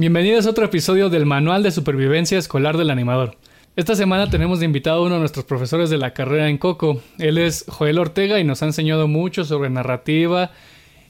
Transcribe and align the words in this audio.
Bienvenidos 0.00 0.46
a 0.46 0.50
otro 0.52 0.64
episodio 0.64 1.10
del 1.10 1.26
Manual 1.26 1.62
de 1.62 1.70
Supervivencia 1.70 2.38
Escolar 2.38 2.78
del 2.78 2.88
Animador. 2.88 3.36
Esta 3.76 3.94
semana 3.94 4.30
tenemos 4.30 4.58
de 4.58 4.64
invitado 4.64 5.02
a 5.02 5.04
uno 5.04 5.16
de 5.16 5.20
nuestros 5.20 5.44
profesores 5.44 5.90
de 5.90 5.98
la 5.98 6.14
carrera 6.14 6.48
en 6.48 6.56
Coco. 6.56 7.02
Él 7.18 7.36
es 7.36 7.66
Joel 7.68 7.98
Ortega 7.98 8.40
y 8.40 8.44
nos 8.44 8.62
ha 8.62 8.64
enseñado 8.64 9.08
mucho 9.08 9.44
sobre 9.44 9.68
narrativa 9.68 10.52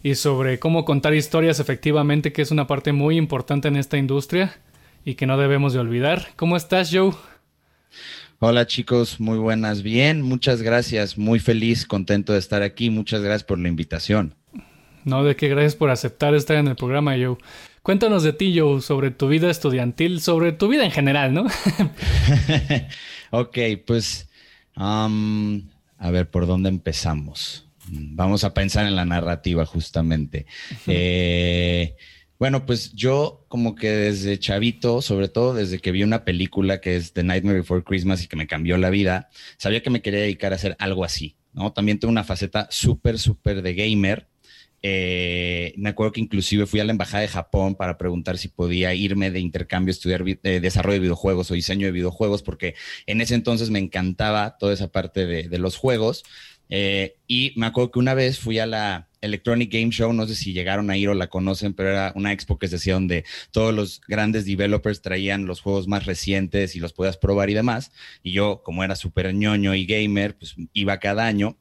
y 0.02 0.16
sobre 0.16 0.58
cómo 0.58 0.84
contar 0.84 1.14
historias 1.14 1.60
efectivamente, 1.60 2.32
que 2.32 2.42
es 2.42 2.50
una 2.50 2.66
parte 2.66 2.92
muy 2.92 3.16
importante 3.16 3.68
en 3.68 3.76
esta 3.76 3.96
industria 3.96 4.58
y 5.04 5.14
que 5.14 5.24
no 5.24 5.38
debemos 5.38 5.72
de 5.72 5.78
olvidar. 5.78 6.26
¿Cómo 6.34 6.56
estás, 6.56 6.90
Joe? 6.92 7.12
Hola 8.40 8.66
chicos, 8.66 9.20
muy 9.20 9.38
buenas. 9.38 9.84
Bien, 9.84 10.20
muchas 10.20 10.62
gracias. 10.62 11.16
Muy 11.16 11.38
feliz, 11.38 11.86
contento 11.86 12.32
de 12.32 12.40
estar 12.40 12.64
aquí. 12.64 12.90
Muchas 12.90 13.20
gracias 13.20 13.44
por 13.44 13.60
la 13.60 13.68
invitación. 13.68 14.34
No, 15.04 15.22
de 15.22 15.36
qué 15.36 15.48
gracias 15.48 15.76
por 15.76 15.90
aceptar 15.90 16.34
estar 16.34 16.56
en 16.56 16.66
el 16.66 16.74
programa, 16.76 17.12
Joe. 17.12 17.38
Cuéntanos 17.82 18.22
de 18.22 18.32
ti, 18.32 18.58
Joe, 18.58 18.82
sobre 18.82 19.10
tu 19.10 19.28
vida 19.28 19.50
estudiantil, 19.50 20.20
sobre 20.20 20.52
tu 20.52 20.68
vida 20.68 20.84
en 20.84 20.90
general, 20.90 21.32
¿no? 21.32 21.46
ok, 23.30 23.58
pues 23.86 24.28
a 24.74 26.10
ver, 26.10 26.30
¿por 26.30 26.46
dónde 26.46 26.68
empezamos? 26.68 27.66
Vamos 27.88 28.44
a 28.44 28.54
pensar 28.54 28.86
en 28.86 28.96
la 28.96 29.04
narrativa 29.04 29.66
justamente. 29.66 30.46
Eh, 30.86 31.96
bueno, 32.38 32.64
pues 32.64 32.92
yo 32.92 33.44
como 33.48 33.74
que 33.74 33.90
desde 33.90 34.38
chavito, 34.38 35.02
sobre 35.02 35.28
todo 35.28 35.54
desde 35.54 35.78
que 35.78 35.92
vi 35.92 36.02
una 36.02 36.24
película 36.24 36.80
que 36.80 36.96
es 36.96 37.12
The 37.12 37.24
Nightmare 37.24 37.58
Before 37.58 37.82
Christmas 37.82 38.24
y 38.24 38.28
que 38.28 38.36
me 38.36 38.46
cambió 38.46 38.78
la 38.78 38.90
vida, 38.90 39.28
sabía 39.58 39.82
que 39.82 39.90
me 39.90 40.00
quería 40.00 40.20
dedicar 40.20 40.52
a 40.52 40.56
hacer 40.56 40.76
algo 40.78 41.04
así, 41.04 41.36
¿no? 41.52 41.72
También 41.72 41.98
tengo 41.98 42.12
una 42.12 42.24
faceta 42.24 42.68
súper, 42.70 43.18
súper 43.18 43.60
de 43.60 43.74
gamer 43.74 44.29
eh, 44.82 45.74
me 45.76 45.90
acuerdo 45.90 46.12
que 46.12 46.20
inclusive 46.20 46.66
fui 46.66 46.80
a 46.80 46.84
la 46.84 46.92
Embajada 46.92 47.20
de 47.22 47.28
Japón 47.28 47.74
para 47.74 47.98
preguntar 47.98 48.38
si 48.38 48.48
podía 48.48 48.94
irme 48.94 49.30
de 49.30 49.40
intercambio 49.40 49.92
estudiar 49.92 50.24
eh, 50.26 50.60
desarrollo 50.60 50.94
de 50.94 51.00
videojuegos 51.00 51.50
o 51.50 51.54
diseño 51.54 51.86
de 51.86 51.92
videojuegos, 51.92 52.42
porque 52.42 52.74
en 53.06 53.20
ese 53.20 53.34
entonces 53.34 53.70
me 53.70 53.78
encantaba 53.78 54.56
toda 54.58 54.72
esa 54.72 54.88
parte 54.88 55.26
de, 55.26 55.58
los 55.58 55.76
juegos. 55.76 56.24
Eh, 56.70 57.16
y 57.26 57.52
me 57.56 57.66
acuerdo 57.66 57.90
que 57.90 57.98
una 57.98 58.14
vez 58.14 58.38
fui 58.38 58.58
a 58.58 58.66
la 58.66 59.08
Electronic 59.20 59.70
Game 59.72 59.90
Show, 59.90 60.12
no 60.12 60.26
sé 60.26 60.34
si 60.34 60.52
llegaron 60.52 60.88
a 60.88 60.96
ir 60.96 61.08
o 61.10 61.14
la 61.14 61.26
conocen, 61.26 61.74
pero 61.74 61.90
era 61.90 62.12
una 62.14 62.32
expo 62.32 62.58
que 62.58 62.68
se 62.68 62.76
decía 62.76 62.94
donde 62.94 63.24
todos 63.50 63.74
los 63.74 64.00
grandes 64.08 64.46
developers 64.46 65.02
traían 65.02 65.46
los 65.46 65.60
juegos 65.60 65.88
más 65.88 66.06
recientes 66.06 66.76
y 66.76 66.80
los 66.80 66.94
podías 66.94 67.18
probar 67.18 67.50
y 67.50 67.54
demás. 67.54 67.92
Y 68.22 68.32
yo, 68.32 68.62
como 68.62 68.82
era 68.82 68.96
súper 68.96 69.34
ñoño 69.34 69.74
y 69.74 69.84
gamer, 69.84 70.38
pues 70.38 70.54
iba 70.72 70.98
cada 71.00 71.26
año. 71.26 71.58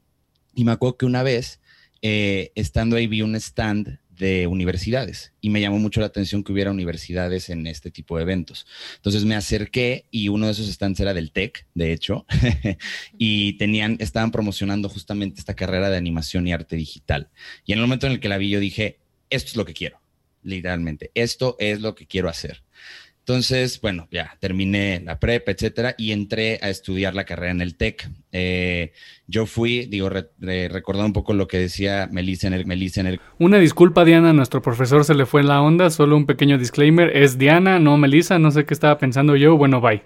Y 0.54 0.64
me 0.64 0.72
acuerdo 0.72 0.96
que 0.96 1.06
una 1.06 1.22
vez 1.22 1.60
eh, 2.02 2.52
estando 2.54 2.96
ahí 2.96 3.06
vi 3.06 3.22
un 3.22 3.34
stand 3.36 3.98
de 4.20 4.46
universidades 4.46 5.32
y 5.40 5.48
me 5.48 5.60
llamó 5.60 5.78
mucho 5.78 6.00
la 6.00 6.06
atención 6.06 6.44
que 6.44 6.52
hubiera 6.52 6.70
universidades 6.70 7.48
en 7.48 7.66
este 7.66 7.90
tipo 7.90 8.16
de 8.16 8.22
eventos. 8.22 8.66
Entonces 8.96 9.24
me 9.24 9.34
acerqué 9.34 10.04
y 10.10 10.28
uno 10.28 10.46
de 10.46 10.52
esos 10.52 10.68
stands 10.68 11.00
era 11.00 11.14
del 11.14 11.32
TEC, 11.32 11.66
de 11.74 11.92
hecho, 11.92 12.26
y 13.18 13.54
tenían, 13.54 13.96
estaban 13.98 14.30
promocionando 14.30 14.88
justamente 14.88 15.40
esta 15.40 15.54
carrera 15.54 15.88
de 15.88 15.96
animación 15.96 16.46
y 16.46 16.52
arte 16.52 16.76
digital. 16.76 17.30
Y 17.64 17.72
en 17.72 17.78
el 17.78 17.84
momento 17.84 18.06
en 18.06 18.12
el 18.12 18.20
que 18.20 18.28
la 18.28 18.36
vi 18.36 18.50
yo 18.50 18.60
dije, 18.60 18.98
esto 19.30 19.48
es 19.48 19.56
lo 19.56 19.64
que 19.64 19.74
quiero, 19.74 20.00
literalmente, 20.42 21.10
esto 21.14 21.56
es 21.58 21.80
lo 21.80 21.94
que 21.94 22.06
quiero 22.06 22.28
hacer. 22.28 22.62
Entonces, 23.20 23.80
bueno, 23.80 24.08
ya 24.10 24.36
terminé 24.40 25.00
la 25.04 25.20
prepa, 25.20 25.52
etcétera, 25.52 25.94
y 25.96 26.12
entré 26.12 26.58
a 26.62 26.68
estudiar 26.68 27.14
la 27.14 27.24
carrera 27.24 27.52
en 27.52 27.60
el 27.60 27.76
TEC. 27.76 28.08
Eh, 28.32 28.92
yo 29.26 29.46
fui, 29.46 29.86
digo, 29.86 30.08
recordando 30.08 31.06
un 31.06 31.12
poco 31.12 31.32
lo 31.34 31.46
que 31.46 31.58
decía 31.58 32.08
Melissa 32.10 32.48
en, 32.48 32.54
el, 32.54 32.66
Melissa 32.66 33.00
en 33.00 33.06
el... 33.06 33.20
Una 33.38 33.58
disculpa, 33.58 34.04
Diana, 34.04 34.32
nuestro 34.32 34.62
profesor 34.62 35.04
se 35.04 35.14
le 35.14 35.26
fue 35.26 35.42
en 35.42 35.48
la 35.48 35.62
onda, 35.62 35.90
solo 35.90 36.16
un 36.16 36.26
pequeño 36.26 36.58
disclaimer, 36.58 37.16
es 37.16 37.38
Diana, 37.38 37.78
no 37.78 37.96
Melissa, 37.96 38.38
no 38.38 38.50
sé 38.50 38.64
qué 38.64 38.74
estaba 38.74 38.98
pensando 38.98 39.36
yo, 39.36 39.56
bueno, 39.56 39.80
bye 39.80 40.02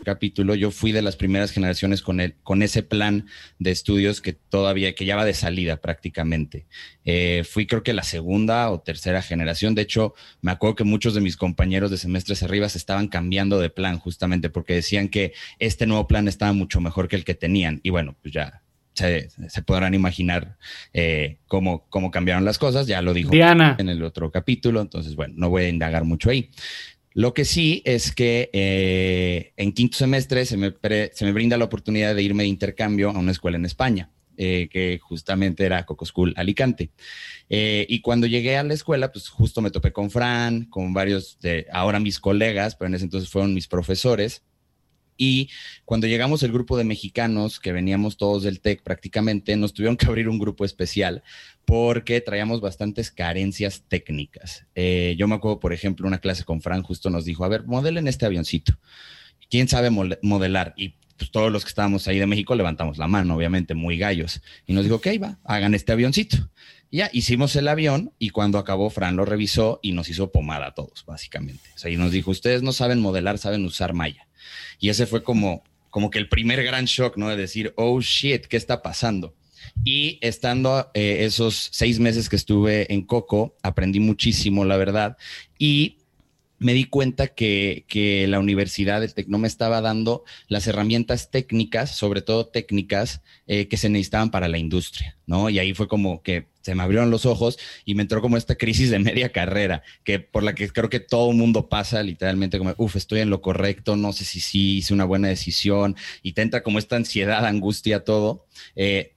capítulo, 0.00 0.54
yo 0.54 0.70
fui 0.70 0.92
de 0.92 1.02
las 1.02 1.16
primeras 1.16 1.52
generaciones 1.52 2.02
con, 2.02 2.20
el, 2.20 2.34
con 2.42 2.62
ese 2.62 2.82
plan 2.82 3.26
de 3.58 3.70
estudios 3.70 4.20
que 4.20 4.32
todavía, 4.32 4.94
que 4.94 5.04
ya 5.04 5.16
va 5.16 5.24
de 5.24 5.34
salida 5.34 5.76
prácticamente. 5.78 6.66
Eh, 7.04 7.44
fui 7.48 7.66
creo 7.66 7.82
que 7.82 7.92
la 7.92 8.02
segunda 8.02 8.70
o 8.70 8.80
tercera 8.80 9.22
generación. 9.22 9.74
De 9.74 9.82
hecho, 9.82 10.14
me 10.42 10.50
acuerdo 10.50 10.76
que 10.76 10.84
muchos 10.84 11.14
de 11.14 11.20
mis 11.20 11.36
compañeros 11.36 11.90
de 11.90 11.98
semestres 11.98 12.42
arriba 12.42 12.68
se 12.68 12.78
estaban 12.78 13.08
cambiando 13.08 13.58
de 13.58 13.70
plan 13.70 13.98
justamente 13.98 14.50
porque 14.50 14.74
decían 14.74 15.08
que 15.08 15.32
este 15.58 15.86
nuevo 15.86 16.06
plan 16.06 16.28
estaba 16.28 16.52
mucho 16.52 16.80
mejor 16.80 17.08
que 17.08 17.16
el 17.16 17.24
que 17.24 17.34
tenían. 17.34 17.80
Y 17.82 17.90
bueno, 17.90 18.16
pues 18.22 18.34
ya 18.34 18.62
se, 18.94 19.62
podrán 19.64 19.94
imaginar 19.94 20.56
eh, 20.92 21.38
cómo, 21.46 21.86
cómo 21.88 22.10
cambiaron 22.10 22.44
las 22.44 22.58
cosas. 22.58 22.86
Ya 22.86 23.02
lo 23.02 23.14
dijo 23.14 23.30
Diana 23.30 23.76
en 23.78 23.88
el 23.88 24.02
otro 24.02 24.30
capítulo. 24.30 24.80
Entonces, 24.80 25.16
bueno, 25.16 25.34
no 25.36 25.50
voy 25.50 25.64
a 25.64 25.68
indagar 25.68 26.04
mucho 26.04 26.30
ahí. 26.30 26.50
Lo 27.12 27.34
que 27.34 27.44
sí 27.44 27.82
es 27.84 28.12
que 28.12 28.50
eh, 28.52 29.52
en 29.56 29.72
quinto 29.72 29.96
semestre 29.96 30.46
se 30.46 30.56
me, 30.56 30.72
se 31.12 31.24
me, 31.24 31.32
brinda 31.32 31.56
la 31.56 31.64
oportunidad 31.64 32.14
de 32.14 32.22
irme 32.22 32.44
de 32.44 32.48
intercambio 32.48 33.10
a 33.10 33.18
una 33.18 33.32
escuela 33.32 33.56
en 33.56 33.64
España, 33.64 34.10
eh, 34.36 34.68
que 34.70 35.00
justamente 35.02 35.64
era 35.64 35.84
Coco 35.86 36.06
School 36.06 36.34
Alicante. 36.36 36.90
Eh, 37.48 37.84
y 37.88 38.00
cuando 38.00 38.28
llegué 38.28 38.56
a 38.56 38.62
la 38.62 38.74
escuela, 38.74 39.10
pues 39.10 39.28
justo 39.28 39.60
me 39.60 39.72
topé 39.72 39.92
con 39.92 40.10
Fran, 40.10 40.66
con 40.66 40.92
varios 40.92 41.38
de 41.40 41.66
ahora 41.72 41.98
mis 41.98 42.20
colegas, 42.20 42.76
pero 42.76 42.86
en 42.86 42.94
ese 42.94 43.04
entonces 43.04 43.28
fueron 43.28 43.54
mis 43.54 43.66
profesores. 43.66 44.44
Y 45.22 45.50
cuando 45.84 46.06
llegamos 46.06 46.42
el 46.42 46.50
grupo 46.50 46.78
de 46.78 46.84
mexicanos, 46.84 47.60
que 47.60 47.72
veníamos 47.72 48.16
todos 48.16 48.42
del 48.42 48.62
TEC 48.62 48.82
prácticamente, 48.82 49.54
nos 49.54 49.74
tuvieron 49.74 49.98
que 49.98 50.06
abrir 50.06 50.30
un 50.30 50.38
grupo 50.38 50.64
especial 50.64 51.22
porque 51.66 52.22
traíamos 52.22 52.62
bastantes 52.62 53.10
carencias 53.10 53.84
técnicas. 53.86 54.64
Eh, 54.74 55.16
yo 55.18 55.28
me 55.28 55.34
acuerdo, 55.34 55.60
por 55.60 55.74
ejemplo, 55.74 56.06
una 56.06 56.20
clase 56.20 56.44
con 56.44 56.62
Fran 56.62 56.82
justo 56.82 57.10
nos 57.10 57.26
dijo, 57.26 57.44
a 57.44 57.48
ver, 57.48 57.66
modelen 57.66 58.08
este 58.08 58.24
avioncito. 58.24 58.78
¿Quién 59.50 59.68
sabe 59.68 59.90
modelar? 59.90 60.72
Y 60.78 60.94
pues, 61.18 61.30
todos 61.30 61.52
los 61.52 61.64
que 61.64 61.68
estábamos 61.68 62.08
ahí 62.08 62.18
de 62.18 62.26
México 62.26 62.54
levantamos 62.54 62.96
la 62.96 63.06
mano, 63.06 63.36
obviamente, 63.36 63.74
muy 63.74 63.98
gallos. 63.98 64.40
Y 64.66 64.72
nos 64.72 64.84
dijo, 64.84 64.96
ok, 64.96 65.06
va, 65.22 65.38
hagan 65.44 65.74
este 65.74 65.92
avioncito. 65.92 66.50
Ya 66.90 67.10
hicimos 67.12 67.54
el 67.56 67.68
avión 67.68 68.14
y 68.18 68.30
cuando 68.30 68.56
acabó, 68.56 68.88
Fran 68.88 69.16
lo 69.16 69.26
revisó 69.26 69.80
y 69.82 69.92
nos 69.92 70.08
hizo 70.08 70.32
pomada 70.32 70.68
a 70.68 70.74
todos, 70.74 71.04
básicamente. 71.06 71.68
O 71.74 71.78
sea, 71.78 71.90
y 71.90 71.98
nos 71.98 72.10
dijo, 72.10 72.30
ustedes 72.30 72.62
no 72.62 72.72
saben 72.72 73.00
modelar, 73.00 73.36
saben 73.36 73.66
usar 73.66 73.92
malla. 73.92 74.26
Y 74.78 74.88
ese 74.88 75.06
fue 75.06 75.22
como, 75.22 75.62
como 75.90 76.10
que 76.10 76.18
el 76.18 76.28
primer 76.28 76.62
gran 76.62 76.84
shock, 76.84 77.16
¿no? 77.16 77.28
De 77.28 77.36
decir, 77.36 77.72
oh 77.76 78.00
shit, 78.00 78.46
¿qué 78.46 78.56
está 78.56 78.82
pasando? 78.82 79.34
Y 79.84 80.18
estando 80.20 80.90
eh, 80.94 81.18
esos 81.24 81.68
seis 81.72 82.00
meses 82.00 82.28
que 82.28 82.36
estuve 82.36 82.92
en 82.92 83.02
Coco, 83.02 83.56
aprendí 83.62 84.00
muchísimo, 84.00 84.64
la 84.64 84.76
verdad. 84.76 85.16
Y 85.58 85.99
me 86.60 86.74
di 86.74 86.84
cuenta 86.84 87.28
que, 87.28 87.84
que, 87.88 88.28
la 88.28 88.38
universidad 88.38 89.00
del 89.00 89.14
TEC 89.14 89.28
no 89.28 89.38
me 89.38 89.48
estaba 89.48 89.80
dando 89.80 90.24
las 90.46 90.66
herramientas 90.66 91.30
técnicas, 91.30 91.96
sobre 91.96 92.20
todo 92.20 92.46
técnicas, 92.48 93.22
eh, 93.46 93.66
que 93.66 93.78
se 93.78 93.88
necesitaban 93.88 94.30
para 94.30 94.46
la 94.46 94.58
industria, 94.58 95.18
¿no? 95.26 95.48
Y 95.48 95.58
ahí 95.58 95.72
fue 95.72 95.88
como 95.88 96.22
que 96.22 96.48
se 96.60 96.74
me 96.74 96.82
abrieron 96.82 97.10
los 97.10 97.24
ojos 97.24 97.58
y 97.86 97.94
me 97.94 98.02
entró 98.02 98.20
como 98.20 98.36
esta 98.36 98.56
crisis 98.56 98.90
de 98.90 98.98
media 98.98 99.30
carrera, 99.32 99.82
que 100.04 100.20
por 100.20 100.42
la 100.42 100.54
que 100.54 100.68
creo 100.68 100.90
que 100.90 101.00
todo 101.00 101.30
el 101.30 101.36
mundo 101.38 101.70
pasa 101.70 102.02
literalmente 102.02 102.58
como, 102.58 102.74
uff, 102.76 102.94
estoy 102.94 103.20
en 103.20 103.30
lo 103.30 103.40
correcto, 103.40 103.96
no 103.96 104.12
sé 104.12 104.26
si 104.26 104.40
sí 104.40 104.76
hice 104.76 104.92
una 104.92 105.06
buena 105.06 105.28
decisión, 105.28 105.96
y 106.22 106.32
te 106.32 106.42
entra 106.42 106.62
como 106.62 106.78
esta 106.78 106.96
ansiedad, 106.96 107.46
angustia, 107.46 108.04
todo. 108.04 108.46
Eh, 108.76 109.14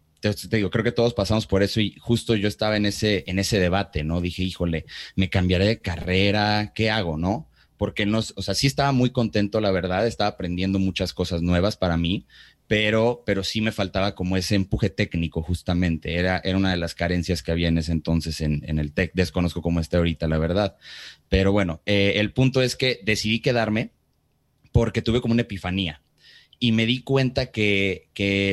creo 0.71 0.83
que 0.83 0.91
todos 0.91 1.13
pasamos 1.13 1.47
por 1.47 1.63
eso 1.63 1.81
y 1.81 1.95
justo 1.99 2.35
yo 2.35 2.47
estaba 2.47 2.77
en 2.77 2.85
ese, 2.85 3.23
en 3.27 3.39
ese 3.39 3.59
debate, 3.59 4.03
¿no? 4.03 4.21
Dije, 4.21 4.43
híjole, 4.43 4.85
me 5.15 5.29
cambiaré 5.29 5.65
de 5.65 5.79
carrera, 5.79 6.71
¿qué 6.73 6.89
hago, 6.89 7.17
no? 7.17 7.49
Porque 7.77 8.05
no, 8.05 8.19
o 8.19 8.41
sea, 8.41 8.53
sí 8.53 8.67
estaba 8.67 8.91
muy 8.91 9.09
contento, 9.09 9.59
la 9.59 9.71
verdad, 9.71 10.07
estaba 10.07 10.29
aprendiendo 10.29 10.79
muchas 10.79 11.13
cosas 11.13 11.41
nuevas 11.41 11.75
para 11.75 11.97
mí, 11.97 12.25
pero, 12.67 13.23
pero 13.25 13.43
sí 13.43 13.59
me 13.59 13.73
faltaba 13.73 14.15
como 14.15 14.37
ese 14.37 14.55
empuje 14.55 14.89
técnico, 14.89 15.41
justamente. 15.41 16.15
Era, 16.15 16.41
era 16.43 16.57
una 16.57 16.71
de 16.71 16.77
las 16.77 16.95
carencias 16.95 17.43
que 17.43 17.51
había 17.51 17.67
en 17.67 17.77
ese 17.77 17.91
entonces 17.91 18.39
en, 18.39 18.63
en 18.65 18.79
el 18.79 18.93
TEC. 18.93 19.11
Desconozco 19.13 19.61
cómo 19.61 19.81
está 19.81 19.97
ahorita, 19.97 20.27
la 20.27 20.37
verdad. 20.37 20.77
Pero 21.27 21.51
bueno, 21.51 21.81
eh, 21.85 22.13
el 22.17 22.31
punto 22.31 22.61
es 22.61 22.75
que 22.75 23.01
decidí 23.03 23.41
quedarme 23.41 23.91
porque 24.71 25.01
tuve 25.01 25.19
como 25.19 25.33
una 25.33 25.41
epifanía 25.41 26.02
y 26.63 26.71
me 26.71 26.85
di 26.85 27.01
cuenta 27.01 27.47
que, 27.47 28.07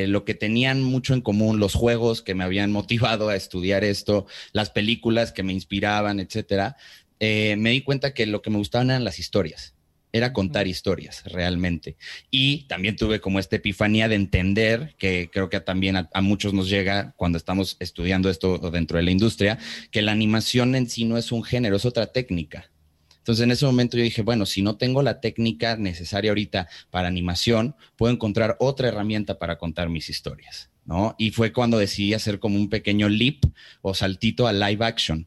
lo 0.08 0.24
que 0.24 0.34
tenían 0.34 0.82
mucho 0.82 1.14
en 1.14 1.20
común, 1.20 1.60
los 1.60 1.74
juegos 1.74 2.22
que 2.22 2.34
me 2.34 2.42
habían 2.42 2.72
motivado 2.78 3.28
a 3.28 3.36
estudiar 3.36 3.84
esto, 3.84 4.26
las 4.52 4.68
películas 4.68 5.30
que 5.30 5.44
me 5.44 5.52
inspiraban, 5.52 6.18
etcétera, 6.18 6.76
eh, 7.20 7.54
me 7.56 7.70
di 7.70 7.82
cuenta 7.82 8.12
que 8.12 8.26
lo 8.26 8.42
que 8.42 8.50
me 8.50 8.56
gustaban 8.56 8.90
eran 8.90 9.04
las 9.04 9.20
historias. 9.20 9.76
Era 10.10 10.32
contar 10.32 10.66
historias 10.66 11.22
realmente. 11.24 11.96
Y 12.32 12.66
también 12.66 12.96
tuve 12.96 13.20
como 13.20 13.38
esta 13.38 13.54
epifanía 13.54 14.08
de 14.08 14.16
entender, 14.16 14.96
que 14.98 15.30
creo 15.32 15.48
que 15.48 15.60
también 15.60 15.94
a, 15.94 16.10
a 16.12 16.20
muchos 16.20 16.52
nos 16.52 16.68
llega 16.68 17.14
cuando 17.16 17.38
estamos 17.38 17.76
estudiando 17.78 18.28
esto 18.28 18.58
dentro 18.72 18.96
de 18.96 19.04
la 19.04 19.12
industria, 19.12 19.60
que 19.92 20.02
la 20.02 20.10
animación 20.10 20.74
en 20.74 20.90
sí 20.90 21.04
no 21.04 21.16
es 21.16 21.30
un 21.30 21.44
género, 21.44 21.76
es 21.76 21.84
otra 21.84 22.08
técnica. 22.08 22.72
Entonces 23.20 23.44
en 23.44 23.50
ese 23.50 23.66
momento 23.66 23.96
yo 23.96 24.02
dije, 24.02 24.22
bueno, 24.22 24.46
si 24.46 24.62
no 24.62 24.76
tengo 24.76 25.02
la 25.02 25.20
técnica 25.20 25.76
necesaria 25.76 26.30
ahorita 26.30 26.68
para 26.90 27.08
animación, 27.08 27.76
puedo 27.96 28.12
encontrar 28.12 28.56
otra 28.58 28.88
herramienta 28.88 29.38
para 29.38 29.58
contar 29.58 29.90
mis 29.90 30.08
historias, 30.08 30.70
¿no? 30.86 31.14
Y 31.18 31.30
fue 31.30 31.52
cuando 31.52 31.78
decidí 31.78 32.14
hacer 32.14 32.38
como 32.38 32.56
un 32.56 32.70
pequeño 32.70 33.08
leap 33.08 33.44
o 33.82 33.94
saltito 33.94 34.46
a 34.46 34.52
live 34.52 34.84
action. 34.84 35.26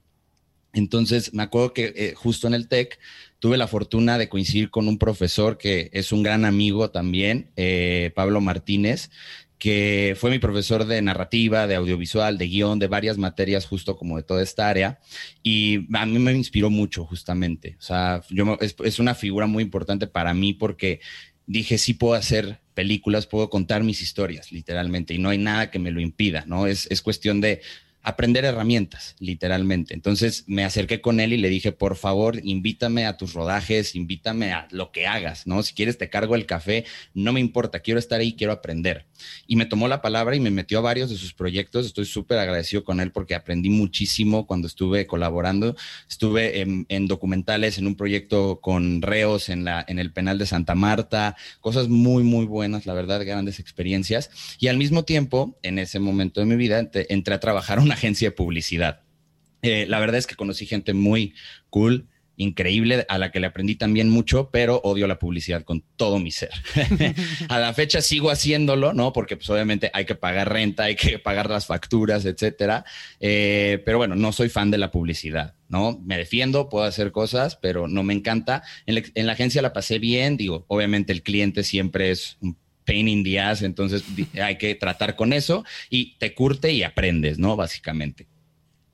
Entonces, 0.74 1.36
me 1.36 1.44
acuerdo 1.44 1.72
que 1.74 1.94
eh, 1.95 2.13
justo 2.16 2.48
en 2.48 2.56
el 2.56 2.68
TEC 2.68 3.00
tuve 3.38 3.57
la 3.57 3.68
fortuna 3.68 4.18
de 4.18 4.28
coincidir 4.28 4.72
con 4.72 4.88
un 4.88 4.98
profesor 4.98 5.60
que 5.60 5.92
es 5.94 6.12
un 6.12 6.24
gran 6.24 6.45
amigo 6.45 6.90
también, 6.90 7.51
eh, 7.56 8.12
Pablo 8.16 8.42
Martínez, 8.42 9.12
que 9.63 10.18
fue 10.19 10.30
mi 10.30 10.39
profesor 10.39 10.83
de 10.86 11.01
narrativa, 11.01 11.68
de 11.68 11.75
audiovisual, 11.75 12.38
de 12.38 12.50
guion, 12.50 12.80
de 12.80 12.88
varias 12.88 13.18
materias, 13.18 13.65
justo 13.65 13.95
como 13.95 14.18
de 14.18 14.24
toda 14.24 14.44
esta 14.44 14.68
área. 14.68 15.00
Y 15.42 15.88
a 15.95 16.06
mí 16.06 16.19
me 16.19 16.33
inspiró 16.33 16.69
mucho, 16.69 17.06
justamente. 17.06 17.77
O 17.80 17.81
sea, 17.81 18.21
yo, 18.30 18.57
es, 18.60 18.75
es 18.83 19.00
una 19.00 19.15
figura 19.15 19.48
muy 19.48 19.63
importante 19.63 20.06
para 20.06 20.33
mí 20.33 20.51
porque 20.51 21.00
dije, 21.45 21.77
sí 21.77 21.94
puedo 21.94 22.13
hacer 22.13 22.60
películas, 22.74 23.25
puedo 23.25 23.50
contar 23.50 23.83
mis 23.83 24.01
historias, 24.01 24.51
literalmente, 24.51 25.13
y 25.13 25.18
no 25.18 25.30
hay 25.30 25.38
nada 25.38 25.71
que 25.71 25.80
me 25.80 25.92
lo 25.92 26.01
impida, 26.01 26.44
¿no? 26.45 26.68
Es, 26.68 26.86
es 26.92 27.01
cuestión 27.01 27.39
de 27.39 27.62
aprender 28.04 28.46
herramientas, 28.46 29.16
literalmente. 29.20 29.94
Entonces 29.94 30.44
me 30.48 30.64
acerqué 30.64 31.02
con 31.02 31.20
él 31.20 31.34
y 31.34 31.38
le 31.38 31.50
dije, 31.50 31.72
por 31.72 31.96
favor, 31.96 32.40
invítame 32.44 33.06
a 33.06 33.18
tus 33.18 33.34
rodajes, 33.34 33.96
invítame 33.96 34.52
a 34.52 34.68
lo 34.72 34.92
que 34.92 35.08
hagas, 35.08 35.48
¿no? 35.48 35.64
Si 35.64 35.74
quieres 35.74 35.98
te 35.98 36.10
cargo 36.10 36.36
el 36.36 36.46
café, 36.46 36.86
no 37.14 37.34
me 37.34 37.40
importa, 37.40 37.80
quiero 37.80 38.00
estar 38.00 38.20
ahí, 38.20 38.34
quiero 38.34 38.54
aprender. 38.54 39.06
Y 39.48 39.56
me 39.56 39.66
tomó 39.66 39.88
la 39.88 40.02
palabra 40.02 40.36
y 40.36 40.40
me 40.40 40.52
metió 40.52 40.80
a 40.80 40.82
varios 40.82 41.10
de 41.10 41.18
sus 41.18 41.34
proyectos. 41.34 41.86
Estoy 41.86 42.06
súper 42.06 42.40
agradecido 42.40 42.84
con 42.84 43.00
él 43.00 43.12
porque 43.12 43.36
aprendí 43.36 43.70
muchísimo 43.70 44.46
cuando 44.46 44.68
estuve 44.68 45.08
colaborando. 45.08 45.76
Estuve 46.10 46.62
en, 46.62 47.08
documentales, 47.08 47.78
en 47.78 47.88
un 47.88 47.96
proyecto 47.96 48.60
con 48.62 49.02
reos 49.02 49.50
en, 49.50 49.64
la, 49.64 49.84
en 49.88 50.00
el 50.00 50.12
penal 50.12 50.38
de 50.38 50.46
Santa 50.46 50.76
Marta, 50.76 51.36
cosas 51.62 51.88
muy, 51.88 52.24
muy 52.24 52.46
buenas, 52.46 52.86
la 52.86 52.94
verdad, 52.94 53.26
grandes 53.26 53.60
experiencias. 53.60 54.30
Y 54.60 54.68
al 54.68 54.78
mismo 54.78 55.04
tiempo, 55.04 55.58
en 55.64 55.80
ese 55.80 56.00
momento 56.00 56.40
de 56.40 56.46
mi 56.46 56.56
vida, 56.56 56.80
entré, 56.80 57.34
a 57.34 57.40
trabajar 57.40 57.80
una 57.80 57.93
agencia 57.94 58.30
de 58.30 58.36
publicidad. 58.36 59.01
Eh, 59.62 59.86
la 59.88 60.00
verdad 60.00 60.18
es 60.18 60.28
que 60.28 60.36
conocí 60.36 60.66
gente 60.66 60.94
muy 60.94 61.34
cool, 61.69 62.07
increíble, 62.36 63.06
a 63.10 63.18
la 63.18 63.31
que 63.31 63.40
le 63.40 63.48
aprendí 63.48 63.75
también 63.75 64.10
mucho, 64.10 64.50
pero 64.51 64.81
odio 64.84 65.07
la 65.07 65.19
publicidad 65.19 65.63
con 65.63 65.84
todo 65.95 66.19
mi 66.19 66.31
ser. 66.31 66.51
a 67.50 67.60
la 67.60 67.74
fecha 67.74 68.01
sigo 68.01 68.31
haciéndolo, 68.31 68.94
¿no? 68.94 69.13
Porque 69.13 69.38
pues 69.38 69.50
obviamente 69.50 69.92
hay 69.94 70.06
que 70.06 70.16
pagar 70.16 70.51
renta, 70.51 70.84
hay 70.84 70.95
que 70.95 71.19
pagar 71.19 71.50
las 71.50 71.66
facturas, 71.68 72.25
etcétera. 72.25 72.86
Eh, 73.19 73.81
pero 73.86 73.98
bueno, 73.98 74.16
no 74.16 74.31
soy 74.31 74.50
fan 74.50 74.72
de 74.72 74.80
la 74.80 74.92
publicidad, 74.92 75.56
¿no? 75.69 76.00
Me 76.04 76.18
defiendo, 76.18 76.69
puedo 76.69 76.86
hacer 76.86 77.12
cosas, 77.12 77.56
pero 77.56 77.88
no 77.88 78.04
me 78.04 78.13
encanta. 78.13 78.63
En 78.86 79.25
la, 79.25 79.34
agencia 79.34 79.62
la 79.62 79.74
pasé 79.74 80.00
bien, 80.00 80.38
digo, 80.38 80.66
obviamente 80.68 81.13
el 81.13 81.24
cliente 81.24 81.63
siempre 81.63 82.12
es 82.12 82.38
un 82.42 82.57
pain 82.83 83.07
in 83.07 83.24
the 83.24 83.39
ass, 83.39 83.62
entonces 83.62 84.03
hay 84.41 84.57
que 84.57 84.75
tratar 84.75 85.15
con 85.15 85.33
eso 85.33 85.63
y 85.89 86.15
te 86.18 86.33
curte 86.33 86.71
y 86.71 86.83
aprendes, 86.83 87.39
¿no? 87.39 87.56
Básicamente. 87.56 88.27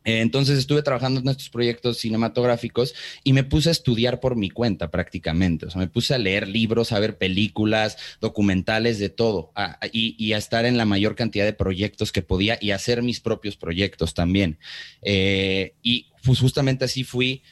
Eh, 0.06 0.21
entonces 0.21 0.57
estuve 0.57 0.81
trabajando 0.81 1.19
en 1.19 1.27
estos 1.27 1.50
proyectos 1.50 1.97
cinematográficos 1.97 2.95
y 3.24 3.33
me 3.33 3.44
puse 3.44 3.69
a 3.69 3.71
estudiar 3.74 4.19
por 4.19 4.36
mi 4.36 4.50
cuenta 4.50 4.89
prácticamente. 4.89 5.65
O 5.65 5.69
sea, 5.69 5.81
me 5.81 5.88
puse 5.88 6.15
a 6.15 6.18
leer 6.18 6.47
libros, 6.47 6.91
a 6.91 7.00
ver 7.00 7.18
películas, 7.18 7.97
documentales, 8.21 8.97
de 8.97 9.09
todo, 9.09 9.51
y, 9.91 10.33
a 10.33 10.38
estar 10.38 10.65
en 10.65 10.77
la 10.77 10.86
mayor 10.86 11.15
cantidad 11.15 11.45
de 11.45 11.53
proyectos 11.53 12.12
que 12.12 12.21
podía 12.21 12.57
y 12.62 12.71
hacer 12.71 13.03
mis 13.03 13.19
propios 13.19 13.57
proyectos 13.57 14.13
también. 14.13 14.57
Eh, 15.01 15.75
y 15.83 16.07
pues 16.24 16.39
justamente 16.39 16.86
así 16.86 17.03
fui 17.03 17.44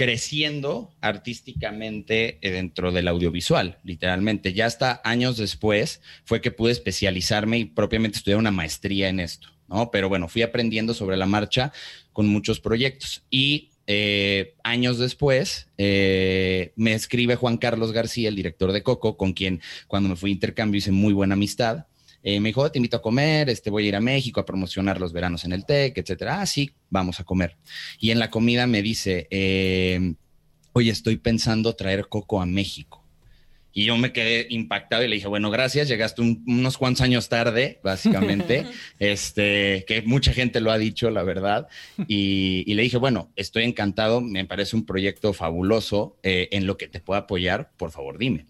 creciendo 0.00 0.90
artísticamente 1.02 2.38
eh, 2.40 2.52
dentro 2.52 2.90
del 2.90 3.06
audiovisual, 3.06 3.80
literalmente. 3.84 4.54
Ya 4.54 4.64
hasta 4.64 5.02
años 5.04 5.36
después 5.36 6.00
fue 6.24 6.40
que 6.40 6.50
pude 6.50 6.72
especializarme 6.72 7.58
y 7.58 7.64
propiamente 7.66 8.16
estudiar 8.16 8.38
una 8.38 8.50
maestría 8.50 9.10
en 9.10 9.20
esto, 9.20 9.48
¿no? 9.68 9.90
Pero 9.90 10.08
bueno, 10.08 10.26
fui 10.26 10.40
aprendiendo 10.40 10.94
sobre 10.94 11.18
la 11.18 11.26
marcha 11.26 11.74
con 12.14 12.28
muchos 12.28 12.60
proyectos. 12.60 13.24
Y 13.28 13.72
eh, 13.86 14.54
años 14.64 14.96
después 14.96 15.68
eh, 15.76 16.72
me 16.76 16.94
escribe 16.94 17.36
Juan 17.36 17.58
Carlos 17.58 17.92
García, 17.92 18.30
el 18.30 18.36
director 18.36 18.72
de 18.72 18.82
Coco, 18.82 19.18
con 19.18 19.34
quien 19.34 19.60
cuando 19.86 20.08
me 20.08 20.16
fui 20.16 20.30
a 20.30 20.32
intercambio 20.32 20.78
hice 20.78 20.92
muy 20.92 21.12
buena 21.12 21.34
amistad. 21.34 21.84
Eh, 22.22 22.40
me 22.40 22.50
dijo, 22.50 22.70
te 22.70 22.78
invito 22.78 22.98
a 22.98 23.02
comer, 23.02 23.48
este, 23.48 23.70
voy 23.70 23.84
a 23.84 23.88
ir 23.88 23.96
a 23.96 24.00
México 24.00 24.40
a 24.40 24.46
promocionar 24.46 25.00
los 25.00 25.12
veranos 25.12 25.44
en 25.44 25.52
el 25.52 25.64
TEC, 25.64 25.98
etcétera. 25.98 26.40
Ah, 26.40 26.46
sí, 26.46 26.70
vamos 26.90 27.20
a 27.20 27.24
comer. 27.24 27.56
Y 27.98 28.10
en 28.10 28.18
la 28.18 28.30
comida 28.30 28.66
me 28.66 28.82
dice, 28.82 29.26
eh, 29.30 30.14
oye, 30.72 30.90
estoy 30.90 31.16
pensando 31.16 31.74
traer 31.74 32.08
coco 32.08 32.40
a 32.40 32.46
México. 32.46 33.00
Y 33.72 33.84
yo 33.84 33.96
me 33.96 34.12
quedé 34.12 34.46
impactado 34.50 35.04
y 35.04 35.08
le 35.08 35.14
dije, 35.14 35.28
bueno, 35.28 35.50
gracias, 35.50 35.86
llegaste 35.88 36.22
unos 36.22 36.76
cuantos 36.76 37.02
años 37.02 37.28
tarde, 37.28 37.78
básicamente, 37.84 38.66
este, 38.98 39.84
que 39.86 40.02
mucha 40.02 40.32
gente 40.32 40.60
lo 40.60 40.72
ha 40.72 40.78
dicho, 40.78 41.08
la 41.10 41.22
verdad. 41.22 41.68
Y, 42.08 42.64
le 42.74 42.82
dije, 42.82 42.96
bueno, 42.96 43.30
estoy 43.36 43.64
encantado, 43.64 44.20
me 44.20 44.44
parece 44.44 44.74
un 44.74 44.84
proyecto 44.84 45.32
fabuloso, 45.32 46.16
eh, 46.24 46.48
en 46.50 46.66
lo 46.66 46.76
que 46.76 46.88
te 46.88 47.00
pueda 47.00 47.20
apoyar, 47.20 47.70
por 47.76 47.92
favor, 47.92 48.18
dime. 48.18 48.46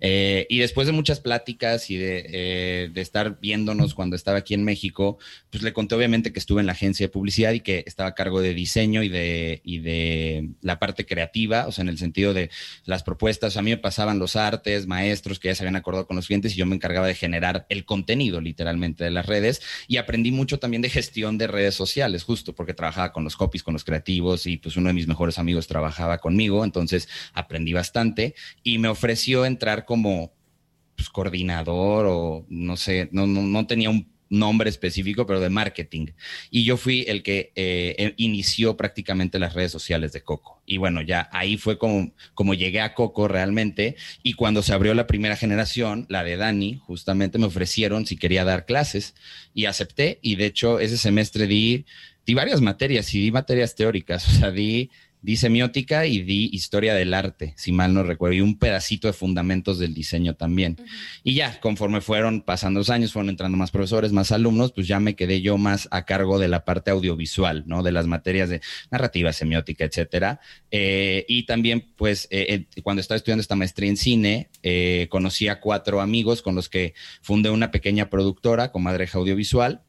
Eh, 0.00 0.46
y 0.48 0.58
después 0.58 0.86
de 0.86 0.92
muchas 0.92 1.20
pláticas 1.20 1.90
y 1.90 1.96
eh, 2.00 2.90
de, 2.92 3.00
estar 3.00 3.38
viéndonos 3.40 3.94
cuando 3.94 4.16
estaba 4.16 4.38
aquí 4.38 4.54
en 4.54 4.64
México, 4.64 5.18
pues 5.50 5.62
le 5.62 5.72
conté 5.72 5.94
obviamente 5.94 6.32
que 6.32 6.38
estuve 6.38 6.60
en 6.60 6.66
la 6.66 6.72
agencia 6.72 7.06
de 7.06 7.10
publicidad 7.10 7.52
y 7.52 7.60
que 7.60 7.84
estaba 7.86 8.10
a 8.10 8.14
cargo 8.14 8.40
de 8.40 8.54
diseño 8.54 9.02
y 9.02 9.08
de, 9.08 9.60
y 9.64 9.78
de 9.80 10.50
la 10.60 10.78
parte 10.78 11.06
creativa, 11.06 11.66
o 11.66 11.72
sea, 11.72 11.82
en 11.82 11.88
el 11.88 11.98
sentido 11.98 12.34
de 12.34 12.50
las 12.84 13.02
propuestas. 13.02 13.56
A 13.56 13.62
mí 13.62 13.70
me 13.70 13.76
pasaban 13.76 14.18
los 14.18 14.36
artes, 14.36 14.86
maestros 14.86 15.38
que 15.38 15.48
ya 15.48 15.54
se 15.54 15.62
habían 15.62 15.76
acordado 15.76 16.06
con 16.06 16.16
los 16.16 16.26
clientes 16.26 16.54
y 16.54 16.56
yo 16.56 16.66
me 16.66 16.76
encargaba 16.76 17.06
de 17.06 17.14
generar 17.14 17.66
el 17.68 17.84
contenido 17.84 18.40
literalmente 18.40 19.04
de 19.04 19.10
las 19.10 19.26
redes 19.26 19.62
y 19.86 19.96
aprendí 19.96 20.30
mucho 20.30 20.58
también 20.58 20.82
de 20.82 20.90
gestión 20.90 21.38
de 21.38 21.46
redes 21.46 21.74
sociales, 21.74 22.24
justo 22.24 22.54
porque 22.54 22.74
trabajaba 22.74 23.12
con 23.12 23.24
los 23.24 23.36
copies, 23.36 23.62
con 23.62 23.74
los 23.74 23.84
creativos 23.84 24.46
y 24.46 24.56
pues 24.56 24.76
uno 24.76 24.88
de 24.88 24.94
mis 24.94 25.08
mejores 25.08 25.38
amigos 25.38 25.66
trabajaba 25.66 26.18
conmigo, 26.18 26.64
entonces 26.64 27.08
aprendí 27.32 27.72
bastante 27.72 28.34
y 28.62 28.78
me 28.78 28.88
ofreció 28.88 29.44
entrar 29.58 29.84
como 29.84 30.32
pues, 30.94 31.08
coordinador 31.08 32.06
o 32.08 32.46
no 32.48 32.76
sé, 32.76 33.08
no, 33.10 33.26
no, 33.26 33.66
tenía 33.66 33.90
un 33.90 34.08
nombre 34.30 34.70
específico, 34.70 35.26
pero 35.26 35.40
de 35.40 35.50
marketing. 35.50 36.08
Y 36.50 36.62
yo 36.64 36.76
fui 36.76 37.04
el 37.08 37.24
que 37.24 37.52
eh, 37.56 37.96
e, 37.98 38.14
inició 38.18 38.76
prácticamente 38.76 39.40
las 39.40 39.54
redes 39.54 39.72
sociales 39.72 40.12
de 40.12 40.22
Coco. 40.22 40.62
Y 40.64 40.76
bueno, 40.76 41.02
ya 41.02 41.28
ahí 41.32 41.56
fue 41.56 41.76
como, 41.78 42.12
como 42.34 42.54
llegué 42.54 42.80
a 42.80 42.94
Coco 42.94 43.26
realmente. 43.26 43.96
Y 44.22 44.34
cuando 44.34 44.62
se 44.62 44.72
abrió 44.72 44.94
la 44.94 45.08
primera 45.08 45.34
generación, 45.34 46.06
la 46.08 46.22
de 46.22 46.36
Dani, 46.36 46.78
justamente 46.84 47.38
me 47.38 47.46
ofrecieron 47.46 48.06
si 48.06 48.16
quería 48.16 48.44
dar 48.44 48.64
clases 48.64 49.14
y 49.54 49.64
acepté. 49.64 50.18
Y 50.22 50.36
de 50.36 50.46
hecho, 50.46 50.78
ese 50.78 50.98
semestre 50.98 51.46
di, 51.48 51.86
di 52.26 52.34
varias 52.34 52.60
materias 52.60 53.12
y 53.14 53.20
di 53.20 53.32
materias 53.32 53.74
teóricas. 53.74 54.28
O 54.28 54.40
sea, 54.40 54.50
di 54.52 54.90
Di 55.20 55.36
semiótica 55.36 56.06
y 56.06 56.22
di 56.22 56.48
historia 56.52 56.94
del 56.94 57.12
arte, 57.12 57.52
si 57.56 57.72
mal 57.72 57.92
no 57.92 58.04
recuerdo, 58.04 58.36
y 58.36 58.40
un 58.40 58.56
pedacito 58.56 59.08
de 59.08 59.12
fundamentos 59.12 59.78
del 59.78 59.92
diseño 59.92 60.34
también. 60.34 60.76
Y 61.24 61.34
ya, 61.34 61.58
conforme 61.60 62.00
fueron 62.00 62.42
pasando 62.42 62.80
los 62.80 62.88
años, 62.88 63.12
fueron 63.12 63.30
entrando 63.30 63.58
más 63.58 63.72
profesores, 63.72 64.12
más 64.12 64.30
alumnos, 64.30 64.72
pues 64.72 64.86
ya 64.86 65.00
me 65.00 65.16
quedé 65.16 65.40
yo 65.40 65.58
más 65.58 65.88
a 65.90 66.04
cargo 66.04 66.38
de 66.38 66.46
la 66.46 66.64
parte 66.64 66.92
audiovisual, 66.92 67.64
¿no? 67.66 67.82
De 67.82 67.90
las 67.90 68.06
materias 68.06 68.48
de 68.48 68.60
narrativa, 68.90 69.32
semiótica, 69.32 69.84
etcétera. 69.84 70.40
Eh, 70.70 71.24
y 71.28 71.44
también, 71.46 71.92
pues, 71.96 72.28
eh, 72.30 72.66
eh, 72.74 72.82
cuando 72.82 73.00
estaba 73.00 73.16
estudiando 73.16 73.40
esta 73.40 73.56
maestría 73.56 73.90
en 73.90 73.96
cine, 73.96 74.50
conocí 75.08 75.48
a 75.48 75.60
cuatro 75.60 76.00
amigos 76.00 76.42
con 76.42 76.54
los 76.54 76.68
que 76.68 76.94
fundé 77.22 77.50
una 77.50 77.70
pequeña 77.70 78.08
productora, 78.10 78.70
Comadreja 78.70 79.18
Audiovisual, 79.18 79.82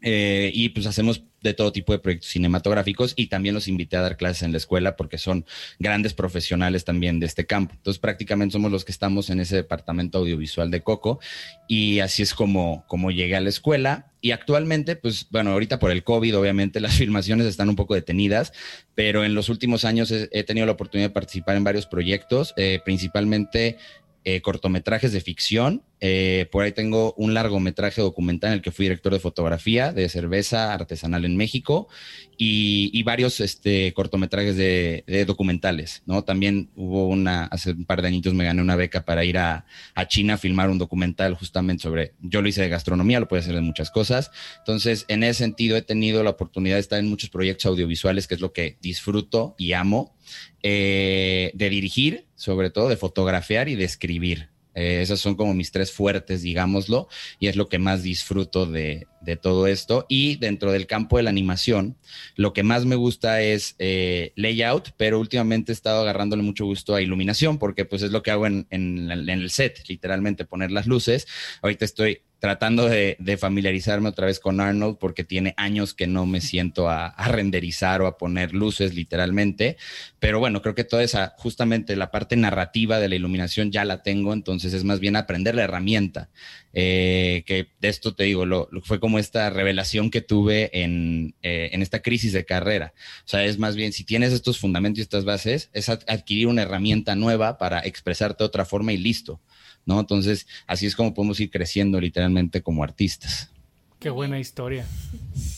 eh, 0.00 0.50
y 0.54 0.68
pues 0.70 0.86
hacemos 0.86 1.24
de 1.42 1.54
todo 1.54 1.72
tipo 1.72 1.92
de 1.92 1.98
proyectos 1.98 2.30
cinematográficos 2.30 3.14
y 3.16 3.26
también 3.26 3.54
los 3.54 3.68
invité 3.68 3.96
a 3.96 4.02
dar 4.02 4.16
clases 4.16 4.42
en 4.42 4.52
la 4.52 4.58
escuela 4.58 4.96
porque 4.96 5.18
son 5.18 5.44
grandes 5.78 6.14
profesionales 6.14 6.84
también 6.84 7.20
de 7.20 7.26
este 7.26 7.46
campo. 7.46 7.74
Entonces 7.76 8.00
prácticamente 8.00 8.52
somos 8.52 8.72
los 8.72 8.84
que 8.84 8.92
estamos 8.92 9.30
en 9.30 9.40
ese 9.40 9.56
departamento 9.56 10.18
audiovisual 10.18 10.70
de 10.70 10.82
Coco 10.82 11.20
y 11.68 12.00
así 12.00 12.22
es 12.22 12.34
como, 12.34 12.84
como 12.88 13.10
llegué 13.10 13.36
a 13.36 13.40
la 13.40 13.48
escuela. 13.48 14.12
Y 14.20 14.32
actualmente, 14.32 14.96
pues 14.96 15.28
bueno, 15.30 15.52
ahorita 15.52 15.78
por 15.78 15.92
el 15.92 16.02
COVID 16.02 16.36
obviamente 16.36 16.80
las 16.80 16.96
filmaciones 16.96 17.46
están 17.46 17.68
un 17.68 17.76
poco 17.76 17.94
detenidas, 17.94 18.52
pero 18.94 19.24
en 19.24 19.34
los 19.34 19.48
últimos 19.48 19.84
años 19.84 20.10
he, 20.10 20.44
tenido 20.44 20.66
la 20.66 20.72
oportunidad 20.72 21.10
de 21.10 21.14
participar 21.14 21.56
en 21.56 21.64
varios 21.64 21.86
proyectos, 21.86 22.52
eh, 22.56 22.80
principalmente 22.84 23.78
eh, 24.24 24.40
cortometrajes 24.40 25.12
de 25.12 25.20
ficción. 25.20 25.82
Eh, 26.00 26.46
por 26.52 26.64
ahí 26.64 26.72
tengo 26.72 27.14
un 27.16 27.34
largometraje 27.34 28.00
documental 28.00 28.50
en 28.50 28.54
el 28.54 28.62
que 28.62 28.70
fui 28.70 28.84
director 28.84 29.12
de 29.12 29.18
fotografía 29.18 29.92
de 29.92 30.08
cerveza 30.08 30.72
artesanal 30.72 31.24
en 31.24 31.36
México 31.36 31.88
y, 32.36 33.02
varios 33.02 33.40
este, 33.40 33.92
cortometrajes 33.94 34.56
de, 34.56 35.24
documentales, 35.26 36.02
¿no? 36.06 36.22
También 36.22 36.70
hubo 36.76 37.08
una, 37.08 37.44
hace 37.46 37.72
un 37.72 37.84
par 37.84 38.02
de 38.02 38.08
añitos 38.08 38.34
me 38.34 38.44
gané 38.44 38.62
una 38.62 38.76
beca 38.76 39.04
para 39.04 39.24
ir 39.24 39.38
a, 39.38 39.64
China 40.08 40.34
a 40.34 40.38
filmar 40.38 40.70
un 40.70 40.78
documental 40.78 41.34
justamente 41.34 41.82
sobre, 41.82 42.12
yo 42.20 42.42
lo 42.42 42.48
hice 42.48 42.62
de 42.62 42.68
gastronomía, 42.68 43.20
lo 43.20 43.28
puedo 43.28 43.40
hacer 43.40 43.54
de 43.54 43.60
muchas 43.60 43.90
cosas. 43.90 44.30
Entonces, 44.58 45.04
en 45.08 45.22
ese 45.22 45.38
sentido 45.38 45.76
he 45.76 45.82
tenido 45.82 46.22
la 46.22 46.30
oportunidad 46.30 46.76
de 46.76 46.80
estar 46.80 46.98
en 46.98 47.08
muchos 47.08 47.30
proyectos 47.30 47.66
audiovisuales, 47.66 48.26
que 48.26 48.34
es 48.34 48.40
lo 48.40 48.52
que 48.52 48.78
disfruto 48.80 49.54
y 49.58 49.72
amo, 49.72 50.17
eh, 50.62 51.50
de 51.54 51.70
dirigir 51.70 52.28
sobre 52.38 52.70
todo 52.70 52.88
de 52.88 52.96
fotografiar 52.96 53.68
y 53.68 53.74
de 53.74 53.84
escribir. 53.84 54.48
Eh, 54.74 55.02
esas 55.02 55.18
son 55.18 55.34
como 55.34 55.54
mis 55.54 55.72
tres 55.72 55.90
fuertes, 55.90 56.40
digámoslo, 56.42 57.08
y 57.40 57.48
es 57.48 57.56
lo 57.56 57.68
que 57.68 57.80
más 57.80 58.04
disfruto 58.04 58.64
de, 58.64 59.06
todo 59.42 59.66
esto. 59.66 60.06
Y 60.08 60.36
dentro 60.36 60.70
del 60.70 60.86
campo 60.86 61.16
de 61.16 61.24
la 61.24 61.30
animación, 61.30 61.96
lo 62.36 62.52
que 62.52 62.62
más 62.62 62.86
me 62.86 62.94
gusta 62.94 63.42
es 63.42 63.74
eh, 63.80 64.32
layout, 64.36 64.92
pero 64.96 65.18
últimamente 65.18 65.72
he 65.72 65.74
estado 65.74 66.00
agarrándole 66.00 66.44
mucho 66.44 66.64
gusto 66.64 66.94
a 66.94 67.02
iluminación, 67.02 67.58
porque 67.58 67.84
pues 67.84 68.02
es 68.02 68.12
lo 68.12 68.22
que 68.22 68.30
hago 68.30 68.46
en, 68.46 68.66
en 68.70 69.10
el 69.10 69.50
set, 69.50 69.82
literalmente 69.88 70.44
poner 70.44 70.70
las 70.70 70.86
luces. 70.86 71.26
Ahorita 71.60 71.84
estoy 71.84 72.22
tratando 72.38 72.88
de, 72.88 73.16
familiarizarme 73.38 74.08
otra 74.08 74.26
vez 74.26 74.38
con 74.38 74.60
Arnold 74.60 74.98
porque 74.98 75.24
tiene 75.24 75.54
años 75.56 75.92
que 75.94 76.06
no 76.06 76.24
me 76.26 76.40
siento 76.40 76.88
a, 76.88 77.14
renderizar 77.28 78.00
o 78.00 78.06
a 78.06 78.16
poner 78.16 78.54
luces 78.54 78.94
literalmente. 78.94 79.76
Pero 80.18 80.38
bueno, 80.38 80.62
creo 80.62 80.74
que 80.74 80.84
toda 80.84 81.02
esa, 81.02 81.34
justamente 81.36 81.96
la 81.96 82.10
parte 82.10 82.36
narrativa 82.36 83.00
de 83.00 83.08
la 83.08 83.16
iluminación 83.16 83.72
ya 83.72 83.84
la 83.84 84.02
tengo, 84.02 84.32
entonces 84.32 84.72
es 84.72 84.84
más 84.84 85.00
bien 85.00 85.16
aprender 85.16 85.54
la 85.54 85.64
herramienta. 85.64 86.30
Eh, 86.74 87.42
que 87.46 87.68
de 87.80 87.88
esto 87.88 88.14
te 88.14 88.24
digo, 88.24 88.46
lo, 88.46 88.68
fue 88.84 89.00
como 89.00 89.18
esta 89.18 89.50
revelación 89.50 90.10
que 90.10 90.20
tuve 90.20 90.70
en, 90.72 91.34
eh, 91.42 91.70
en 91.72 91.82
esta 91.82 92.02
crisis 92.02 92.32
de 92.32 92.44
carrera. 92.44 92.92
O 93.24 93.28
sea, 93.28 93.44
es 93.44 93.58
más 93.58 93.74
bien, 93.74 93.92
si 93.92 94.04
tienes 94.04 94.32
estos 94.32 94.58
fundamentos 94.58 94.98
y 94.98 95.02
estas 95.02 95.24
bases, 95.24 95.70
es 95.72 95.88
adquirir 95.88 96.46
una 96.46 96.62
herramienta 96.62 97.16
nueva 97.16 97.58
para 97.58 97.80
expresarte 97.80 98.44
de 98.44 98.46
otra 98.46 98.64
forma 98.64 98.92
y 98.92 98.98
listo. 98.98 99.40
¿No? 99.88 99.98
Entonces, 99.98 100.46
así 100.66 100.86
es 100.86 100.94
como 100.94 101.14
podemos 101.14 101.40
ir 101.40 101.50
creciendo 101.50 101.98
literalmente 102.00 102.62
como 102.62 102.84
artistas. 102.84 103.50
Qué 103.98 104.10
buena 104.10 104.38
historia. 104.38 104.86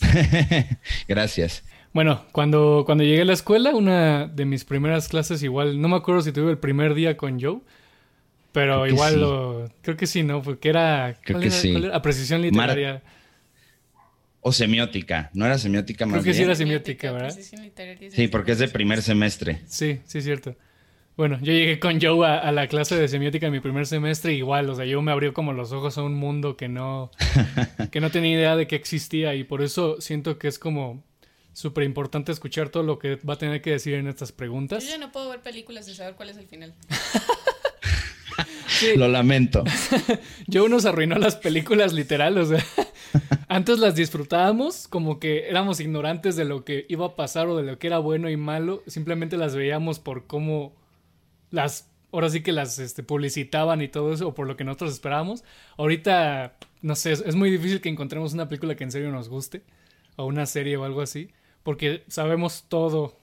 Gracias. 1.09 1.65
Bueno, 1.93 2.25
cuando, 2.31 2.85
cuando 2.87 3.03
llegué 3.03 3.23
a 3.23 3.25
la 3.25 3.33
escuela, 3.33 3.75
una 3.75 4.29
de 4.29 4.45
mis 4.45 4.65
primeras 4.65 5.09
clases, 5.09 5.43
igual, 5.43 5.81
no 5.81 5.89
me 5.89 5.97
acuerdo 5.97 6.23
si 6.23 6.31
tuve 6.31 6.53
el 6.53 6.59
primer 6.59 6.95
día 6.95 7.17
con 7.17 7.41
Joe, 7.41 7.59
pero 8.53 8.87
igual 8.87 9.21
lo, 9.21 9.69
creo 9.83 9.97
que 9.97 10.07
sí, 10.07 10.23
¿no? 10.23 10.43
Porque 10.43 10.69
era, 10.69 11.19
creo 11.23 11.41
que 11.41 11.51
sí. 11.51 11.75
Apreciación 11.93 12.43
literaria. 12.43 13.03
o 14.41 14.53
semiótica, 14.53 15.31
¿no 15.35 15.45
era 15.45 15.59
semiótica 15.59 16.07
más 16.07 16.23
Creo 16.23 16.25
que 16.25 16.35
sí 16.35 16.45
era 16.45 16.55
semiótica, 16.55 17.11
¿verdad? 17.11 17.37
Sí, 18.11 18.29
porque 18.29 18.53
es 18.53 18.61
de 18.61 18.69
primer 18.69 19.03
semestre. 19.03 19.61
Sí, 19.67 19.99
sí, 20.07 20.23
cierto. 20.23 20.55
Bueno, 21.21 21.39
yo 21.43 21.53
llegué 21.53 21.79
con 21.79 22.01
Joe 22.01 22.27
a, 22.27 22.51
la 22.51 22.67
clase 22.67 22.97
de 22.97 23.07
semiótica 23.07 23.45
en 23.45 23.53
mi 23.53 23.61
primer 23.61 23.87
semestre 23.87 24.33
igual, 24.33 24.71
o 24.71 24.75
sea, 24.75 24.87
yo 24.87 25.03
me 25.03 25.13
abrió 25.13 25.35
como 25.35 25.53
los 25.53 25.71
ojos 25.71 25.99
a 25.99 26.03
un 26.03 26.15
mundo 26.15 26.57
que 26.57 26.67
no, 26.67 27.11
que 27.93 28.01
no 28.01 28.11
tenía 28.11 28.33
idea 28.33 28.57
de 28.57 28.67
que 28.67 28.75
existía 28.75 29.35
y 29.35 29.45
por 29.45 29.61
eso 29.61 30.01
siento 30.01 30.39
que 30.39 30.49
es 30.49 30.59
como 30.59 31.05
súper 31.53 31.85
importante 31.85 32.33
escuchar 32.33 32.71
todo 32.71 32.85
lo 32.85 32.99
que 32.99 33.17
va 33.17 33.35
a 33.35 33.37
tener 33.37 33.61
que 33.61 33.73
decir 33.73 33.97
en 33.97 34.09
estas 34.09 34.33
preguntas. 34.33 34.83
Yo 34.83 34.93
ya 34.93 34.97
no 34.97 35.13
puedo 35.13 35.29
ver 35.29 35.41
películas 35.41 35.87
y 35.89 35.95
saber 35.95 36.15
cuál 36.15 36.31
es 36.31 36.39
el 36.39 36.47
final. 36.47 36.73
Lo 38.97 39.07
lamento. 39.07 39.63
Joe 40.51 40.71
nos 40.71 40.87
arruinó 40.87 41.19
las 41.19 41.37
películas 41.37 41.93
literal, 41.93 42.39
o 42.39 42.47
sea, 42.47 42.65
antes 43.49 43.79
las 43.79 43.95
disfrutábamos 43.95 44.89
como 44.89 45.21
que 45.21 45.51
éramos 45.51 45.81
ignorantes 45.81 46.35
de 46.37 46.47
lo 46.47 46.65
que 46.65 46.87
iba 46.89 47.05
a 47.05 47.15
pasar 47.15 47.47
o 47.49 47.59
de 47.59 47.65
lo 47.65 47.79
que 47.79 47.89
era 47.89 47.99
bueno 47.99 48.31
y 48.31 48.39
malo, 48.39 48.83
simplemente 48.87 49.37
las 49.37 49.55
veíamos 49.55 49.99
por 49.99 50.27
cómo 50.27 50.80
las, 51.51 51.89
ahora 52.13 52.31
sí 52.31 52.43
que 52.43 52.53
las 52.53 52.79
este, 52.79 53.03
publicitaban 53.03 53.83
y 53.83 53.89
todo 53.89 54.13
eso, 54.13 54.29
o 54.29 54.35
por 54.35 54.47
lo 54.47 54.57
que 54.57 54.65
nosotros 54.65 54.93
esperábamos. 54.93 55.45
Ahorita, 55.77 56.57
no 56.83 56.97
sé, 56.97 57.13
es, 57.13 57.35
muy 57.35 57.51
difícil 57.51 57.81
que 57.81 57.89
encontremos 57.89 58.33
una 58.33 58.49
película 58.49 58.75
que 58.77 58.85
en 58.85 58.93
serio 58.93 59.11
nos 59.11 59.29
guste, 59.29 59.63
o 60.17 60.27
una 60.27 60.47
serie 60.47 60.77
o 60.77 60.85
algo 60.85 61.03
así, 61.03 61.31
porque 61.63 62.05
sabemos 62.09 62.65
todo 62.69 63.20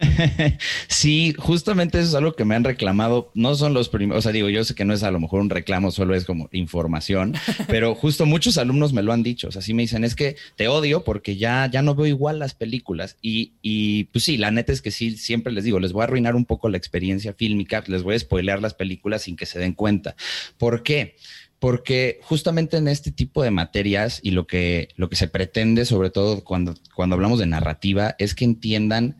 sí, 0.88 1.34
justamente 1.38 1.98
eso 1.98 2.08
es 2.08 2.14
algo 2.14 2.34
que 2.34 2.44
me 2.44 2.54
han 2.54 2.64
reclamado. 2.64 3.30
No 3.34 3.54
son 3.54 3.74
los 3.74 3.88
primeros, 3.88 4.18
o 4.18 4.22
sea, 4.22 4.32
digo, 4.32 4.48
yo 4.48 4.64
sé 4.64 4.74
que 4.74 4.84
no 4.84 4.94
es 4.94 5.02
a 5.02 5.10
lo 5.10 5.20
mejor 5.20 5.40
un 5.40 5.50
reclamo, 5.50 5.90
solo 5.90 6.14
es 6.14 6.24
como 6.24 6.48
información, 6.52 7.34
pero 7.68 7.94
justo 7.94 8.26
muchos 8.26 8.58
alumnos 8.58 8.92
me 8.92 9.02
lo 9.02 9.12
han 9.12 9.22
dicho. 9.22 9.48
O 9.48 9.52
sea, 9.52 9.62
sí 9.62 9.74
me 9.74 9.82
dicen, 9.82 10.04
es 10.04 10.14
que 10.14 10.36
te 10.56 10.68
odio 10.68 11.04
porque 11.04 11.36
ya, 11.36 11.68
ya 11.70 11.82
no 11.82 11.94
veo 11.94 12.06
igual 12.06 12.38
las 12.38 12.54
películas. 12.54 13.16
Y, 13.20 13.52
y 13.62 14.04
pues 14.04 14.24
sí, 14.24 14.36
la 14.36 14.50
neta 14.50 14.72
es 14.72 14.82
que 14.82 14.90
sí, 14.90 15.16
siempre 15.16 15.52
les 15.52 15.64
digo, 15.64 15.80
les 15.80 15.92
voy 15.92 16.02
a 16.02 16.04
arruinar 16.04 16.34
un 16.34 16.44
poco 16.44 16.68
la 16.68 16.76
experiencia 16.76 17.34
fílmica, 17.34 17.84
les 17.86 18.02
voy 18.02 18.14
a 18.14 18.18
spoilear 18.18 18.60
las 18.62 18.74
películas 18.74 19.22
sin 19.22 19.36
que 19.36 19.46
se 19.46 19.58
den 19.58 19.74
cuenta. 19.74 20.16
¿Por 20.58 20.82
qué? 20.82 21.16
porque 21.58 22.20
justamente 22.22 22.78
en 22.78 22.88
este 22.88 23.12
tipo 23.12 23.42
de 23.42 23.50
materias 23.50 24.18
y 24.22 24.30
lo 24.30 24.46
que, 24.46 24.88
lo 24.96 25.10
que 25.10 25.16
se 25.16 25.28
pretende, 25.28 25.84
sobre 25.84 26.08
todo 26.08 26.42
cuando, 26.42 26.74
cuando 26.94 27.16
hablamos 27.16 27.38
de 27.38 27.44
narrativa, 27.44 28.16
es 28.18 28.34
que 28.34 28.46
entiendan 28.46 29.18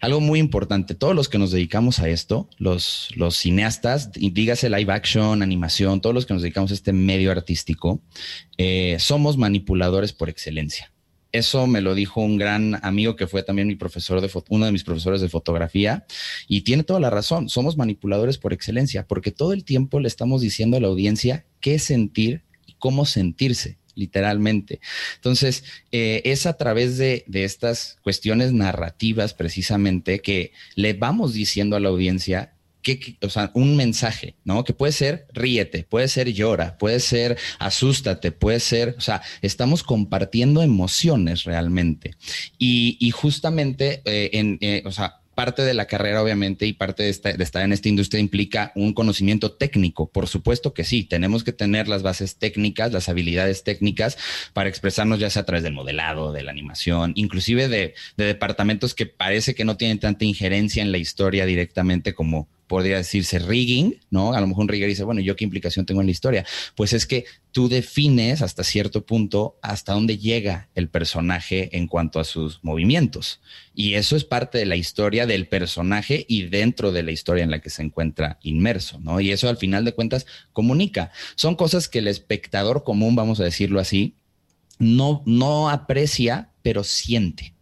algo 0.00 0.20
muy 0.20 0.38
importante, 0.38 0.94
todos 0.94 1.14
los 1.14 1.28
que 1.28 1.38
nos 1.38 1.50
dedicamos 1.50 1.98
a 1.98 2.08
esto, 2.08 2.48
los, 2.58 3.08
los 3.16 3.36
cineastas, 3.36 4.12
dígase 4.12 4.70
live 4.70 4.92
action, 4.92 5.42
animación, 5.42 6.00
todos 6.00 6.14
los 6.14 6.26
que 6.26 6.34
nos 6.34 6.42
dedicamos 6.42 6.70
a 6.70 6.74
este 6.74 6.92
medio 6.92 7.32
artístico, 7.32 8.00
eh, 8.58 8.96
somos 9.00 9.36
manipuladores 9.36 10.12
por 10.12 10.28
excelencia. 10.28 10.92
Eso 11.30 11.66
me 11.66 11.82
lo 11.82 11.94
dijo 11.94 12.22
un 12.22 12.38
gran 12.38 12.80
amigo 12.82 13.14
que 13.14 13.26
fue 13.26 13.42
también 13.42 13.68
mi 13.68 13.76
profesor 13.76 14.20
de 14.22 14.30
uno 14.48 14.64
de 14.64 14.72
mis 14.72 14.84
profesores 14.84 15.20
de 15.20 15.28
fotografía 15.28 16.06
y 16.46 16.62
tiene 16.62 16.84
toda 16.84 17.00
la 17.00 17.10
razón. 17.10 17.50
Somos 17.50 17.76
manipuladores 17.76 18.38
por 18.38 18.54
excelencia 18.54 19.06
porque 19.06 19.30
todo 19.30 19.52
el 19.52 19.64
tiempo 19.64 20.00
le 20.00 20.08
estamos 20.08 20.40
diciendo 20.40 20.78
a 20.78 20.80
la 20.80 20.88
audiencia 20.88 21.44
qué 21.60 21.78
sentir 21.78 22.44
y 22.66 22.74
cómo 22.78 23.04
sentirse 23.04 23.78
literalmente. 23.98 24.80
Entonces, 25.16 25.64
eh, 25.92 26.22
es 26.24 26.46
a 26.46 26.56
través 26.56 26.96
de, 26.96 27.24
estas 27.32 27.98
cuestiones 28.02 28.52
narrativas 28.52 29.34
precisamente 29.34 30.20
que 30.20 30.52
le 30.74 30.94
vamos 30.94 31.34
diciendo 31.34 31.76
a 31.76 31.80
la 31.80 31.88
audiencia 31.88 32.52
que, 32.82 33.16
o 33.22 33.28
sea, 33.28 33.50
un 33.54 33.76
mensaje, 33.76 34.36
¿no? 34.44 34.64
Que 34.64 34.72
puede 34.72 34.92
ser 34.92 35.26
ríete, 35.32 35.82
puede 35.82 36.08
ser 36.08 36.32
llora, 36.32 36.78
puede 36.78 37.00
ser 37.00 37.36
asústate, 37.58 38.32
puede 38.32 38.60
ser, 38.60 38.94
o 38.96 39.00
sea, 39.00 39.20
estamos 39.42 39.82
compartiendo 39.82 40.62
emociones 40.62 41.44
realmente. 41.44 42.14
Y, 42.56 43.10
justamente 43.10 44.00
eh, 44.04 44.30
en, 44.32 44.58
eh, 44.60 44.82
o 44.86 44.92
sea, 44.92 45.17
parte 45.38 45.62
de 45.62 45.72
la 45.72 45.86
carrera, 45.86 46.20
obviamente, 46.20 46.66
y 46.66 46.72
parte 46.72 47.04
de, 47.04 47.10
estar 47.10 47.62
en 47.62 47.72
esta 47.72 47.88
industria 47.88 48.20
implica 48.20 48.72
un 48.74 48.92
conocimiento 48.92 49.52
técnico. 49.52 50.10
Por 50.10 50.26
supuesto 50.26 50.74
que 50.74 50.82
sí, 50.82 51.04
tenemos 51.04 51.44
que 51.44 51.52
tener 51.52 51.86
las 51.86 52.02
bases 52.02 52.38
técnicas, 52.38 52.92
las 52.92 53.08
habilidades 53.08 53.62
técnicas 53.62 54.18
para 54.52 54.68
expresarnos 54.68 55.20
ya 55.20 55.30
sea 55.30 55.42
a 55.42 55.44
través 55.44 55.62
del 55.62 55.74
modelado, 55.74 56.32
de 56.32 56.42
la 56.42 56.50
animación, 56.50 57.12
inclusive 57.14 57.68
de, 57.68 57.94
de 58.16 58.24
departamentos 58.24 58.96
que 58.96 59.06
parece 59.06 59.54
que 59.54 59.64
no 59.64 59.76
tienen 59.76 60.00
tanta 60.00 60.24
injerencia 60.24 60.82
en 60.82 60.90
la 60.90 60.98
historia 60.98 61.46
directamente 61.46 62.14
como 62.14 62.48
podría 62.68 62.98
decirse 62.98 63.38
rigging, 63.38 63.98
¿no? 64.10 64.34
A 64.34 64.40
lo 64.40 64.46
mejor 64.46 64.62
un 64.62 64.68
rigger 64.68 64.88
dice, 64.88 65.04
bueno, 65.04 65.20
¿yo 65.20 65.34
qué 65.34 65.44
implicación 65.44 65.86
tengo 65.86 66.00
en 66.00 66.06
la 66.06 66.12
historia? 66.12 66.44
Pues 66.76 66.92
es 66.92 67.06
que 67.06 67.24
tú 67.50 67.68
defines 67.68 68.42
hasta 68.42 68.62
cierto 68.62 69.04
punto 69.04 69.58
hasta 69.62 69.94
dónde 69.94 70.18
llega 70.18 70.68
el 70.74 70.88
personaje 70.88 71.76
en 71.76 71.88
cuanto 71.88 72.20
a 72.20 72.24
sus 72.24 72.62
movimientos. 72.62 73.40
Y 73.74 73.94
eso 73.94 74.14
es 74.14 74.24
parte 74.24 74.58
de 74.58 74.66
la 74.66 74.76
historia 74.76 75.26
del 75.26 75.48
personaje 75.48 76.24
y 76.28 76.44
dentro 76.44 76.92
de 76.92 77.02
la 77.02 77.10
historia 77.10 77.42
en 77.42 77.50
la 77.50 77.60
que 77.60 77.70
se 77.70 77.82
encuentra 77.82 78.38
inmerso, 78.42 79.00
¿no? 79.00 79.20
Y 79.20 79.32
eso 79.32 79.48
al 79.48 79.56
final 79.56 79.84
de 79.84 79.94
cuentas 79.94 80.26
comunica. 80.52 81.10
Son 81.34 81.56
cosas 81.56 81.88
que 81.88 81.98
el 81.98 82.08
espectador 82.08 82.84
común, 82.84 83.16
vamos 83.16 83.40
a 83.40 83.44
decirlo 83.44 83.80
así, 83.80 84.14
no, 84.78 85.22
no 85.26 85.70
aprecia, 85.70 86.50
pero 86.62 86.84
siente. 86.84 87.54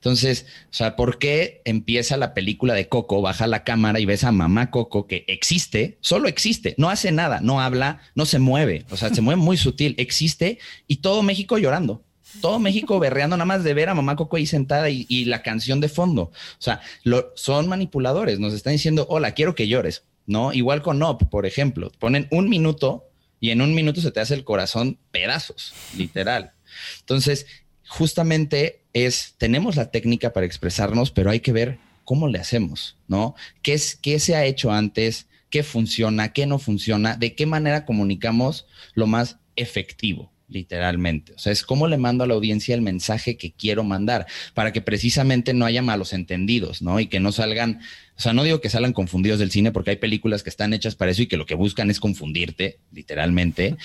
Entonces, 0.00 0.46
o 0.70 0.72
sea, 0.72 0.96
¿por 0.96 1.18
qué 1.18 1.60
empieza 1.66 2.16
la 2.16 2.32
película 2.32 2.72
de 2.72 2.88
Coco, 2.88 3.20
baja 3.20 3.46
la 3.46 3.64
cámara 3.64 4.00
y 4.00 4.06
ves 4.06 4.24
a 4.24 4.32
mamá 4.32 4.70
Coco 4.70 5.06
que 5.06 5.26
existe, 5.28 5.98
solo 6.00 6.26
existe, 6.26 6.74
no 6.78 6.88
hace 6.88 7.12
nada, 7.12 7.40
no 7.42 7.60
habla, 7.60 8.00
no 8.14 8.24
se 8.24 8.38
mueve, 8.38 8.86
o 8.90 8.96
sea, 8.96 9.14
se 9.14 9.20
mueve 9.20 9.42
muy 9.42 9.58
sutil, 9.58 9.94
existe 9.98 10.58
y 10.86 10.96
todo 10.96 11.22
México 11.22 11.58
llorando? 11.58 12.02
todo 12.40 12.58
México 12.58 12.98
berreando 12.98 13.36
nada 13.36 13.44
más 13.44 13.64
de 13.64 13.74
ver 13.74 13.88
a 13.88 13.94
mamá 13.94 14.16
Coco 14.16 14.36
ahí 14.36 14.46
sentada 14.46 14.88
y, 14.88 15.24
la 15.24 15.42
canción 15.42 15.80
de 15.80 15.88
fondo. 15.88 16.22
O 16.22 16.32
sea, 16.60 16.80
lo, 17.02 17.32
son 17.34 17.68
manipuladores, 17.68 18.38
nos 18.38 18.54
están 18.54 18.72
diciendo, 18.72 19.06
hola, 19.10 19.34
quiero 19.34 19.54
que 19.54 19.68
llores, 19.68 20.04
¿no? 20.26 20.52
Igual 20.52 20.80
con 20.80 21.02
Op, 21.02 21.28
por 21.28 21.44
ejemplo, 21.44 21.90
ponen 21.98 22.28
un 22.30 22.48
minuto 22.48 23.10
y 23.40 23.50
en 23.50 23.60
un 23.60 23.74
minuto 23.74 24.00
se 24.00 24.12
te 24.12 24.20
hace 24.20 24.34
el 24.34 24.44
corazón 24.44 24.98
pedazos, 25.10 25.74
literal. 25.96 26.52
Entonces, 27.00 27.46
justamente 27.90 28.82
es, 28.92 29.34
tenemos 29.36 29.74
la 29.74 29.90
técnica 29.90 30.32
para 30.32 30.46
expresarnos, 30.46 31.10
pero 31.10 31.28
hay 31.28 31.40
que 31.40 31.52
ver 31.52 31.78
cómo 32.04 32.28
le 32.28 32.38
hacemos, 32.38 32.96
¿no? 33.08 33.34
¿Qué, 33.62 33.72
es, 33.72 33.96
qué 33.96 34.20
se 34.20 34.36
ha 34.36 34.44
hecho 34.44 34.70
antes? 34.70 35.26
¿Qué 35.50 35.64
funciona? 35.64 36.32
¿Qué 36.32 36.46
no 36.46 36.60
funciona? 36.60 37.16
¿De 37.16 37.34
qué 37.34 37.46
manera 37.46 37.84
comunicamos 37.84 38.66
lo 38.94 39.08
más 39.08 39.38
efectivo? 39.56 40.30
literalmente. 40.48 41.32
O 41.34 41.38
sea, 41.38 41.52
es 41.52 41.62
cómo 41.62 41.86
le 41.86 41.96
mando 41.96 42.24
a 42.24 42.26
la 42.26 42.34
audiencia 42.34 42.74
el 42.74 42.82
mensaje 42.82 43.36
que 43.36 43.52
quiero 43.52 43.84
mandar 43.84 44.26
para 44.52 44.72
que 44.72 44.80
precisamente 44.80 45.54
no 45.54 45.64
haya 45.64 45.80
malos 45.80 46.12
entendidos, 46.12 46.82
¿no? 46.82 46.98
Y 46.98 47.06
que 47.06 47.20
no 47.20 47.30
salgan, 47.30 47.80
o 48.16 48.20
sea, 48.20 48.32
no 48.32 48.42
digo 48.42 48.60
que 48.60 48.68
salgan 48.68 48.92
confundidos 48.92 49.38
del 49.38 49.52
cine 49.52 49.70
porque 49.70 49.90
hay 49.90 49.96
películas 49.96 50.42
que 50.42 50.50
están 50.50 50.74
hechas 50.74 50.96
para 50.96 51.12
eso 51.12 51.22
y 51.22 51.28
que 51.28 51.36
lo 51.36 51.46
que 51.46 51.54
buscan 51.54 51.88
es 51.88 52.00
confundirte, 52.00 52.80
literalmente, 52.90 53.76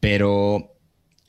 pero 0.00 0.75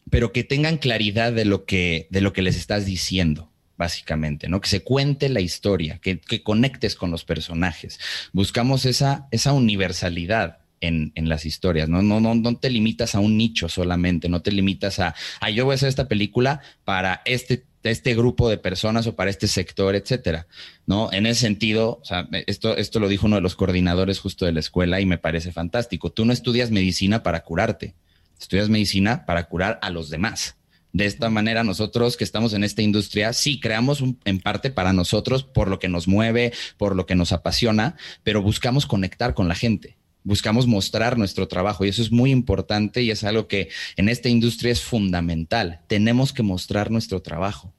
pero 0.10 0.32
que 0.32 0.44
tengan 0.44 0.78
claridad 0.78 1.34
de 1.34 1.46
lo 1.46 1.66
que, 1.66 2.08
de 2.10 2.22
lo 2.22 2.34
que 2.34 2.42
les 2.42 2.56
estás 2.56 2.86
diciendo 2.86 3.52
básicamente, 3.78 4.50
¿no? 4.50 4.60
Que 4.60 4.70
se 4.70 4.84
cuente 4.84 5.30
la 5.30 5.40
historia, 5.40 6.00
que, 6.00 6.20
conectes 6.44 6.96
con 6.96 7.12
los 7.12 7.24
personajes. 7.24 8.00
Buscamos 8.34 8.86
esa, 8.86 9.28
esa 9.32 9.54
universalidad 9.54 10.60
en, 10.82 11.12
las 11.16 11.46
historias, 11.46 11.88
¿no? 11.88 12.02
No, 12.02 12.20
no, 12.20 12.36
no 12.36 12.58
te 12.58 12.70
limitas 12.70 13.16
a 13.16 13.20
un 13.20 13.38
nicho 13.38 13.70
solamente, 13.70 14.30
no 14.30 14.42
te 14.42 14.52
limitas 14.52 15.00
a, 15.00 15.16
ah, 15.40 15.50
yo 15.50 15.66
voy 15.66 15.74
a 15.74 15.76
hacer 15.76 15.90
esta 15.90 16.08
película 16.08 16.62
para 16.84 17.22
este, 17.26 17.66
este 17.84 18.16
grupo 18.16 18.50
de 18.50 18.58
personas 18.58 19.08
o 19.08 19.16
para 19.16 19.30
este 19.30 19.48
sector, 19.48 19.96
etcétera, 19.96 20.48
¿no? 20.86 21.12
En 21.12 21.26
ese 21.26 21.42
sentido, 21.42 22.02
esto, 22.48 22.78
esto 22.78 23.00
lo 23.00 23.08
dijo 23.08 23.28
uno 23.28 23.38
de 23.38 23.42
los 23.42 23.56
coordinadores 23.56 24.20
justo 24.20 24.46
de 24.46 24.54
la 24.54 24.60
escuela 24.60 25.00
y 25.02 25.06
me 25.06 25.18
parece 25.18 25.52
fantástico. 25.52 26.12
Tú 26.12 26.26
no 26.26 26.34
estudias 26.34 26.72
medicina 26.72 27.24
para 27.24 27.44
curarte, 27.44 27.96
estudias 28.40 28.70
medicina 28.70 29.26
para 29.26 29.48
curar 29.48 29.80
a 29.82 29.90
los 29.90 30.10
demás. 30.10 30.56
De 30.94 31.06
esta 31.06 31.30
manera, 31.30 31.64
nosotros 31.64 32.18
que 32.18 32.24
estamos 32.24 32.54
en 32.54 32.64
esta 32.64 32.82
industria, 32.82 33.34
sí 33.34 33.60
creamos 33.60 34.04
en 34.26 34.40
parte 34.40 34.72
para 34.72 34.94
nosotros 34.94 35.44
por 35.44 35.68
lo 35.68 35.80
que 35.80 35.90
nos 35.90 36.08
mueve, 36.08 36.54
por 36.78 36.96
lo 36.96 37.06
que 37.06 37.16
nos 37.16 37.34
apasiona, 37.34 37.96
pero 38.24 38.42
buscamos 38.42 38.86
conectar 38.86 39.34
con 39.34 39.48
la 39.48 39.56
gente 39.56 39.98
buscamos 40.28 40.68
mostrar 40.68 41.18
nuestro 41.18 41.48
trabajo 41.48 41.86
y 41.86 41.88
eso 41.88 42.02
es 42.02 42.12
muy 42.12 42.32
importante 42.32 43.02
y 43.02 43.12
es 43.12 43.24
algo 43.24 43.48
que 43.48 43.70
en 43.96 44.10
esta 44.10 44.28
industria 44.28 44.74
es 44.74 44.82
fundamental. 44.82 45.80
Tenemos 45.88 46.34
que 46.34 46.44
mostrar 46.44 46.92
nuestro 46.92 47.22
trabajo. 47.22 47.74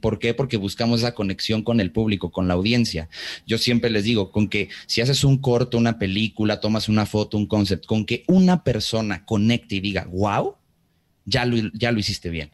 ¿Por 0.00 0.18
qué? 0.18 0.34
Porque 0.34 0.56
buscamos 0.56 1.00
esa 1.00 1.14
conexión 1.14 1.62
con 1.62 1.80
el 1.80 1.92
público, 1.92 2.30
con 2.30 2.48
la 2.48 2.54
audiencia. 2.54 3.08
Yo 3.46 3.58
siempre 3.58 3.90
les 3.90 4.04
digo, 4.04 4.30
con 4.30 4.48
que 4.48 4.68
si 4.86 5.00
haces 5.00 5.24
un 5.24 5.38
corto, 5.38 5.78
una 5.78 5.98
película, 5.98 6.60
tomas 6.60 6.88
una 6.88 7.06
foto, 7.06 7.36
un 7.36 7.46
concept, 7.46 7.86
con 7.86 8.04
que 8.06 8.24
una 8.26 8.64
persona 8.64 9.24
conecte 9.24 9.76
y 9.76 9.80
diga, 9.80 10.08
wow, 10.10 10.56
ya 11.24 11.44
lo, 11.44 11.56
ya 11.74 11.92
lo 11.92 11.98
hiciste 11.98 12.30
bien. 12.30 12.50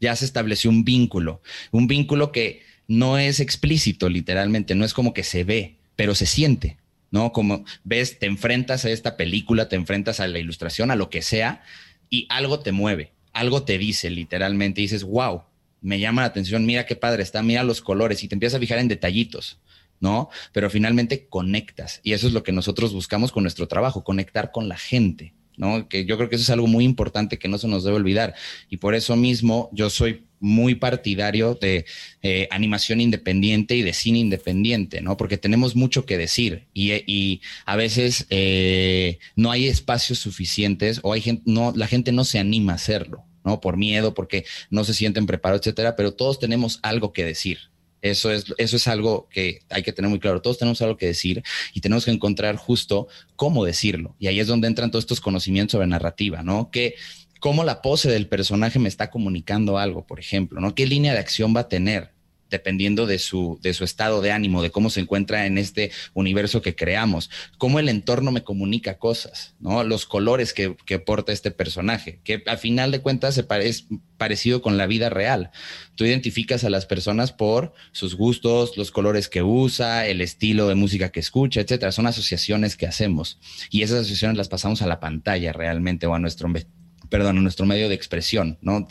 Ya 0.00 0.14
se 0.16 0.24
estableció 0.24 0.70
un 0.70 0.84
vínculo, 0.84 1.40
un 1.70 1.86
vínculo 1.86 2.30
que 2.30 2.62
no 2.86 3.18
es 3.18 3.40
explícito 3.40 4.08
literalmente, 4.08 4.74
no 4.74 4.84
es 4.84 4.92
como 4.92 5.14
que 5.14 5.24
se 5.24 5.44
ve, 5.44 5.76
pero 5.96 6.14
se 6.14 6.26
siente. 6.26 6.76
¿no? 7.10 7.32
Como 7.32 7.64
ves, 7.84 8.18
te 8.18 8.26
enfrentas 8.26 8.84
a 8.84 8.90
esta 8.90 9.16
película, 9.16 9.68
te 9.68 9.76
enfrentas 9.76 10.18
a 10.18 10.26
la 10.26 10.40
ilustración, 10.40 10.90
a 10.90 10.96
lo 10.96 11.10
que 11.10 11.22
sea, 11.22 11.62
y 12.10 12.26
algo 12.28 12.58
te 12.58 12.72
mueve, 12.72 13.12
algo 13.32 13.62
te 13.62 13.78
dice 13.78 14.10
literalmente, 14.10 14.80
dices, 14.80 15.04
wow, 15.04 15.42
me 15.84 16.00
llama 16.00 16.22
la 16.22 16.28
atención, 16.28 16.66
mira 16.66 16.86
qué 16.86 16.96
padre 16.96 17.22
está, 17.22 17.42
mira 17.42 17.62
los 17.62 17.80
colores, 17.80 18.24
y 18.24 18.28
te 18.28 18.34
empiezas 18.34 18.56
a 18.56 18.60
fijar 18.60 18.78
en 18.78 18.88
detallitos. 18.88 19.60
¿no? 20.00 20.28
Pero 20.52 20.68
finalmente 20.68 21.28
conectas 21.28 22.00
y 22.02 22.12
eso 22.12 22.26
es 22.26 22.32
lo 22.32 22.42
que 22.42 22.52
nosotros 22.52 22.92
buscamos 22.92 23.32
con 23.32 23.44
nuestro 23.44 23.68
trabajo, 23.68 24.04
conectar 24.04 24.50
con 24.50 24.68
la 24.68 24.76
gente, 24.76 25.32
¿no? 25.56 25.88
Que 25.88 26.04
yo 26.04 26.16
creo 26.16 26.28
que 26.28 26.34
eso 26.34 26.42
es 26.42 26.50
algo 26.50 26.66
muy 26.66 26.84
importante 26.84 27.38
que 27.38 27.48
no 27.48 27.58
se 27.58 27.68
nos 27.68 27.84
debe 27.84 27.96
olvidar 27.96 28.34
y 28.68 28.78
por 28.78 28.94
eso 28.94 29.16
mismo 29.16 29.70
yo 29.72 29.88
soy 29.88 30.24
muy 30.40 30.74
partidario 30.74 31.54
de 31.54 31.86
eh, 32.22 32.48
animación 32.50 33.00
independiente 33.00 33.76
y 33.76 33.82
de 33.82 33.94
cine 33.94 34.18
independiente, 34.18 35.00
¿no? 35.00 35.16
Porque 35.16 35.38
tenemos 35.38 35.74
mucho 35.74 36.04
que 36.04 36.18
decir 36.18 36.66
y, 36.74 37.40
a 37.64 37.76
veces 37.76 38.26
eh, 38.28 39.18
no 39.36 39.50
hay 39.50 39.68
espacios 39.68 40.18
suficientes 40.18 41.00
o 41.02 41.14
hay 41.14 41.22
gente, 41.22 41.42
no, 41.46 41.72
la 41.74 41.86
gente 41.86 42.12
no 42.12 42.24
se 42.24 42.38
anima 42.38 42.72
a 42.72 42.76
hacerlo, 42.76 43.24
¿no? 43.44 43.60
Por 43.60 43.76
miedo, 43.76 44.14
porque 44.14 44.44
no 44.70 44.84
se 44.84 44.94
sienten 44.94 45.26
preparados, 45.26 45.60
etcétera, 45.60 45.96
pero 45.96 46.12
todos 46.12 46.38
tenemos 46.38 46.80
algo 46.82 47.12
que 47.12 47.24
decir. 47.24 47.58
Eso 48.02 48.30
es, 48.30 48.44
eso 48.58 48.76
es 48.76 48.86
algo 48.86 49.28
que 49.30 49.60
hay 49.70 49.82
que 49.82 49.92
tener 49.92 50.10
muy 50.10 50.20
claro. 50.20 50.42
Todos 50.42 50.58
tenemos 50.58 50.82
algo 50.82 50.98
que 50.98 51.06
decir 51.06 51.42
y 51.72 51.80
tenemos 51.80 52.04
que 52.04 52.10
encontrar 52.10 52.56
justo 52.56 53.08
cómo 53.34 53.64
decirlo. 53.64 54.14
Y 54.18 54.26
ahí 54.26 54.40
es 54.40 54.46
donde 54.46 54.68
entran 54.68 54.90
todos 54.90 55.04
estos 55.04 55.22
conocimientos 55.22 55.72
sobre 55.72 55.86
narrativa, 55.86 56.42
¿no? 56.42 56.70
Que 56.70 56.96
cómo 57.40 57.64
la 57.64 57.82
pose 57.82 58.10
del 58.10 58.26
personaje 58.26 58.78
me 58.78 58.88
está 58.88 59.10
comunicando 59.10 59.78
algo, 59.78 60.06
por 60.06 60.20
ejemplo, 60.20 60.60
¿no? 60.60 60.74
¿Qué 60.74 60.86
línea 60.86 61.12
de 61.12 61.18
acción 61.18 61.54
va 61.56 61.60
a 61.60 61.68
tener? 61.68 62.13
Dependiendo 62.54 63.06
de 63.06 63.18
su, 63.18 63.58
de 63.62 63.74
su 63.74 63.82
estado 63.82 64.20
de 64.20 64.30
ánimo, 64.30 64.62
de 64.62 64.70
cómo 64.70 64.88
se 64.88 65.00
encuentra 65.00 65.44
en 65.46 65.58
este 65.58 65.90
universo 66.12 66.62
que 66.62 66.76
creamos, 66.76 67.30
cómo 67.58 67.80
el 67.80 67.88
entorno 67.88 68.30
me 68.30 68.44
comunica 68.44 68.96
cosas, 68.96 69.56
¿no? 69.58 69.82
Los 69.82 70.06
colores 70.06 70.52
que, 70.52 70.76
que 70.86 71.00
porta 71.00 71.32
este 71.32 71.50
personaje, 71.50 72.20
que 72.22 72.44
a 72.46 72.56
final 72.56 72.92
de 72.92 73.00
cuentas 73.00 73.34
se 73.34 73.44
es 73.62 73.86
parecido 74.16 74.62
con 74.62 74.76
la 74.76 74.86
vida 74.86 75.10
real. 75.10 75.50
Tú 75.96 76.04
identificas 76.04 76.62
a 76.62 76.70
las 76.70 76.86
personas 76.86 77.32
por 77.32 77.74
sus 77.90 78.14
gustos, 78.14 78.76
los 78.76 78.92
colores 78.92 79.28
que 79.28 79.42
usa, 79.42 80.06
el 80.06 80.20
estilo 80.20 80.68
de 80.68 80.76
música 80.76 81.10
que 81.10 81.18
escucha, 81.18 81.60
etcétera. 81.60 81.90
Son 81.90 82.06
asociaciones 82.06 82.76
que 82.76 82.86
hacemos 82.86 83.40
y 83.68 83.82
esas 83.82 83.98
asociaciones 83.98 84.38
las 84.38 84.48
pasamos 84.48 84.80
a 84.80 84.86
la 84.86 85.00
pantalla 85.00 85.52
realmente 85.52 86.06
o 86.06 86.14
a 86.14 86.20
nuestro 86.20 86.48
perdón, 87.10 87.38
a 87.38 87.40
nuestro 87.40 87.66
medio 87.66 87.88
de 87.88 87.94
expresión, 87.94 88.58
¿no? 88.60 88.88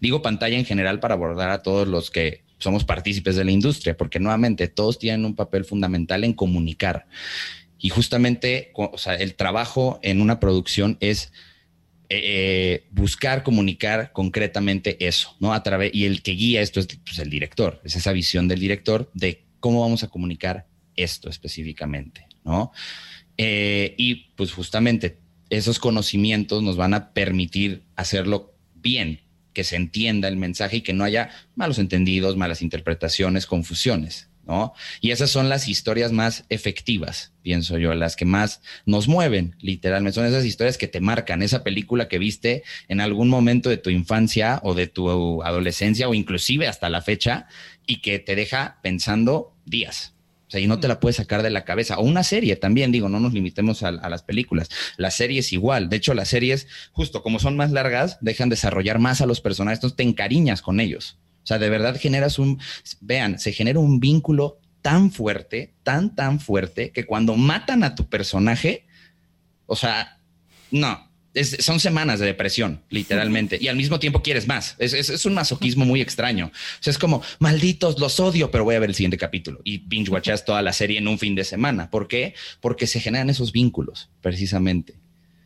digo 0.00 0.22
pantalla 0.22 0.58
en 0.58 0.64
general 0.64 1.00
para 1.00 1.14
abordar 1.14 1.50
a 1.50 1.62
todos 1.62 1.88
los 1.88 2.10
que 2.10 2.45
somos 2.58 2.84
partícipes 2.84 3.36
de 3.36 3.44
la 3.44 3.50
industria, 3.50 3.96
porque 3.96 4.20
nuevamente 4.20 4.68
todos 4.68 4.98
tienen 4.98 5.24
un 5.24 5.34
papel 5.34 5.64
fundamental 5.64 6.24
en 6.24 6.32
comunicar. 6.32 7.06
Y 7.78 7.90
justamente, 7.90 8.72
el 9.18 9.34
trabajo 9.34 10.00
en 10.02 10.20
una 10.20 10.40
producción 10.40 10.96
es 11.00 11.32
eh, 12.08 12.20
eh, 12.22 12.86
buscar 12.92 13.42
comunicar 13.42 14.12
concretamente 14.12 15.04
eso, 15.06 15.36
¿no? 15.40 15.52
A 15.52 15.62
través, 15.62 15.92
y 15.92 16.04
el 16.04 16.22
que 16.22 16.32
guía 16.32 16.62
esto 16.62 16.80
es 16.80 16.86
pues, 17.04 17.18
el 17.18 17.28
director, 17.28 17.80
es 17.84 17.96
esa 17.96 18.12
visión 18.12 18.46
del 18.46 18.60
director 18.60 19.10
de 19.12 19.44
cómo 19.58 19.80
vamos 19.80 20.04
a 20.04 20.08
comunicar 20.08 20.66
esto 20.94 21.28
específicamente, 21.28 22.26
¿no? 22.44 22.72
Eh, 23.36 23.94
y 23.98 24.30
pues 24.36 24.52
justamente 24.52 25.18
esos 25.50 25.78
conocimientos 25.78 26.62
nos 26.62 26.76
van 26.76 26.94
a 26.94 27.12
permitir 27.12 27.82
hacerlo 27.96 28.54
bien, 28.74 29.20
que 29.56 29.64
se 29.64 29.76
entienda 29.76 30.28
el 30.28 30.36
mensaje 30.36 30.76
y 30.76 30.80
que 30.82 30.92
no 30.92 31.02
haya 31.02 31.30
malos 31.54 31.78
entendidos, 31.78 32.36
malas 32.36 32.60
interpretaciones, 32.60 33.46
confusiones, 33.46 34.28
¿no? 34.46 34.74
Y 35.00 35.12
esas 35.12 35.30
son 35.30 35.48
las 35.48 35.66
historias 35.66 36.12
más 36.12 36.44
efectivas, 36.50 37.32
pienso 37.40 37.78
yo, 37.78 37.94
las 37.94 38.16
que 38.16 38.26
más 38.26 38.60
nos 38.84 39.08
mueven, 39.08 39.56
literalmente. 39.58 40.14
Son 40.14 40.26
esas 40.26 40.44
historias 40.44 40.76
que 40.76 40.88
te 40.88 41.00
marcan, 41.00 41.40
esa 41.40 41.64
película 41.64 42.06
que 42.06 42.18
viste 42.18 42.64
en 42.88 43.00
algún 43.00 43.30
momento 43.30 43.70
de 43.70 43.78
tu 43.78 43.88
infancia 43.88 44.60
o 44.62 44.74
de 44.74 44.88
tu 44.88 45.42
adolescencia 45.42 46.06
o 46.06 46.12
inclusive 46.12 46.68
hasta 46.68 46.90
la 46.90 47.00
fecha 47.00 47.46
y 47.86 48.02
que 48.02 48.18
te 48.18 48.36
deja 48.36 48.78
pensando 48.82 49.56
días, 49.64 50.12
o 50.46 50.50
sea, 50.50 50.60
y 50.60 50.68
no 50.68 50.78
te 50.78 50.86
la 50.86 51.00
puedes 51.00 51.16
sacar 51.16 51.42
de 51.42 51.50
la 51.50 51.64
cabeza. 51.64 51.98
O 51.98 52.04
una 52.04 52.22
serie 52.22 52.54
también, 52.54 52.92
digo, 52.92 53.08
no 53.08 53.18
nos 53.18 53.32
limitemos 53.32 53.82
a, 53.82 53.90
las 53.90 54.22
películas. 54.22 54.68
La 54.96 55.10
serie 55.10 55.40
es 55.40 55.52
igual. 55.52 55.88
De 55.88 55.96
hecho, 55.96 56.14
las 56.14 56.28
series, 56.28 56.68
justo 56.92 57.22
como 57.22 57.40
son 57.40 57.56
más 57.56 57.72
largas, 57.72 58.18
dejan 58.20 58.48
desarrollar 58.48 59.00
más 59.00 59.20
a 59.20 59.26
los 59.26 59.40
personajes, 59.40 59.78
entonces 59.78 59.96
te 59.96 60.04
encariñas 60.04 60.62
con 60.62 60.78
ellos. 60.78 61.18
O 61.42 61.46
sea, 61.46 61.58
de 61.58 61.68
verdad 61.68 61.98
generas 61.98 62.38
un, 62.38 62.60
vean, 63.00 63.38
se 63.38 63.52
genera 63.52 63.80
un 63.80 63.98
vínculo 63.98 64.60
tan 64.82 65.10
fuerte, 65.10 65.74
tan, 65.82 66.14
tan 66.14 66.38
fuerte, 66.38 66.92
que 66.92 67.06
cuando 67.06 67.34
matan 67.34 67.82
a 67.82 67.96
tu 67.96 68.08
personaje, 68.08 68.86
o 69.66 69.74
sea, 69.74 70.20
no, 70.70 71.05
son 71.44 71.80
semanas 71.80 72.20
de 72.20 72.26
depresión, 72.26 72.82
literalmente, 72.88 73.58
y 73.60 73.68
al 73.68 73.76
mismo 73.76 73.98
tiempo 73.98 74.22
quieres 74.22 74.46
más. 74.46 74.76
Es, 74.78 75.26
un 75.26 75.34
masoquismo 75.34 75.84
muy 75.84 76.00
extraño. 76.00 76.50
Es 76.84 76.98
como, 76.98 77.22
malditos, 77.38 77.98
los 77.98 78.20
odio, 78.20 78.50
pero 78.50 78.64
voy 78.64 78.74
a 78.74 78.80
ver 78.80 78.90
el 78.90 78.94
siguiente 78.94 79.18
capítulo. 79.18 79.60
Y 79.64 79.78
binge 79.78 80.10
watchas 80.10 80.44
toda 80.44 80.62
la 80.62 80.72
serie 80.72 80.98
en 80.98 81.08
un 81.08 81.18
fin 81.18 81.34
de 81.34 81.44
semana. 81.44 81.90
¿Por 81.90 82.08
qué? 82.08 82.34
Porque 82.60 82.86
se 82.86 83.00
generan 83.00 83.30
esos 83.30 83.52
vínculos, 83.52 84.10
precisamente. 84.20 84.98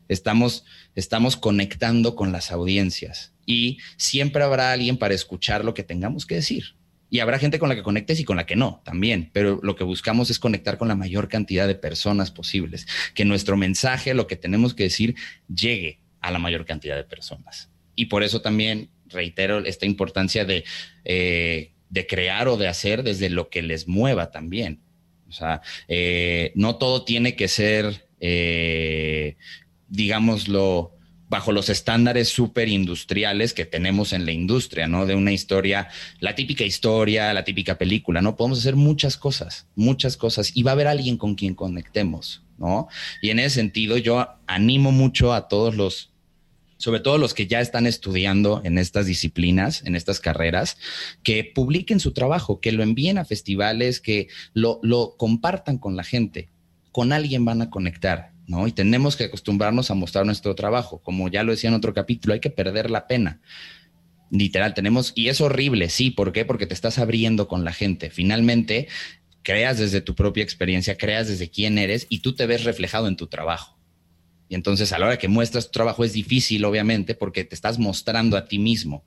Estamos, 0.09 0.65
estamos 0.95 1.37
conectando 1.37 2.17
con 2.17 2.33
las 2.33 2.51
audiencias 2.51 3.33
y 3.47 3.79
siempre 3.97 4.43
habrá 4.43 4.73
alguien 4.73 4.97
para 4.97 5.15
escuchar 5.15 5.65
lo 5.65 5.75
que 5.75 5.83
tengamos 5.83 6.27
que 6.27 6.37
decir. 6.37 6.75
Y 7.11 7.19
habrá 7.19 7.39
gente 7.39 7.59
con 7.59 7.69
la 7.69 7.75
que 7.75 7.83
conectes 7.83 8.21
y 8.21 8.25
con 8.25 8.37
la 8.37 8.47
que 8.47 8.57
no, 8.57 8.81
también. 8.85 9.31
Pero 9.33 9.59
lo 9.63 9.75
que 9.75 9.85
buscamos 9.85 10.31
es 10.31 10.39
conectar 10.39 10.79
con 10.79 10.89
la 10.89 10.95
mayor 10.95 11.29
cantidad 11.29 11.67
de 11.67 11.75
personas 11.75 12.31
posibles. 12.31 12.87
Que 13.15 13.25
nuestro 13.25 13.57
mensaje, 13.57 14.15
lo 14.15 14.29
que 14.29 14.37
tenemos 14.37 14.75
que 14.75 14.85
decir, 14.85 15.17
llegue 15.53 15.99
a 16.21 16.31
la 16.31 16.39
mayor 16.39 16.65
cantidad 16.65 16.97
de 16.97 17.05
personas. 17.05 17.69
Y 17.97 18.07
por 18.07 18.23
eso 18.23 18.41
también 18.41 18.91
reitero 19.07 19.59
esta 19.65 19.87
importancia 19.87 20.45
de, 20.45 20.65
eh, 21.05 21.73
de 21.89 22.07
crear 22.07 22.49
o 22.49 22.57
de 22.57 22.69
hacer 22.69 23.03
desde 23.03 23.29
lo 23.29 23.51
que 23.51 23.63
les 23.63 23.89
mueva 23.89 24.31
también. 24.31 24.81
O 25.29 25.33
sea, 25.33 25.61
eh, 25.89 26.53
no 26.55 26.77
todo 26.77 27.05
tiene 27.05 27.37
que 27.37 27.49
ser, 27.49 28.09
eh, 28.21 29.37
digámoslo, 29.89 30.97
bajo 31.31 31.53
los 31.53 31.69
estándares 31.69 32.29
súper 32.29 32.69
industriales 32.69 33.55
que 33.55 33.65
tenemos 33.65 34.13
en 34.13 34.27
la 34.27 34.33
industria, 34.33 34.89
¿no? 34.89 35.07
De 35.07 35.15
una 35.15 35.33
historia, 35.33 35.89
la 36.19 36.35
típica 36.35 36.65
historia, 36.65 37.33
la 37.33 37.45
típica 37.45 37.79
película, 37.79 38.21
¿no? 38.21 38.37
Podemos 38.37 38.59
hacer 38.59 38.75
muchas 38.75 39.17
cosas, 39.17 39.69
muchas 39.77 40.17
cosas, 40.17 40.51
y 40.57 40.65
va 40.65 40.73
a 40.73 40.75
haber 40.75 40.89
alguien 40.89 41.17
con 41.17 41.37
quien 41.37 41.55
conectemos, 41.55 42.43
¿no? 42.59 42.89
Y 43.23 43.31
en 43.31 43.39
ese 43.39 43.55
sentido 43.55 43.97
yo 43.97 44.27
animo 44.49 44.91
mucho 44.91 45.33
a 45.33 45.47
todos 45.47 45.77
los, 45.77 46.11
sobre 46.79 46.99
todo 46.99 47.17
los 47.17 47.33
que 47.33 47.47
ya 47.47 47.61
están 47.61 47.87
estudiando 47.87 48.61
en 48.65 48.77
estas 48.77 49.07
disciplinas, 49.07 49.85
en 49.85 49.95
estas 49.95 50.19
carreras, 50.19 50.79
que 51.23 51.45
publiquen 51.45 52.01
su 52.01 52.11
trabajo, 52.11 52.61
que 52.61 52.73
lo 52.73 52.83
envíen 52.83 53.19
a 53.19 53.25
festivales, 53.25 54.01
que 54.01 54.27
lo, 54.53 54.81
lo 54.83 55.15
compartan 55.17 55.79
con 55.79 55.95
la 55.95 56.03
gente, 56.03 56.49
con 56.91 57.13
alguien 57.13 57.45
van 57.45 57.63
a 57.63 57.71
conectar 57.71 58.33
¿no? 58.51 58.67
Y 58.67 58.73
tenemos 58.73 59.15
que 59.15 59.25
acostumbrarnos 59.25 59.93
a 59.93 59.95
mostrar 59.95 60.27
nuestro 60.27 60.57
trabajo. 60.57 61.01
Como 61.01 61.29
ya 61.29 61.45
lo 61.45 61.53
decía 61.53 61.69
en 61.69 61.75
otro 61.75 61.95
capítulo, 61.95 62.35
hay 62.35 62.41
que 62.41 62.51
perder 62.51 62.91
la 62.91 63.07
pena. 63.07 63.41
Literal, 64.33 64.75
tenemos, 64.75 65.13
y 65.15 65.29
es 65.29 65.41
horrible, 65.41 65.89
sí, 65.89 66.11
¿por 66.11 66.33
qué? 66.33 66.45
Porque 66.45 66.67
te 66.67 66.75
estás 66.75 66.99
abriendo 66.99 67.47
con 67.47 67.65
la 67.65 67.73
gente. 67.73 68.11
Finalmente, 68.11 68.89
creas 69.43 69.79
desde 69.79 70.01
tu 70.01 70.17
propia 70.17 70.43
experiencia, 70.43 70.97
creas 70.97 71.29
desde 71.29 71.49
quién 71.49 71.79
eres 71.79 72.09
y 72.11 72.21
tú 72.21 72.35
te 72.35 72.47
ves 72.47 72.65
reflejado 72.65 73.07
en 73.07 73.15
tu 73.15 73.29
trabajo. 73.29 73.79
Y 74.49 74.57
entonces 74.57 74.93
a 74.93 74.99
la 74.99 75.07
hora 75.07 75.19
que 75.19 75.29
muestras 75.29 75.67
tu 75.67 75.71
trabajo 75.71 76.03
es 76.03 76.13
difícil, 76.13 76.65
obviamente, 76.65 77.15
porque 77.15 77.45
te 77.45 77.55
estás 77.55 77.79
mostrando 77.79 78.37
a 78.37 78.47
ti 78.47 78.59
mismo. 78.59 79.05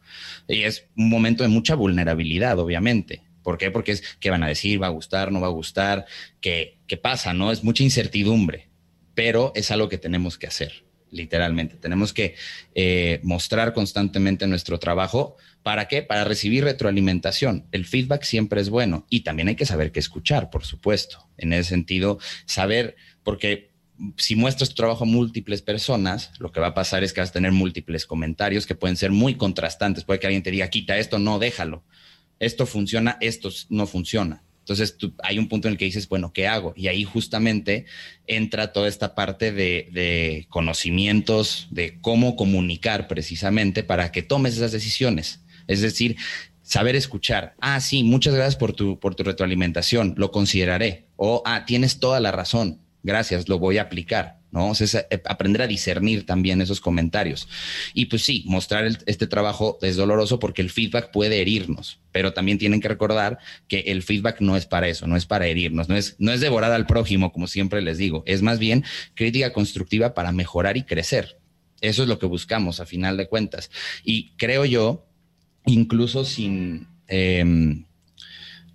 Y 0.47 0.63
es 0.63 0.87
un 0.95 1.09
momento 1.09 1.43
de 1.43 1.49
mucha 1.49 1.75
vulnerabilidad, 1.75 2.57
obviamente. 2.59 3.23
¿Por 3.43 3.57
qué? 3.57 3.71
Porque 3.71 3.91
es 3.91 4.03
qué 4.21 4.29
van 4.29 4.43
a 4.43 4.47
decir, 4.47 4.81
va 4.81 4.87
a 4.87 4.91
gustar, 4.91 5.33
no 5.33 5.41
va 5.41 5.47
a 5.47 5.49
gustar, 5.49 6.05
qué, 6.39 6.79
qué 6.87 6.95
pasa, 6.95 7.33
¿no? 7.33 7.51
Es 7.51 7.61
mucha 7.61 7.83
incertidumbre, 7.83 8.69
pero 9.13 9.51
es 9.55 9.71
algo 9.71 9.89
que 9.89 9.97
tenemos 9.97 10.37
que 10.37 10.47
hacer, 10.47 10.85
literalmente. 11.11 11.75
Tenemos 11.75 12.13
que 12.13 12.35
eh, 12.75 13.19
mostrar 13.23 13.73
constantemente 13.73 14.47
nuestro 14.47 14.79
trabajo. 14.79 15.37
¿Para 15.61 15.87
qué? 15.87 16.01
Para 16.01 16.23
recibir 16.23 16.63
retroalimentación. 16.63 17.67
El 17.71 17.85
feedback 17.85 18.23
siempre 18.23 18.61
es 18.61 18.69
bueno 18.69 19.05
y 19.09 19.21
también 19.21 19.47
hay 19.47 19.55
que 19.55 19.65
saber 19.65 19.91
qué 19.91 19.99
escuchar, 19.99 20.49
por 20.49 20.65
supuesto. 20.65 21.27
En 21.37 21.53
ese 21.53 21.69
sentido, 21.69 22.19
saber, 22.45 22.95
porque 23.23 23.73
si 24.17 24.35
muestras 24.35 24.69
tu 24.69 24.75
trabajo 24.75 25.03
a 25.03 25.07
múltiples 25.07 25.61
personas, 25.61 26.31
lo 26.39 26.51
que 26.51 26.59
va 26.59 26.67
a 26.67 26.73
pasar 26.73 27.03
es 27.03 27.13
que 27.13 27.21
vas 27.21 27.29
a 27.29 27.33
tener 27.33 27.51
múltiples 27.51 28.05
comentarios 28.05 28.65
que 28.65 28.75
pueden 28.75 28.97
ser 28.97 29.11
muy 29.11 29.35
contrastantes. 29.35 30.03
Puede 30.03 30.19
que 30.19 30.27
alguien 30.27 30.43
te 30.43 30.51
diga, 30.51 30.69
quita 30.69 30.97
esto, 30.97 31.19
no, 31.19 31.39
déjalo. 31.39 31.83
Esto 32.39 32.65
funciona, 32.65 33.17
esto 33.21 33.49
no 33.69 33.87
funciona. 33.87 34.43
Entonces 34.63 34.95
hay 35.23 35.39
un 35.39 35.49
punto 35.49 35.67
en 35.67 35.73
el 35.73 35.77
que 35.77 35.83
dices, 35.83 36.07
bueno, 36.07 36.31
¿qué 36.31 36.47
hago? 36.47 36.73
Y 36.77 36.87
ahí 36.87 37.03
justamente 37.03 37.85
entra 38.27 38.71
toda 38.71 38.87
esta 38.87 39.13
parte 39.13 39.51
de, 39.51 39.89
de 39.91 40.47
conocimientos, 40.49 41.67
de 41.69 41.99
cómo 41.99 42.37
comunicar 42.37 43.09
precisamente 43.09 43.83
para 43.83 44.13
que 44.13 44.23
tomes 44.23 44.55
esas 44.55 44.71
decisiones. 44.71 45.41
Es 45.67 45.81
decir, 45.81 46.15
saber 46.61 46.95
escuchar. 46.95 47.55
Ah, 47.59 47.79
sí, 47.81 48.03
muchas 48.03 48.33
gracias 48.33 48.55
por 48.55 48.73
tu, 48.73 48.99
por 48.99 49.15
tu 49.15 49.23
retroalimentación, 49.23 50.15
lo 50.17 50.31
consideraré. 50.31 51.07
O, 51.17 51.43
ah, 51.45 51.65
tienes 51.65 51.99
toda 51.99 52.19
la 52.19 52.31
razón, 52.31 52.79
gracias, 53.03 53.49
lo 53.49 53.59
voy 53.59 53.77
a 53.77 53.83
aplicar, 53.83 54.39
¿no? 54.51 54.69
O 54.69 54.75
sea, 54.75 55.05
eh, 55.09 55.21
aprender 55.25 55.61
a 55.61 55.67
discernir 55.67 56.25
también 56.25 56.61
esos 56.61 56.79
comentarios. 56.79 57.47
Y 57.93 58.05
pues 58.05 58.23
sí, 58.23 58.43
mostrar 58.47 58.87
este 59.05 59.27
trabajo 59.27 59.77
es 59.81 59.97
doloroso 59.97 60.39
porque 60.39 60.61
el 60.61 60.69
feedback 60.69 61.11
puede 61.11 61.41
herirnos, 61.41 61.99
pero 62.11 62.33
también 62.33 62.57
tienen 62.57 62.79
que 62.79 62.87
recordar 62.87 63.37
que 63.67 63.81
el 63.87 64.01
feedback 64.01 64.39
no 64.39 64.55
es 64.55 64.65
para 64.65 64.87
eso, 64.87 65.05
no 65.05 65.17
es 65.17 65.25
para 65.25 65.45
herirnos, 65.45 65.89
no 65.89 65.95
es, 65.95 66.15
no 66.17 66.31
es 66.31 66.39
devorar 66.39 66.71
al 66.71 66.87
prójimo, 66.87 67.31
como 67.31 67.47
siempre 67.47 67.81
les 67.81 67.97
digo, 67.97 68.23
es 68.25 68.41
más 68.41 68.57
bien 68.57 68.85
crítica 69.13 69.51
constructiva 69.51 70.13
para 70.13 70.31
mejorar 70.31 70.77
y 70.77 70.83
crecer. 70.83 71.39
Eso 71.81 72.03
es 72.03 72.07
lo 72.07 72.17
que 72.17 72.25
buscamos 72.25 72.79
a 72.79 72.85
final 72.85 73.17
de 73.17 73.27
cuentas. 73.27 73.69
Y 74.05 74.31
creo 74.37 74.63
yo, 74.63 75.05
incluso 75.65 76.23
sin, 76.23 76.87
em, 77.07 77.85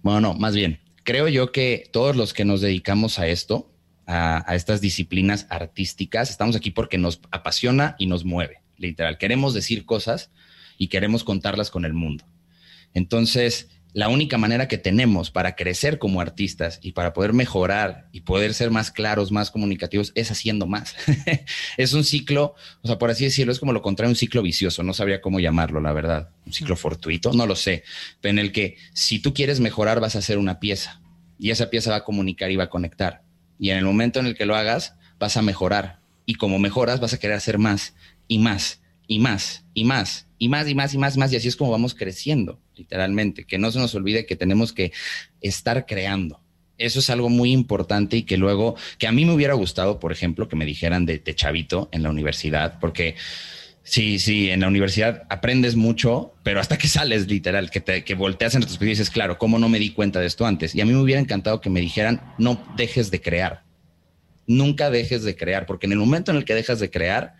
bueno, 0.03 0.21
no, 0.21 0.35
más 0.35 0.55
bien, 0.55 0.81
creo 1.05 1.27
yo 1.29 1.51
que 1.51 1.89
todos 1.91 2.17
los 2.17 2.35
que 2.35 2.45
nos 2.45 2.61
dedicamos 2.61 3.19
a 3.19 3.27
esto, 3.27 3.73
a, 4.09 4.55
estas 4.55 4.81
disciplinas 4.81 5.47
artísticas. 5.51 6.31
Estamos 6.31 6.57
aquí 6.57 6.71
porque 6.71 6.99
nos 6.99 7.21
apasiona 7.31 7.95
y 7.99 8.07
nos 8.07 8.25
mueve, 8.25 8.63
literal. 8.79 9.19
Queremos 9.19 9.55
decir 9.55 9.85
cosas 9.85 10.31
y 10.79 10.89
queremos 10.89 11.23
contarlas 11.23 11.71
con 11.71 11.85
el 11.85 11.93
mundo. 11.93 12.25
Entonces, 12.95 13.69
la 13.93 14.09
única 14.09 14.39
manera 14.39 14.67
que 14.67 14.79
tenemos 14.79 15.31
para 15.31 15.57
crecer 15.57 15.99
como 15.99 16.21
artistas 16.23 16.79
y 16.83 16.93
para 16.93 17.13
poder 17.13 17.35
mejorar 17.35 18.09
y 18.13 18.23
poder 18.23 18.55
ser 18.55 18.71
más 18.71 18.91
claros, 18.91 19.31
más 19.31 19.51
comunicativos, 19.51 20.13
es 20.15 20.31
haciendo 20.31 20.67
más. 20.67 20.97
es 21.77 21.93
un 21.93 22.05
ciclo, 22.05 22.55
o 22.83 22.87
sea, 22.87 22.99
por 22.99 23.11
así 23.11 23.25
decirlo, 23.25 23.53
es 23.53 23.59
como 23.59 23.75
lo 23.75 23.83
contrario, 23.83 24.11
un 24.11 24.17
ciclo 24.17 24.41
vicioso, 24.41 24.83
no 24.83 24.95
sabría 24.95 25.21
cómo 25.21 25.39
llamarlo, 25.39 25.81
la 25.81 25.93
verdad. 25.93 26.31
Un 26.47 26.53
ciclo 26.55 26.77
fortuito, 26.77 27.33
no 27.35 27.47
lo 27.47 27.57
sé, 27.57 27.85
pero 28.23 28.31
en 28.31 28.39
el 28.39 28.53
que 28.53 28.77
si 28.95 29.19
tú 29.19 29.35
quieres 29.35 29.61
mejorar 29.61 30.01
vas 30.01 30.17
a 30.17 30.21
hacer 30.21 30.39
una 30.39 30.61
pieza 30.61 31.03
y 31.39 31.51
esa 31.51 31.69
pieza 31.69 31.91
va 31.91 31.97
a 31.97 32.05
comunicar 32.05 32.51
y 32.51 32.57
va 32.57 32.65
a 32.65 32.71
conectar. 32.71 33.28
Y 33.59 33.71
en 33.71 33.79
el 33.79 33.85
momento 33.85 34.21
en 34.21 34.27
el 34.27 34.37
que 34.37 34.47
lo 34.47 34.57
hagas, 34.57 34.95
vas 35.19 35.37
a 35.37 35.43
mejorar. 35.43 36.01
Y 36.27 36.35
como 36.35 36.59
mejoras, 36.59 37.01
vas 37.01 37.15
a 37.15 37.19
querer 37.19 37.37
hacer 37.37 37.59
más 37.59 37.95
y 38.27 38.39
más 38.39 38.81
y 39.07 39.19
más 39.19 39.65
y 39.75 39.85
más 39.85 40.27
y 40.39 40.49
más 40.49 40.69
y 40.69 40.75
más 40.75 40.95
y 40.95 40.99
más 40.99 41.17
y 41.17 41.19
más. 41.19 41.33
Y 41.33 41.37
así 41.37 41.49
es 41.49 41.57
como 41.57 41.71
vamos 41.71 41.95
creciendo, 41.95 42.61
literalmente. 42.77 43.45
Que 43.45 43.59
no 43.59 43.71
se 43.71 43.79
nos 43.79 43.95
olvide 43.95 44.27
que 44.27 44.37
tenemos 44.37 44.73
que 44.73 44.93
estar 45.41 45.87
creando. 45.87 46.41
Eso 46.77 47.01
es 47.01 47.11
algo 47.11 47.29
muy 47.29 47.51
importante 47.51 48.17
y 48.17 48.23
que 48.23 48.37
luego, 48.37 48.77
que 48.99 49.09
a 49.09 49.13
mí 49.13 49.25
me 49.25 49.33
hubiera 49.33 49.55
gustado, 49.55 49.99
por 49.99 50.13
ejemplo, 50.13 50.49
que 50.49 50.55
me 50.55 50.65
dijeran 50.65 51.07
de, 51.07 51.21
chavito 51.35 51.89
en 51.91 52.05
la 52.05 52.11
universidad, 52.11 52.79
porque 52.79 53.17
Sí, 53.89 54.19
sí, 54.19 54.51
en 54.51 54.61
la 54.61 54.69
universidad 54.69 55.23
aprendes 55.31 55.75
mucho, 55.75 56.35
pero 56.43 56.61
hasta 56.61 56.77
que 56.77 56.89
sales 56.89 57.27
literal, 57.27 57.71
que, 57.71 57.81
te, 57.81 58.03
volteas 58.15 58.55
en 58.55 58.61
retrospectiva 58.61 58.91
y 58.91 58.93
dices, 58.93 59.09
claro, 59.09 59.39
¿cómo 59.39 59.59
no 59.59 59.71
me 59.71 59.79
di 59.79 59.93
cuenta 59.93 60.21
de 60.21 60.27
esto 60.27 60.45
antes? 60.45 60.75
Y 60.75 60.83
a 60.83 60.85
mí 60.85 60.93
me 60.93 61.01
hubiera 61.01 61.23
encantado 61.23 61.63
que 61.63 61.71
me 61.71 61.81
dijeran, 61.81 62.21
no 62.37 62.63
dejes 62.77 63.11
de 63.11 63.23
crear, 63.23 63.65
nunca 64.47 64.91
dejes 64.91 65.23
de 65.23 65.37
crear, 65.37 65.65
porque 65.65 65.87
en 65.87 65.93
el 65.93 65.99
momento 65.99 66.31
en 66.31 66.37
el 66.37 66.45
que 66.45 66.55
dejas 66.55 66.81
de 66.81 66.91
crear, 66.91 67.37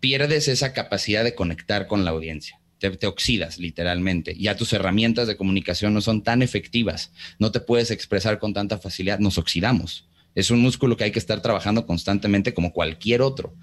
pierdes 0.00 0.48
esa 0.48 0.72
capacidad 0.72 1.22
de 1.22 1.36
conectar 1.36 1.86
con 1.86 2.04
la 2.04 2.10
audiencia. 2.10 2.58
Te, 2.78 2.90
te, 2.90 3.06
oxidas 3.06 3.58
literalmente. 3.58 4.34
Ya 4.36 4.56
tus 4.56 4.72
herramientas 4.72 5.28
de 5.28 5.36
comunicación 5.36 5.94
no 5.94 6.00
son 6.00 6.24
tan 6.24 6.42
efectivas. 6.42 7.12
No 7.38 7.52
te 7.52 7.60
puedes 7.60 7.92
expresar 7.92 8.40
con 8.40 8.52
tanta 8.52 8.78
facilidad. 8.78 9.20
Nos 9.20 9.38
oxidamos. 9.38 10.08
Es 10.34 10.50
un 10.50 10.60
músculo 10.60 10.96
que 10.96 11.04
hay 11.04 11.12
que 11.12 11.20
estar 11.20 11.40
trabajando 11.42 11.86
constantemente 11.86 12.52
como 12.52 12.72
cualquier 12.72 13.22
otro. 13.22 13.54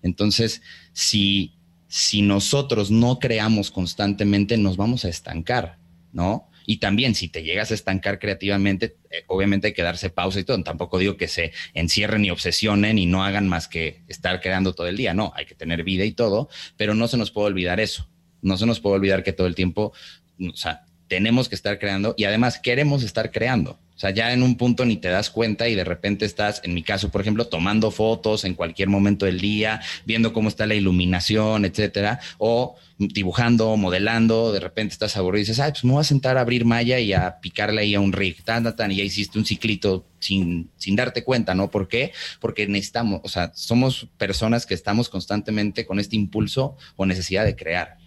Entonces, 0.00 0.62
si 0.92 1.58
si 1.92 2.22
nosotros 2.22 2.90
no 2.90 3.18
creamos 3.18 3.70
constantemente, 3.70 4.56
nos 4.56 4.78
vamos 4.78 5.04
a 5.04 5.10
estancar, 5.10 5.76
¿no? 6.10 6.48
Y 6.64 6.78
también 6.78 7.14
si 7.14 7.28
te 7.28 7.42
llegas 7.42 7.70
a 7.70 7.74
estancar 7.74 8.18
creativamente, 8.18 8.96
eh, 9.10 9.24
obviamente 9.26 9.66
hay 9.66 9.72
que 9.74 9.82
darse 9.82 10.08
pausa 10.08 10.40
y 10.40 10.44
todo. 10.44 10.62
Tampoco 10.64 10.96
digo 10.96 11.18
que 11.18 11.28
se 11.28 11.52
encierren 11.74 12.24
y 12.24 12.30
obsesionen 12.30 12.96
y 12.96 13.04
no 13.04 13.22
hagan 13.22 13.46
más 13.46 13.68
que 13.68 14.04
estar 14.08 14.40
creando 14.40 14.72
todo 14.74 14.86
el 14.86 14.96
día. 14.96 15.12
No, 15.12 15.34
hay 15.36 15.44
que 15.44 15.54
tener 15.54 15.84
vida 15.84 16.06
y 16.06 16.12
todo, 16.12 16.48
pero 16.78 16.94
no 16.94 17.08
se 17.08 17.18
nos 17.18 17.30
puede 17.30 17.48
olvidar 17.48 17.78
eso. 17.78 18.08
No 18.40 18.56
se 18.56 18.64
nos 18.64 18.80
puede 18.80 18.96
olvidar 18.96 19.22
que 19.22 19.34
todo 19.34 19.46
el 19.46 19.54
tiempo, 19.54 19.92
o 20.40 20.56
sea, 20.56 20.86
tenemos 21.12 21.50
que 21.50 21.54
estar 21.54 21.78
creando 21.78 22.14
y 22.16 22.24
además 22.24 22.58
queremos 22.58 23.02
estar 23.02 23.30
creando. 23.30 23.72
O 23.72 23.98
sea, 23.98 24.08
ya 24.12 24.32
en 24.32 24.42
un 24.42 24.56
punto 24.56 24.86
ni 24.86 24.96
te 24.96 25.08
das 25.08 25.28
cuenta 25.28 25.68
y 25.68 25.74
de 25.74 25.84
repente 25.84 26.24
estás, 26.24 26.62
en 26.64 26.72
mi 26.72 26.82
caso, 26.82 27.10
por 27.10 27.20
ejemplo, 27.20 27.48
tomando 27.48 27.90
fotos 27.90 28.46
en 28.46 28.54
cualquier 28.54 28.88
momento 28.88 29.26
del 29.26 29.38
día, 29.38 29.82
viendo 30.06 30.32
cómo 30.32 30.48
está 30.48 30.66
la 30.66 30.74
iluminación, 30.74 31.66
etcétera, 31.66 32.18
o 32.38 32.76
dibujando, 32.96 33.76
modelando, 33.76 34.52
de 34.52 34.60
repente 34.60 34.94
estás 34.94 35.18
aburrido 35.18 35.40
y 35.40 35.42
dices, 35.42 35.60
ay, 35.60 35.72
pues 35.72 35.84
me 35.84 35.92
voy 35.92 36.00
a 36.00 36.04
sentar 36.04 36.38
a 36.38 36.40
abrir 36.40 36.64
malla 36.64 36.98
y 36.98 37.12
a 37.12 37.40
picarle 37.42 37.82
ahí 37.82 37.94
a 37.94 38.00
un 38.00 38.14
rig, 38.14 38.42
tan, 38.42 38.64
tan, 38.64 38.74
tan, 38.74 38.90
y 38.90 38.96
ya 38.96 39.04
hiciste 39.04 39.38
un 39.38 39.44
ciclito 39.44 40.06
sin, 40.18 40.70
sin 40.78 40.96
darte 40.96 41.24
cuenta, 41.24 41.54
¿no? 41.54 41.70
¿Por 41.70 41.88
qué? 41.88 42.12
Porque 42.40 42.66
necesitamos, 42.66 43.20
o 43.22 43.28
sea, 43.28 43.52
somos 43.54 44.08
personas 44.16 44.64
que 44.64 44.72
estamos 44.72 45.10
constantemente 45.10 45.84
con 45.84 46.00
este 46.00 46.16
impulso 46.16 46.78
o 46.96 47.04
necesidad 47.04 47.44
de 47.44 47.54
crear. 47.54 47.98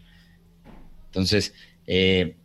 Entonces, 1.06 1.54
eh, 1.86 2.38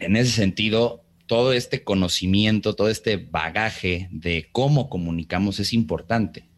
en 0.00 0.16
ese 0.16 0.32
sentido, 0.32 1.04
todo 1.26 1.52
este 1.52 1.84
conocimiento, 1.84 2.74
todo 2.74 2.88
este 2.88 3.16
bagaje 3.16 4.08
de 4.10 4.48
cómo 4.50 4.88
comunicamos 4.88 5.60
es 5.60 5.72
importante. 5.72 6.48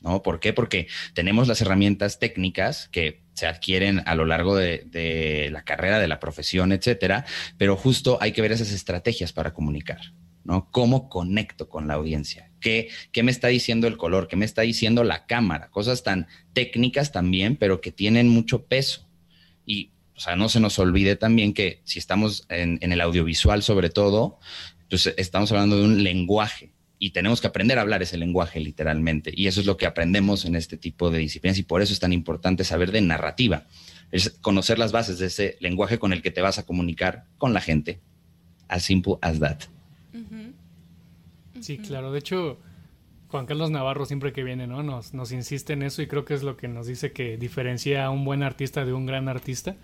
¿No? 0.00 0.20
¿Por 0.24 0.40
qué? 0.40 0.52
Porque 0.52 0.88
tenemos 1.14 1.46
las 1.46 1.60
herramientas 1.60 2.18
técnicas 2.18 2.88
que 2.88 3.22
se 3.34 3.46
adquieren 3.46 4.02
a 4.04 4.16
lo 4.16 4.24
largo 4.24 4.56
de, 4.56 5.48
la 5.52 5.62
carrera, 5.62 6.00
de 6.00 6.08
la 6.08 6.18
profesión, 6.18 6.72
etcétera, 6.72 7.24
pero 7.56 7.76
justo 7.76 8.18
hay 8.20 8.32
que 8.32 8.42
ver 8.42 8.50
esas 8.50 8.72
estrategias 8.72 9.32
para 9.32 9.54
comunicar, 9.54 10.00
¿no? 10.42 10.68
¿Cómo 10.72 11.08
conecto 11.08 11.68
con 11.68 11.86
la 11.86 11.94
audiencia? 11.94 12.50
¿Qué, 12.60 12.88
¿Qué 13.12 13.22
me 13.22 13.30
está 13.30 13.46
diciendo 13.46 13.86
el 13.86 13.96
color? 13.96 14.26
¿Qué 14.26 14.34
me 14.34 14.44
está 14.44 14.62
diciendo 14.62 15.04
la 15.04 15.26
cámara? 15.26 15.70
Cosas 15.70 16.02
tan 16.02 16.26
técnicas 16.52 17.12
también, 17.12 17.54
pero 17.54 17.80
que 17.80 17.92
tienen 17.92 18.28
mucho 18.28 18.66
peso. 18.66 19.08
Y 19.64 19.92
o 20.16 20.20
sea, 20.20 20.36
no 20.36 20.48
se 20.48 20.60
nos 20.60 20.78
olvide 20.78 21.16
también 21.16 21.54
que 21.54 21.80
si 21.84 21.98
estamos 21.98 22.46
en, 22.48 22.78
el 22.80 23.00
audiovisual 23.00 23.62
sobre 23.62 23.90
todo, 23.90 24.38
pues 24.88 25.12
estamos 25.16 25.50
hablando 25.52 25.76
de 25.76 25.84
un 25.84 26.02
lenguaje 26.04 26.74
y 26.98 27.10
tenemos 27.10 27.40
que 27.40 27.46
aprender 27.46 27.78
a 27.78 27.82
hablar 27.82 28.02
ese 28.02 28.18
lenguaje 28.18 28.60
literalmente. 28.60 29.32
Y 29.34 29.46
eso 29.46 29.60
es 29.60 29.66
lo 29.66 29.76
que 29.76 29.86
aprendemos 29.86 30.44
en 30.44 30.54
este 30.54 30.76
tipo 30.76 31.10
de 31.10 31.18
disciplinas 31.18 31.58
y 31.58 31.62
por 31.62 31.82
eso 31.82 31.92
es 31.92 32.00
tan 32.00 32.12
importante 32.12 32.62
saber 32.64 32.92
de 32.92 33.00
narrativa. 33.00 33.66
Es 34.12 34.30
conocer 34.40 34.78
las 34.78 34.92
bases 34.92 35.18
de 35.18 35.26
ese 35.26 35.56
lenguaje 35.60 35.98
con 35.98 36.12
el 36.12 36.22
que 36.22 36.30
te 36.30 36.42
vas 36.42 36.58
a 36.58 36.66
comunicar 36.66 37.24
con 37.38 37.54
la 37.54 37.60
gente. 37.60 38.00
As 38.68 38.84
simple 38.84 39.14
as 39.22 39.40
that. 39.40 39.60
Sí, 41.60 41.78
claro. 41.78 42.12
De 42.12 42.18
hecho, 42.18 42.58
Juan 43.28 43.46
Carlos 43.46 43.70
Navarro 43.70 44.04
siempre 44.04 44.32
que 44.32 44.44
viene, 44.44 44.66
¿no? 44.66 44.82
Nos, 44.82 45.14
nos 45.14 45.32
insiste 45.32 45.72
en 45.72 45.82
eso 45.82 46.02
y 46.02 46.06
creo 46.06 46.24
que 46.24 46.34
es 46.34 46.42
lo 46.42 46.56
que 46.56 46.68
nos 46.68 46.86
dice 46.86 47.12
que 47.12 47.36
diferencia 47.36 48.04
a 48.04 48.10
un 48.10 48.24
buen 48.24 48.42
artista 48.42 48.84
de 48.84 48.92
un 48.92 49.06
gran 49.06 49.28
artista 49.28 49.76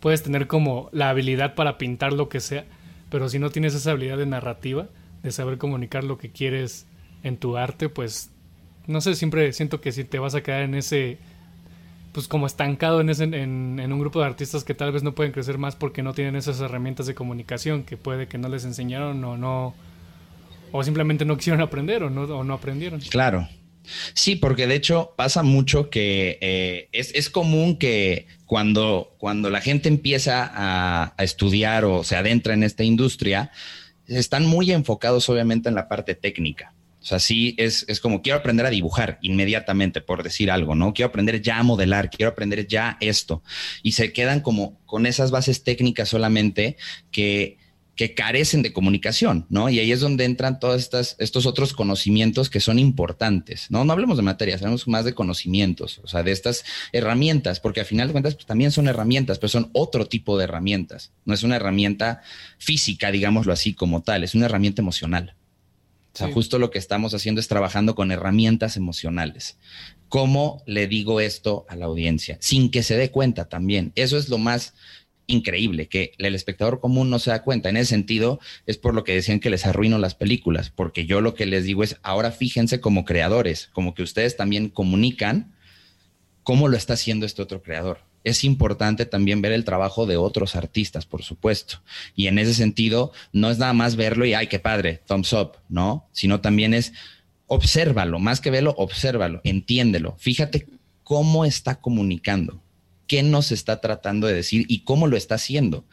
puedes 0.00 0.22
tener 0.22 0.46
como 0.46 0.88
la 0.92 1.10
habilidad 1.10 1.54
para 1.54 1.78
pintar 1.78 2.12
lo 2.12 2.28
que 2.28 2.40
sea, 2.40 2.64
pero 3.10 3.28
si 3.28 3.38
no 3.38 3.50
tienes 3.50 3.74
esa 3.74 3.92
habilidad 3.92 4.18
de 4.18 4.26
narrativa, 4.26 4.88
de 5.22 5.30
saber 5.32 5.58
comunicar 5.58 6.04
lo 6.04 6.18
que 6.18 6.30
quieres 6.30 6.86
en 7.22 7.36
tu 7.36 7.56
arte, 7.56 7.88
pues 7.88 8.30
no 8.86 9.00
sé, 9.00 9.14
siempre 9.14 9.52
siento 9.52 9.80
que 9.80 9.92
si 9.92 10.04
te 10.04 10.18
vas 10.18 10.34
a 10.34 10.42
quedar 10.42 10.62
en 10.62 10.74
ese, 10.74 11.18
pues 12.12 12.28
como 12.28 12.46
estancado 12.46 13.00
en, 13.00 13.10
ese, 13.10 13.24
en, 13.24 13.80
en, 13.80 13.92
un 13.92 13.98
grupo 13.98 14.20
de 14.20 14.26
artistas 14.26 14.64
que 14.64 14.74
tal 14.74 14.92
vez 14.92 15.02
no 15.02 15.14
pueden 15.14 15.32
crecer 15.32 15.58
más 15.58 15.76
porque 15.76 16.02
no 16.02 16.14
tienen 16.14 16.36
esas 16.36 16.60
herramientas 16.60 17.06
de 17.06 17.14
comunicación 17.14 17.82
que 17.82 17.96
puede 17.96 18.28
que 18.28 18.38
no 18.38 18.48
les 18.48 18.64
enseñaron 18.64 19.22
o 19.24 19.36
no, 19.36 19.74
o 20.72 20.82
simplemente 20.82 21.24
no 21.24 21.36
quisieron 21.36 21.60
aprender 21.60 22.04
o 22.04 22.10
no, 22.10 22.22
o 22.22 22.44
no 22.44 22.54
aprendieron. 22.54 23.00
Claro, 23.00 23.48
Sí, 24.14 24.36
porque 24.36 24.66
de 24.66 24.74
hecho 24.74 25.14
pasa 25.16 25.42
mucho 25.42 25.90
que 25.90 26.38
eh, 26.40 26.88
es, 26.92 27.30
común 27.30 27.76
que 27.76 28.26
cuando, 28.46 29.14
cuando 29.18 29.50
la 29.50 29.60
gente 29.60 29.88
empieza 29.88 30.50
a, 30.54 31.14
estudiar 31.18 31.84
o 31.84 32.04
se 32.04 32.16
adentra 32.16 32.54
en 32.54 32.62
esta 32.62 32.84
industria, 32.84 33.50
están 34.06 34.46
muy 34.46 34.70
enfocados 34.72 35.28
obviamente 35.28 35.68
en 35.68 35.74
la 35.74 35.88
parte 35.88 36.14
técnica. 36.14 36.72
O 37.00 37.08
sea, 37.08 37.20
sí 37.20 37.54
es, 37.56 37.84
es, 37.88 38.00
como 38.00 38.20
quiero 38.20 38.38
aprender 38.38 38.66
a 38.66 38.70
dibujar 38.70 39.18
inmediatamente, 39.22 40.00
por 40.00 40.24
decir 40.24 40.50
algo, 40.50 40.74
¿no? 40.74 40.92
Quiero 40.92 41.08
aprender 41.08 41.40
ya 41.40 41.58
a 41.58 41.62
modelar, 41.62 42.10
quiero 42.10 42.30
aprender 42.30 42.66
ya 42.66 42.96
esto. 43.00 43.42
Y 43.84 43.92
se 43.92 44.12
quedan 44.12 44.40
como 44.40 44.80
con 44.86 45.06
esas 45.06 45.30
bases 45.30 45.62
técnicas 45.62 46.08
solamente 46.08 46.76
que 47.12 47.58
que 47.96 48.14
carecen 48.14 48.62
de 48.62 48.74
comunicación, 48.74 49.46
¿no? 49.48 49.70
Y 49.70 49.78
ahí 49.78 49.90
es 49.90 50.00
donde 50.00 50.26
entran 50.26 50.60
todos 50.60 50.82
estas, 50.82 51.16
estos 51.18 51.46
otros 51.46 51.72
conocimientos 51.72 52.50
que 52.50 52.60
son 52.60 52.78
importantes, 52.78 53.70
¿no? 53.70 53.84
No 53.86 53.92
hablemos 53.94 54.18
de 54.18 54.22
materias, 54.22 54.60
hablemos 54.60 54.86
más 54.86 55.06
de 55.06 55.14
conocimientos, 55.14 56.00
o 56.04 56.06
sea, 56.06 56.22
de 56.22 56.30
estas 56.30 56.64
herramientas, 56.92 57.58
porque 57.58 57.80
al 57.80 57.86
final 57.86 58.08
de 58.08 58.12
cuentas 58.12 58.34
pues, 58.34 58.46
también 58.46 58.70
son 58.70 58.86
herramientas, 58.86 59.38
pero 59.38 59.48
son 59.48 59.70
otro 59.72 60.06
tipo 60.06 60.36
de 60.36 60.44
herramientas. 60.44 61.12
No 61.24 61.32
es 61.32 61.42
una 61.42 61.56
herramienta 61.56 62.20
física, 62.58 63.10
digámoslo 63.10 63.54
así 63.54 63.72
como 63.72 64.02
tal, 64.02 64.24
es 64.24 64.34
una 64.34 64.44
herramienta 64.44 64.82
emocional. 64.82 65.34
O 66.12 66.18
sea, 66.18 66.32
justo 66.32 66.58
lo 66.58 66.70
que 66.70 66.78
estamos 66.78 67.12
haciendo 67.12 67.42
es 67.42 67.48
trabajando 67.48 67.94
con 67.94 68.10
herramientas 68.10 68.78
emocionales. 68.78 69.58
¿Cómo 70.08 70.62
le 70.66 70.86
digo 70.86 71.20
esto 71.20 71.66
a 71.68 71.76
la 71.76 71.84
audiencia? 71.84 72.38
Sin 72.40 72.70
que 72.70 72.82
se 72.82 72.96
dé 72.96 73.10
cuenta 73.10 73.50
también. 73.50 73.92
Eso 73.96 74.16
es 74.16 74.30
lo 74.30 74.38
más 74.38 74.72
increíble 75.26 75.88
que 75.88 76.12
el 76.18 76.34
espectador 76.34 76.80
común 76.80 77.10
no 77.10 77.18
se 77.18 77.30
da 77.30 77.42
cuenta. 77.42 77.68
En 77.68 77.76
ese 77.76 77.90
sentido, 77.90 78.40
es 78.66 78.78
por 78.78 78.94
lo 78.94 79.04
que 79.04 79.14
decían 79.14 79.40
que 79.40 79.50
les 79.50 79.66
arruino 79.66 79.98
las 79.98 80.14
películas, 80.14 80.70
porque 80.70 81.06
yo 81.06 81.20
lo 81.20 81.34
que 81.34 81.46
les 81.46 81.64
digo 81.64 81.82
es, 81.82 81.96
ahora 82.02 82.30
fíjense 82.30 82.80
como 82.80 83.04
creadores, 83.04 83.68
como 83.72 83.94
que 83.94 84.02
ustedes 84.02 84.36
también 84.36 84.68
comunican 84.68 85.54
cómo 86.42 86.68
lo 86.68 86.76
está 86.76 86.94
haciendo 86.94 87.26
este 87.26 87.42
otro 87.42 87.62
creador. 87.62 88.00
Es 88.24 88.42
importante 88.42 89.06
también 89.06 89.40
ver 89.40 89.52
el 89.52 89.64
trabajo 89.64 90.06
de 90.06 90.16
otros 90.16 90.56
artistas, 90.56 91.06
por 91.06 91.22
supuesto. 91.22 91.80
Y 92.16 92.26
en 92.26 92.38
ese 92.38 92.54
sentido, 92.54 93.12
no 93.32 93.50
es 93.50 93.58
nada 93.58 93.72
más 93.72 93.94
verlo 93.94 94.26
y, 94.26 94.34
ay, 94.34 94.48
qué 94.48 94.58
padre, 94.58 95.00
thumbs 95.06 95.32
up, 95.32 95.52
¿no? 95.68 96.08
Sino 96.12 96.40
también 96.40 96.74
es, 96.74 96.92
obsérvalo, 97.46 98.18
más 98.18 98.40
que 98.40 98.50
verlo, 98.50 98.74
obsérvalo, 98.76 99.40
entiéndelo, 99.44 100.16
fíjate 100.18 100.66
cómo 101.04 101.44
está 101.44 101.76
comunicando 101.76 102.60
qué 103.06 103.22
nos 103.22 103.52
está 103.52 103.80
tratando 103.80 104.26
de 104.26 104.34
decir 104.34 104.64
y 104.68 104.84
cómo 104.84 105.06
lo 105.06 105.16
está 105.16 105.36
haciendo. 105.36 105.86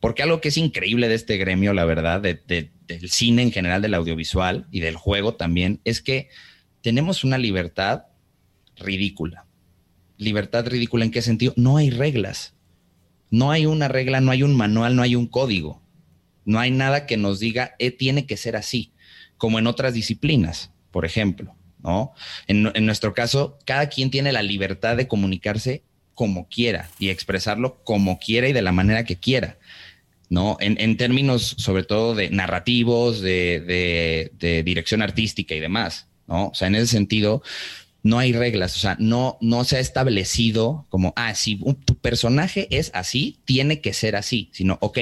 Porque 0.00 0.22
algo 0.22 0.40
que 0.40 0.48
es 0.48 0.56
increíble 0.56 1.08
de 1.08 1.14
este 1.14 1.36
gremio, 1.36 1.72
la 1.74 1.84
verdad, 1.84 2.20
del 2.20 3.10
cine 3.10 3.42
en 3.42 3.52
general, 3.52 3.82
del 3.82 3.94
audiovisual 3.94 4.66
y 4.70 4.80
del 4.80 4.96
juego 4.96 5.34
también, 5.34 5.80
es 5.84 6.00
que 6.00 6.28
tenemos 6.82 7.24
una 7.24 7.38
libertad 7.38 8.04
ridícula. 8.76 9.46
Libertad 10.16 10.66
ridícula 10.66 11.04
en 11.04 11.10
qué 11.10 11.22
sentido? 11.22 11.52
No 11.56 11.76
hay 11.76 11.90
reglas. 11.90 12.54
No 13.30 13.50
hay 13.50 13.66
una 13.66 13.88
regla, 13.88 14.20
no 14.20 14.30
hay 14.30 14.42
un 14.42 14.56
manual, 14.56 14.94
no 14.94 15.02
hay 15.02 15.16
un 15.16 15.26
código. 15.26 15.82
No 16.44 16.60
hay 16.60 16.70
nada 16.70 17.06
que 17.06 17.16
nos 17.16 17.40
diga, 17.40 17.74
eh, 17.78 17.90
tiene 17.90 18.24
que 18.24 18.36
ser 18.36 18.56
así, 18.56 18.92
como 19.36 19.58
en 19.58 19.66
otras 19.66 19.92
disciplinas, 19.94 20.72
por 20.90 21.04
ejemplo. 21.04 21.56
¿no? 21.82 22.12
En, 22.46 22.70
en 22.74 22.86
nuestro 22.86 23.14
caso, 23.14 23.58
cada 23.66 23.88
quien 23.88 24.10
tiene 24.10 24.32
la 24.32 24.42
libertad 24.42 24.96
de 24.96 25.08
comunicarse 25.08 25.82
como 26.18 26.48
quiera 26.48 26.90
y 26.98 27.10
expresarlo 27.10 27.78
como 27.84 28.18
quiera 28.18 28.48
y 28.48 28.52
de 28.52 28.60
la 28.60 28.72
manera 28.72 29.04
que 29.04 29.20
quiera. 29.20 29.56
¿no? 30.28 30.56
En, 30.58 30.96
términos 30.96 31.54
sobre 31.58 31.84
todo 31.84 32.16
de 32.16 32.28
narrativos, 32.30 33.20
de, 33.20 34.32
dirección 34.64 35.00
artística 35.00 35.54
y 35.54 35.60
demás, 35.60 36.08
¿no? 36.26 36.48
O 36.48 36.54
sea, 36.54 36.66
en 36.66 36.74
ese 36.74 36.88
sentido, 36.88 37.40
no 38.02 38.18
hay 38.18 38.32
reglas, 38.32 38.74
o 38.74 38.80
sea, 38.80 38.96
no, 38.98 39.38
no 39.40 39.62
se 39.62 39.76
ha 39.76 39.80
establecido 39.80 40.86
como, 40.88 41.12
ah, 41.14 41.36
si 41.36 41.56
tu 41.84 41.94
personaje 41.94 42.66
es 42.76 42.90
así, 42.94 43.38
tiene 43.44 43.80
que 43.80 43.92
ser 43.92 44.16
así, 44.16 44.50
sino, 44.52 44.76
ok, 44.80 44.98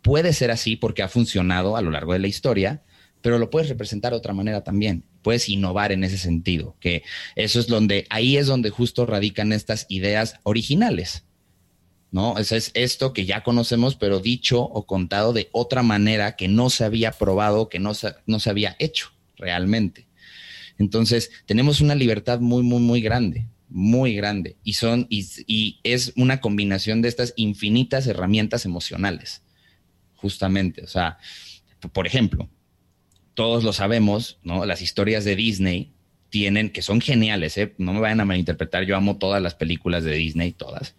puede 0.00 0.32
ser 0.32 0.50
así 0.50 0.76
porque 0.76 1.02
ha 1.02 1.08
funcionado 1.08 1.76
a 1.76 1.82
lo 1.82 1.90
largo 1.90 2.14
de 2.14 2.20
la 2.20 2.26
historia, 2.26 2.82
pero 3.20 3.38
lo 3.38 3.50
puedes 3.50 3.68
representar 3.68 4.12
de 4.12 4.18
otra 4.18 4.32
manera 4.32 4.64
también 4.64 5.04
puedes 5.24 5.48
innovar 5.48 5.90
en 5.90 6.04
ese 6.04 6.18
sentido, 6.18 6.76
que 6.78 7.02
eso 7.34 7.58
es 7.58 7.66
donde, 7.66 8.06
ahí 8.10 8.36
es 8.36 8.46
donde 8.46 8.70
justo 8.70 9.06
radican 9.06 9.52
estas 9.52 9.86
ideas 9.88 10.36
originales. 10.44 11.24
¿no? 12.12 12.38
Eso 12.38 12.54
es 12.54 12.70
esto 12.74 13.12
que 13.12 13.24
ya 13.24 13.42
conocemos, 13.42 13.96
pero 13.96 14.20
dicho 14.20 14.62
o 14.62 14.86
contado 14.86 15.32
de 15.32 15.48
otra 15.50 15.82
manera 15.82 16.36
que 16.36 16.46
no 16.46 16.70
se 16.70 16.84
había 16.84 17.10
probado, 17.10 17.68
que 17.68 17.80
no 17.80 17.92
se, 17.92 18.14
no 18.26 18.38
se 18.38 18.50
había 18.50 18.76
hecho 18.78 19.08
realmente. 19.36 20.06
Entonces, 20.78 21.32
tenemos 21.46 21.80
una 21.80 21.96
libertad 21.96 22.38
muy, 22.38 22.62
muy, 22.62 22.80
muy 22.80 23.00
grande, 23.00 23.48
muy 23.68 24.14
grande. 24.14 24.56
Y 24.62 24.74
son, 24.74 25.08
y, 25.10 25.26
y 25.48 25.80
es 25.82 26.12
una 26.14 26.40
combinación 26.40 27.02
de 27.02 27.08
estas 27.08 27.32
infinitas 27.34 28.06
herramientas 28.06 28.64
emocionales, 28.64 29.42
justamente. 30.14 30.84
O 30.84 30.88
sea, 30.88 31.18
por 31.92 32.06
ejemplo, 32.06 32.48
todos 33.34 33.64
lo 33.64 33.72
sabemos, 33.72 34.38
¿no? 34.42 34.64
Las 34.64 34.82
historias 34.82 35.24
de 35.24 35.36
Disney 35.36 35.90
tienen, 36.30 36.70
que 36.70 36.82
son 36.82 37.00
geniales, 37.00 37.56
¿eh? 37.58 37.74
no 37.78 37.92
me 37.92 38.00
vayan 38.00 38.20
a 38.20 38.24
malinterpretar, 38.24 38.84
yo 38.84 38.96
amo 38.96 39.18
todas 39.18 39.40
las 39.40 39.54
películas 39.54 40.02
de 40.02 40.14
Disney, 40.14 40.50
todas, 40.50 40.94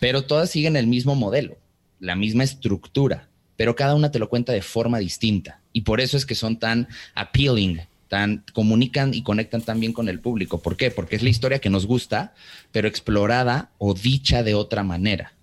pero 0.00 0.22
todas 0.22 0.50
siguen 0.50 0.76
el 0.76 0.86
mismo 0.86 1.14
modelo, 1.14 1.58
la 2.00 2.14
misma 2.14 2.44
estructura, 2.44 3.28
pero 3.56 3.76
cada 3.76 3.94
una 3.94 4.10
te 4.10 4.18
lo 4.18 4.30
cuenta 4.30 4.52
de 4.52 4.62
forma 4.62 4.98
distinta. 4.98 5.60
Y 5.72 5.82
por 5.82 6.00
eso 6.00 6.16
es 6.16 6.24
que 6.24 6.34
son 6.34 6.58
tan 6.58 6.88
appealing, 7.14 7.82
tan 8.08 8.44
comunican 8.54 9.12
y 9.12 9.22
conectan 9.22 9.60
tan 9.60 9.78
bien 9.78 9.92
con 9.92 10.08
el 10.08 10.20
público. 10.20 10.62
¿Por 10.62 10.76
qué? 10.76 10.90
Porque 10.90 11.16
es 11.16 11.22
la 11.22 11.28
historia 11.28 11.58
que 11.58 11.68
nos 11.68 11.84
gusta, 11.84 12.34
pero 12.72 12.88
explorada 12.88 13.72
o 13.76 13.92
dicha 13.92 14.42
de 14.42 14.54
otra 14.54 14.84
manera 14.84 15.34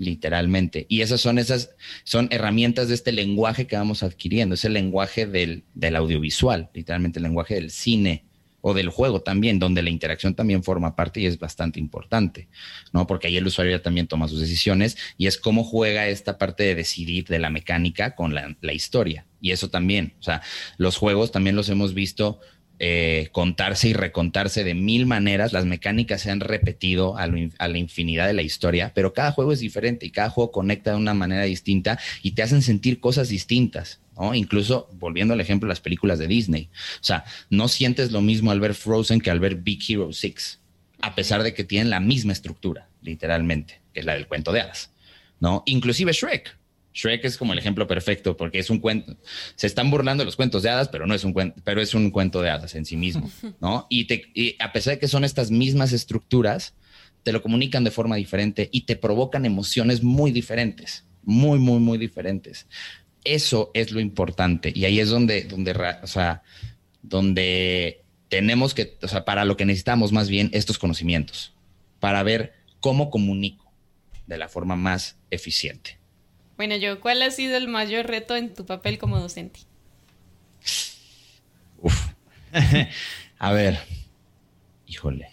literalmente. 0.00 0.86
Y 0.88 1.02
esas 1.02 1.20
son 1.20 1.38
esas, 1.38 1.76
son 2.04 2.28
herramientas 2.30 2.88
de 2.88 2.94
este 2.94 3.12
lenguaje 3.12 3.66
que 3.66 3.76
vamos 3.76 4.02
adquiriendo, 4.02 4.54
es 4.54 4.64
el 4.64 4.72
lenguaje 4.72 5.26
del, 5.26 5.64
del 5.74 5.94
audiovisual, 5.94 6.70
literalmente 6.72 7.18
el 7.18 7.24
lenguaje 7.24 7.54
del 7.54 7.70
cine 7.70 8.24
o 8.62 8.72
del 8.72 8.88
juego 8.88 9.20
también, 9.20 9.58
donde 9.58 9.82
la 9.82 9.90
interacción 9.90 10.34
también 10.34 10.62
forma 10.62 10.96
parte 10.96 11.20
y 11.20 11.26
es 11.26 11.38
bastante 11.38 11.78
importante, 11.78 12.48
¿no? 12.92 13.06
Porque 13.06 13.26
ahí 13.26 13.36
el 13.36 13.46
usuario 13.46 13.76
ya 13.76 13.82
también 13.82 14.06
toma 14.06 14.28
sus 14.28 14.40
decisiones 14.40 14.96
y 15.18 15.26
es 15.26 15.36
cómo 15.38 15.64
juega 15.64 16.08
esta 16.08 16.38
parte 16.38 16.64
de 16.64 16.74
decidir 16.74 17.26
de 17.26 17.38
la 17.38 17.50
mecánica 17.50 18.14
con 18.14 18.34
la, 18.34 18.56
la 18.62 18.72
historia. 18.72 19.26
Y 19.40 19.52
eso 19.52 19.68
también, 19.68 20.14
o 20.18 20.22
sea, 20.22 20.40
los 20.78 20.96
juegos 20.96 21.30
también 21.30 21.56
los 21.56 21.68
hemos 21.68 21.92
visto 21.92 22.40
eh, 22.82 23.28
contarse 23.32 23.90
y 23.90 23.92
recontarse 23.92 24.64
de 24.64 24.74
mil 24.74 25.04
maneras. 25.04 25.52
Las 25.52 25.66
mecánicas 25.66 26.22
se 26.22 26.30
han 26.30 26.40
repetido 26.40 27.18
a, 27.18 27.26
la 27.26 27.78
infinidad 27.78 28.26
de 28.26 28.32
la 28.32 28.40
historia, 28.40 28.92
pero 28.94 29.12
cada 29.12 29.32
juego 29.32 29.52
es 29.52 29.60
diferente 29.60 30.06
y 30.06 30.10
cada 30.10 30.30
juego 30.30 30.50
conecta 30.50 30.92
de 30.92 30.96
una 30.96 31.12
manera 31.12 31.42
distinta 31.44 31.98
y 32.22 32.30
te 32.30 32.42
hacen 32.42 32.62
sentir 32.62 32.98
cosas 32.98 33.28
distintas. 33.28 34.00
¿no? 34.18 34.34
Incluso 34.34 34.88
volviendo 34.94 35.34
al 35.34 35.42
ejemplo 35.42 35.68
las 35.68 35.80
películas 35.80 36.18
de 36.18 36.26
Disney. 36.26 36.70
O 37.02 37.04
sea, 37.04 37.24
no 37.50 37.68
sientes 37.68 38.12
lo 38.12 38.22
mismo 38.22 38.50
al 38.50 38.60
ver 38.60 38.74
Frozen 38.74 39.20
que 39.20 39.30
al 39.30 39.40
ver 39.40 39.56
Big 39.56 39.80
Hero 39.86 40.10
6, 40.10 40.58
a 41.02 41.14
pesar 41.14 41.42
de 41.42 41.52
que 41.52 41.64
tienen 41.64 41.90
la 41.90 42.00
misma 42.00 42.32
estructura, 42.32 42.88
literalmente, 43.02 43.82
que 43.92 44.00
es 44.00 44.06
la 44.06 44.14
del 44.14 44.26
cuento 44.26 44.52
de 44.52 44.62
hadas. 44.62 44.90
¿no? 45.38 45.64
Inclusive 45.66 46.12
Shrek. 46.12 46.56
Shrek 46.92 47.24
es 47.24 47.36
como 47.36 47.52
el 47.52 47.58
ejemplo 47.58 47.86
perfecto 47.86 48.36
porque 48.36 48.58
es 48.58 48.70
un 48.70 48.78
cuento. 48.78 49.16
Se 49.54 49.66
están 49.66 49.90
burlando 49.90 50.22
de 50.22 50.26
los 50.26 50.36
cuentos 50.36 50.62
de 50.62 50.70
hadas, 50.70 50.88
pero 50.88 51.06
no 51.06 51.14
es 51.14 51.24
un 51.24 51.32
cuento, 51.32 51.60
pero 51.64 51.80
es 51.80 51.94
un 51.94 52.10
cuento 52.10 52.42
de 52.42 52.50
hadas 52.50 52.74
en 52.74 52.84
sí 52.84 52.96
mismo, 52.96 53.30
¿no? 53.60 53.86
Y, 53.88 54.04
te, 54.04 54.56
a 54.58 54.72
pesar 54.72 54.94
de 54.94 55.00
que 55.00 55.08
son 55.08 55.24
estas 55.24 55.50
mismas 55.50 55.92
estructuras, 55.92 56.74
te 57.22 57.32
lo 57.32 57.42
comunican 57.42 57.84
de 57.84 57.90
forma 57.90 58.16
diferente 58.16 58.68
y 58.72 58.82
te 58.82 58.96
provocan 58.96 59.44
emociones 59.44 60.02
muy 60.02 60.32
diferentes, 60.32 61.04
muy, 61.22 61.58
muy, 61.58 61.78
muy 61.78 61.98
diferentes. 61.98 62.66
Eso 63.24 63.70
es 63.74 63.92
lo 63.92 64.00
importante 64.00 64.72
y 64.74 64.84
ahí 64.86 64.98
es 64.98 65.10
donde, 65.10 65.44
donde, 65.44 65.72
o 66.02 66.06
sea, 66.06 66.42
donde 67.02 68.02
tenemos 68.28 68.74
que, 68.74 68.96
o 69.02 69.08
sea, 69.08 69.24
para 69.24 69.44
lo 69.44 69.56
que 69.56 69.66
necesitamos 69.66 70.12
más 70.12 70.28
bien 70.28 70.50
estos 70.54 70.78
conocimientos, 70.78 71.52
para 71.98 72.22
ver 72.22 72.54
cómo 72.80 73.10
comunico 73.10 73.70
de 74.26 74.38
la 74.38 74.48
forma 74.48 74.76
más 74.76 75.18
eficiente. 75.30 75.99
Bueno, 76.60 76.76
yo, 76.76 77.00
¿cuál 77.00 77.22
ha 77.22 77.30
sido 77.30 77.56
el 77.56 77.68
mayor 77.68 78.06
reto 78.06 78.36
en 78.36 78.52
tu 78.52 78.66
papel 78.66 78.98
como 78.98 79.18
docente? 79.18 79.60
Uf. 81.80 82.08
A 83.38 83.52
ver, 83.52 83.78
híjole. 84.86 85.30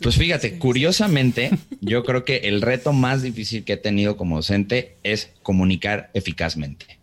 Pues 0.00 0.14
fíjate, 0.14 0.60
curiosamente, 0.60 1.50
yo 1.80 2.04
creo 2.04 2.24
que 2.24 2.36
el 2.44 2.62
reto 2.62 2.92
más 2.92 3.20
difícil 3.22 3.64
que 3.64 3.72
he 3.72 3.76
tenido 3.78 4.16
como 4.16 4.36
docente 4.36 4.94
es 5.02 5.32
comunicar 5.42 6.12
eficazmente. 6.14 7.00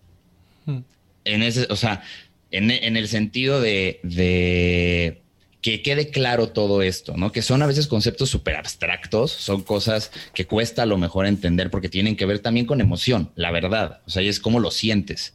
Hmm. 0.66 0.84
En 1.26 1.44
ese, 1.44 1.68
o 1.70 1.76
sea, 1.76 2.04
en, 2.52 2.72
el 2.72 3.08
sentido 3.10 3.60
de, 3.60 5.20
que 5.66 5.82
quede 5.82 6.12
claro 6.12 6.50
todo 6.50 6.84
esto, 6.84 7.18
¿no? 7.18 7.32
Que 7.32 7.42
son 7.42 7.64
a 7.64 7.66
veces 7.66 7.88
conceptos 7.88 8.30
súper 8.30 8.56
abstractos, 8.56 9.32
son 9.32 9.64
cosas 9.64 10.12
que 10.36 10.46
cuesta 10.46 10.84
a 10.84 10.86
lo 10.86 11.00
mejor 11.00 11.26
entender 11.26 11.72
porque 11.72 11.90
tienen 11.90 12.16
que 12.16 12.28
ver 12.28 12.38
también 12.38 12.68
con 12.68 12.82
emoción, 12.82 13.32
la 13.34 13.50
verdad. 13.50 14.04
O 14.06 14.12
sea, 14.12 14.22
es 14.22 14.40
cómo 14.40 14.60
lo 14.60 14.70
sientes, 14.70 15.34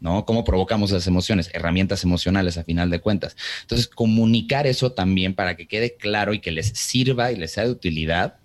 ¿no? 0.00 0.24
¿Cómo 0.24 0.42
provocamos 0.42 0.90
las 0.90 1.06
emociones? 1.06 1.48
Herramientas 1.52 2.02
emocionales 2.02 2.58
a 2.58 2.64
final 2.64 2.90
de 2.90 2.98
cuentas. 2.98 3.36
Entonces, 3.60 3.86
comunicar 3.86 4.66
eso 4.66 4.90
también 4.90 5.36
para 5.36 5.56
que 5.56 5.68
quede 5.68 5.94
claro 5.94 6.34
y 6.34 6.40
que 6.40 6.50
les 6.50 6.70
sirva 6.70 7.30
y 7.30 7.36
les 7.36 7.52
sea 7.52 7.62
de 7.62 7.70
utilidad, 7.70 8.40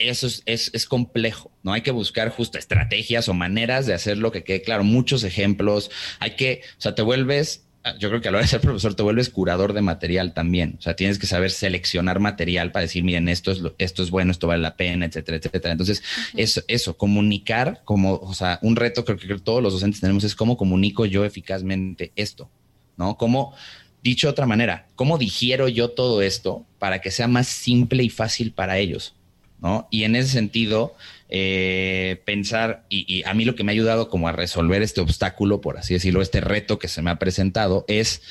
eso 0.00 0.26
es, 0.26 0.42
es, 0.44 0.86
complejo, 0.86 1.52
¿no? 1.62 1.72
Hay 1.72 1.82
que 1.82 1.92
buscar 1.92 2.30
justo 2.30 2.58
estrategias 2.58 3.28
o 3.28 3.34
maneras 3.34 3.86
de 3.86 3.94
hacerlo 3.94 4.32
que 4.32 4.42
quede 4.42 4.62
claro, 4.62 4.82
muchos 4.82 5.22
ejemplos, 5.22 5.92
hay 6.18 6.32
que, 6.32 6.62
o 6.78 6.80
sea, 6.80 6.96
te 6.96 7.02
vuelves 7.02 7.67
yo 7.98 8.08
creo 8.08 8.20
que 8.20 8.28
a 8.28 8.30
la 8.30 8.38
hora 8.38 8.44
de 8.44 8.50
ser 8.50 8.60
profesor 8.60 8.94
te 8.94 9.02
vuelves 9.02 9.30
curador 9.30 9.72
de 9.72 9.82
material 9.82 10.34
también. 10.34 10.76
O 10.78 10.82
sea, 10.82 10.96
tienes 10.96 11.18
que 11.18 11.26
saber 11.26 11.50
seleccionar 11.50 12.20
material 12.20 12.72
para 12.72 12.82
decir, 12.82 13.04
miren, 13.04 13.28
esto 13.28 13.50
es, 13.52 13.62
esto 13.78 14.02
es 14.02 14.10
bueno, 14.10 14.32
esto 14.32 14.46
vale 14.46 14.62
la 14.62 14.76
pena, 14.76 15.06
etcétera, 15.06 15.38
etcétera. 15.38 15.72
Entonces, 15.72 16.02
eso, 16.36 16.62
eso, 16.68 16.96
comunicar 16.96 17.82
como, 17.84 18.14
o 18.16 18.34
sea, 18.34 18.58
un 18.62 18.76
reto 18.76 19.04
creo 19.04 19.18
que 19.18 19.38
todos 19.38 19.62
los 19.62 19.72
docentes 19.72 20.00
tenemos 20.00 20.24
es 20.24 20.34
cómo 20.34 20.56
comunico 20.56 21.06
yo 21.06 21.24
eficazmente 21.24 22.12
esto, 22.16 22.50
¿no? 22.96 23.16
Cómo, 23.16 23.54
dicho 24.02 24.26
de 24.26 24.32
otra 24.32 24.46
manera, 24.46 24.86
cómo 24.94 25.18
digiero 25.18 25.68
yo 25.68 25.90
todo 25.90 26.22
esto 26.22 26.66
para 26.78 27.00
que 27.00 27.10
sea 27.10 27.28
más 27.28 27.48
simple 27.48 28.02
y 28.02 28.10
fácil 28.10 28.52
para 28.52 28.78
ellos, 28.78 29.14
¿no? 29.60 29.88
Y 29.90 30.04
en 30.04 30.16
ese 30.16 30.30
sentido, 30.30 30.94
eh, 31.28 32.22
pensar, 32.24 32.86
y, 32.88 33.22
a 33.24 33.34
mí 33.34 33.44
lo 33.44 33.54
que 33.54 33.64
me 33.64 33.72
ha 33.72 33.74
ayudado 33.74 34.08
como 34.08 34.28
a 34.28 34.32
resolver 34.32 34.82
este 34.82 35.00
obstáculo, 35.00 35.60
por 35.60 35.78
así 35.78 35.94
decirlo, 35.94 36.22
este 36.22 36.40
reto 36.40 36.78
que 36.78 36.88
se 36.88 37.02
me 37.02 37.10
ha 37.10 37.18
presentado, 37.18 37.84
es 37.88 38.22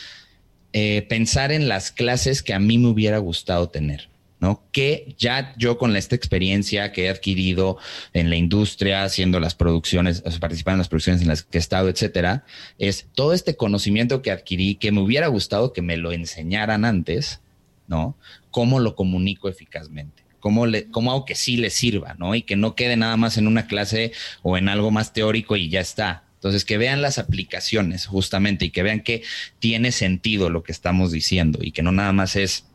eh, 0.73 1.05
pensar 1.07 1.51
en 1.51 1.67
las 1.67 1.91
clases 1.91 2.41
que 2.43 2.53
a 2.53 2.59
mí 2.59 2.77
me 2.77 2.87
hubiera 2.87 3.17
gustado 3.19 3.69
tener. 3.69 4.09
¿no? 4.39 4.63
Que 4.71 5.15
ya 5.17 5.55
yo 5.57 5.77
con 5.77 5.95
esta 5.95 6.15
experiencia 6.15 6.91
que 6.91 7.05
he 7.05 7.09
adquirido 7.09 7.77
en 8.13 8.29
la 8.29 8.35
industria, 8.35 9.03
haciendo 9.03 9.39
las 9.39 9.55
producciones, 9.55 10.21
participando 10.39 10.75
en 10.75 10.79
las 10.79 10.89
producciones 10.89 11.21
en 11.21 11.27
las 11.27 11.43
que 11.43 11.57
he 11.57 11.59
estado, 11.59 11.89
etcétera, 11.89 12.45
es 12.77 13.07
todo 13.15 13.33
este 13.33 13.55
conocimiento 13.55 14.21
que 14.21 14.31
adquirí 14.31 14.75
que 14.75 14.91
me 14.91 15.01
hubiera 15.01 15.27
gustado 15.27 15.73
que 15.73 15.81
me 15.81 15.97
lo 15.97 16.11
enseñaran 16.11 16.85
antes, 16.85 17.41
¿no? 17.87 18.15
¿Cómo 18.51 18.79
lo 18.79 18.95
comunico 18.95 19.49
eficazmente? 19.49 20.26
Cómo, 20.39 20.65
le, 20.65 20.89
cómo 20.89 21.11
hago 21.11 21.25
que 21.25 21.35
sí 21.35 21.57
le 21.57 21.69
sirva, 21.69 22.15
¿no? 22.17 22.35
Y 22.35 22.41
que 22.41 22.55
no 22.55 22.75
quede 22.75 22.95
nada 22.97 23.17
más 23.17 23.37
en 23.37 23.47
una 23.47 23.67
clase 23.67 24.11
o 24.41 24.57
en 24.57 24.69
algo 24.69 24.91
más 24.91 25.13
teórico 25.13 25.55
y 25.55 25.69
ya 25.69 25.79
está. 25.79 26.23
Entonces, 26.35 26.65
que 26.65 26.77
vean 26.77 27.01
las 27.01 27.17
aplicaciones 27.17 28.05
justamente 28.05 28.65
y 28.65 28.69
que 28.69 28.83
vean 28.83 29.01
que 29.01 29.23
tiene 29.59 29.91
sentido 29.91 30.49
lo 30.49 30.63
que 30.63 30.71
estamos 30.71 31.11
diciendo 31.11 31.59
y 31.61 31.71
que 31.71 31.81
no 31.81 31.91
nada 31.91 32.13
más 32.13 32.35
es 32.35 32.65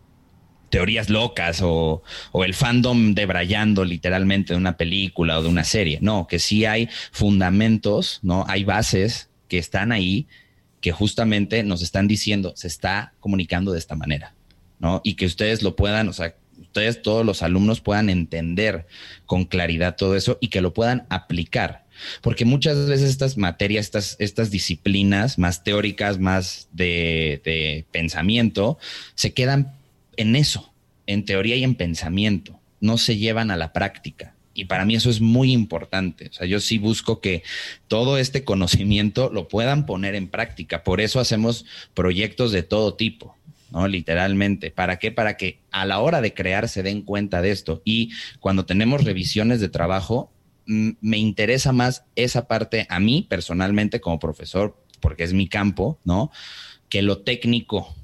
teorías 0.70 1.10
locas 1.10 1.60
o, 1.62 2.02
o, 2.32 2.44
el 2.44 2.54
fandom 2.54 3.14
debrayando 3.14 3.84
literalmente 3.84 4.54
de 4.54 4.58
una 4.58 4.76
película 4.78 5.38
o 5.38 5.42
de 5.42 5.48
una 5.48 5.64
serie. 5.64 5.98
No, 6.00 6.26
que 6.26 6.38
sí 6.38 6.64
hay 6.64 6.88
fundamentos, 7.12 8.20
¿no? 8.22 8.44
Hay 8.48 8.64
bases 8.64 9.28
que 9.48 9.58
están 9.58 9.92
ahí 9.92 10.26
que 10.82 10.90
justamente 10.90 11.62
nos 11.62 11.80
están 11.80 12.08
diciendo, 12.08 12.52
se 12.56 12.66
está 12.66 13.14
comunicando 13.20 13.72
de 13.72 13.78
esta 13.78 13.94
manera, 13.94 14.34
¿no? 14.80 15.00
Y 15.04 15.14
que 15.14 15.26
ustedes 15.26 15.62
lo 15.62 15.76
puedan, 15.76 16.08
o 16.08 16.12
sea, 16.12 16.34
ustedes, 16.72 17.02
todos 17.02 17.24
los 17.24 17.42
alumnos, 17.42 17.82
puedan 17.82 18.08
entender 18.08 18.86
con 19.26 19.44
claridad 19.44 19.96
todo 19.96 20.16
eso 20.16 20.38
y 20.40 20.48
que 20.48 20.62
lo 20.62 20.72
puedan 20.72 21.06
aplicar. 21.10 21.84
Porque 22.22 22.46
muchas 22.46 22.86
veces 22.88 23.10
estas 23.10 23.36
materias, 23.36 23.84
estas, 23.84 24.16
estas 24.18 24.50
disciplinas 24.50 25.38
más 25.38 25.62
teóricas, 25.62 26.18
más 26.18 26.68
de, 26.72 27.84
pensamiento, 27.92 28.78
se 29.14 29.34
quedan 29.34 29.74
en 30.16 30.34
eso, 30.34 30.72
en 31.06 31.26
teoría 31.26 31.56
y 31.56 31.64
en 31.64 31.74
pensamiento, 31.74 32.58
no 32.80 32.96
se 32.96 33.18
llevan 33.18 33.50
a 33.50 33.56
la 33.56 33.74
práctica. 33.74 34.34
Y 34.54 34.64
para 34.64 34.84
mí 34.84 34.94
eso 34.94 35.10
es 35.10 35.20
muy 35.20 35.52
importante. 35.52 36.28
O 36.28 36.32
sea, 36.32 36.46
yo 36.46 36.58
sí 36.60 36.78
busco 36.78 37.20
que 37.20 37.42
todo 37.88 38.18
este 38.18 38.44
conocimiento 38.44 39.30
lo 39.30 39.48
puedan 39.48 39.86
poner 39.86 40.14
en 40.14 40.28
práctica. 40.28 40.84
Por 40.84 41.00
eso 41.00 41.20
hacemos 41.20 41.64
proyectos 41.94 42.52
de 42.52 42.62
todo 42.62 42.94
tipo. 42.94 43.36
¿No? 43.72 43.88
Literalmente. 43.88 44.70
¿Para 44.70 44.98
qué? 44.98 45.10
Para 45.10 45.36
que 45.36 45.60
a 45.70 45.86
la 45.86 45.98
hora 46.00 46.20
de 46.20 46.34
crear 46.34 46.68
se 46.68 46.82
den 46.82 47.02
cuenta 47.02 47.42
de 47.42 47.50
esto. 47.50 47.82
Y 47.84 48.10
cuando 48.38 48.66
tenemos 48.66 49.02
revisiones 49.02 49.60
de 49.60 49.68
trabajo, 49.68 50.30
me 50.66 51.18
interesa 51.18 51.72
más 51.72 52.04
esa 52.14 52.46
parte 52.46 52.86
a 52.88 53.00
mí 53.00 53.26
personalmente 53.28 54.00
como 54.00 54.18
profesor, 54.18 54.76
porque 55.00 55.24
es 55.24 55.32
mi 55.32 55.48
campo, 55.48 55.98
¿no? 56.04 56.30
Que 56.88 57.02
lo 57.02 57.18
técnico, 57.18 57.94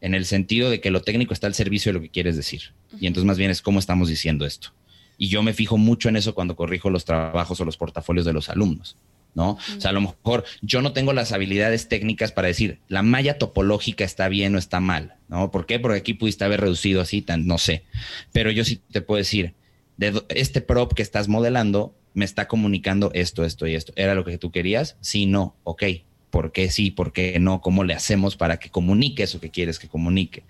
en 0.00 0.14
el 0.14 0.26
sentido 0.26 0.68
de 0.68 0.80
que 0.80 0.90
lo 0.90 1.02
técnico 1.02 1.32
está 1.32 1.46
al 1.46 1.54
servicio 1.54 1.90
de 1.90 1.94
lo 1.94 2.02
que 2.02 2.10
quieres 2.10 2.36
decir. 2.36 2.74
Y 3.00 3.06
entonces 3.06 3.26
más 3.26 3.38
bien 3.38 3.50
es 3.50 3.62
cómo 3.62 3.78
estamos 3.78 4.08
diciendo 4.08 4.44
esto. 4.44 4.74
Y 5.16 5.28
yo 5.28 5.42
me 5.42 5.54
fijo 5.54 5.78
mucho 5.78 6.08
en 6.08 6.16
eso 6.16 6.34
cuando 6.34 6.56
corrijo 6.56 6.90
los 6.90 7.04
trabajos 7.04 7.60
o 7.60 7.64
los 7.64 7.76
portafolios 7.76 8.26
de 8.26 8.32
los 8.32 8.48
alumnos. 8.48 8.96
¿No? 9.38 9.52
O 9.52 9.80
sea, 9.80 9.90
a 9.90 9.94
lo 9.94 10.00
mejor 10.00 10.44
yo 10.62 10.82
no 10.82 10.92
tengo 10.92 11.12
las 11.12 11.30
habilidades 11.30 11.86
técnicas 11.88 12.32
para 12.32 12.48
decir 12.48 12.80
la 12.88 13.02
malla 13.02 13.38
topológica 13.38 14.02
está 14.02 14.28
bien 14.28 14.56
o 14.56 14.58
está 14.58 14.80
mal, 14.80 15.14
¿no? 15.28 15.52
¿Por 15.52 15.64
qué? 15.64 15.78
Porque 15.78 15.98
aquí 15.98 16.12
pudiste 16.12 16.44
haber 16.44 16.60
reducido 16.60 17.00
así, 17.00 17.22
tan, 17.22 17.46
no 17.46 17.56
sé. 17.56 17.84
Pero 18.32 18.50
yo 18.50 18.64
sí 18.64 18.80
te 18.90 19.00
puedo 19.00 19.18
decir, 19.18 19.54
de 19.96 20.24
este 20.30 20.60
prop 20.60 20.92
que 20.92 21.02
estás 21.02 21.28
modelando 21.28 21.94
me 22.14 22.24
está 22.24 22.48
comunicando 22.48 23.12
esto, 23.14 23.44
esto 23.44 23.68
y 23.68 23.76
esto. 23.76 23.92
¿Era 23.94 24.16
lo 24.16 24.24
que 24.24 24.38
tú 24.38 24.50
querías? 24.50 24.96
Sí, 25.00 25.26
no, 25.26 25.54
ok. 25.62 25.84
¿Por 26.30 26.50
qué 26.50 26.68
sí? 26.68 26.90
¿Por 26.90 27.12
qué 27.12 27.38
no? 27.38 27.60
¿Cómo 27.60 27.84
le 27.84 27.94
hacemos 27.94 28.36
para 28.36 28.58
que 28.58 28.70
comunique 28.70 29.22
eso 29.22 29.40
que 29.40 29.50
quieres 29.50 29.78
que 29.78 29.86
comunique? 29.86 30.42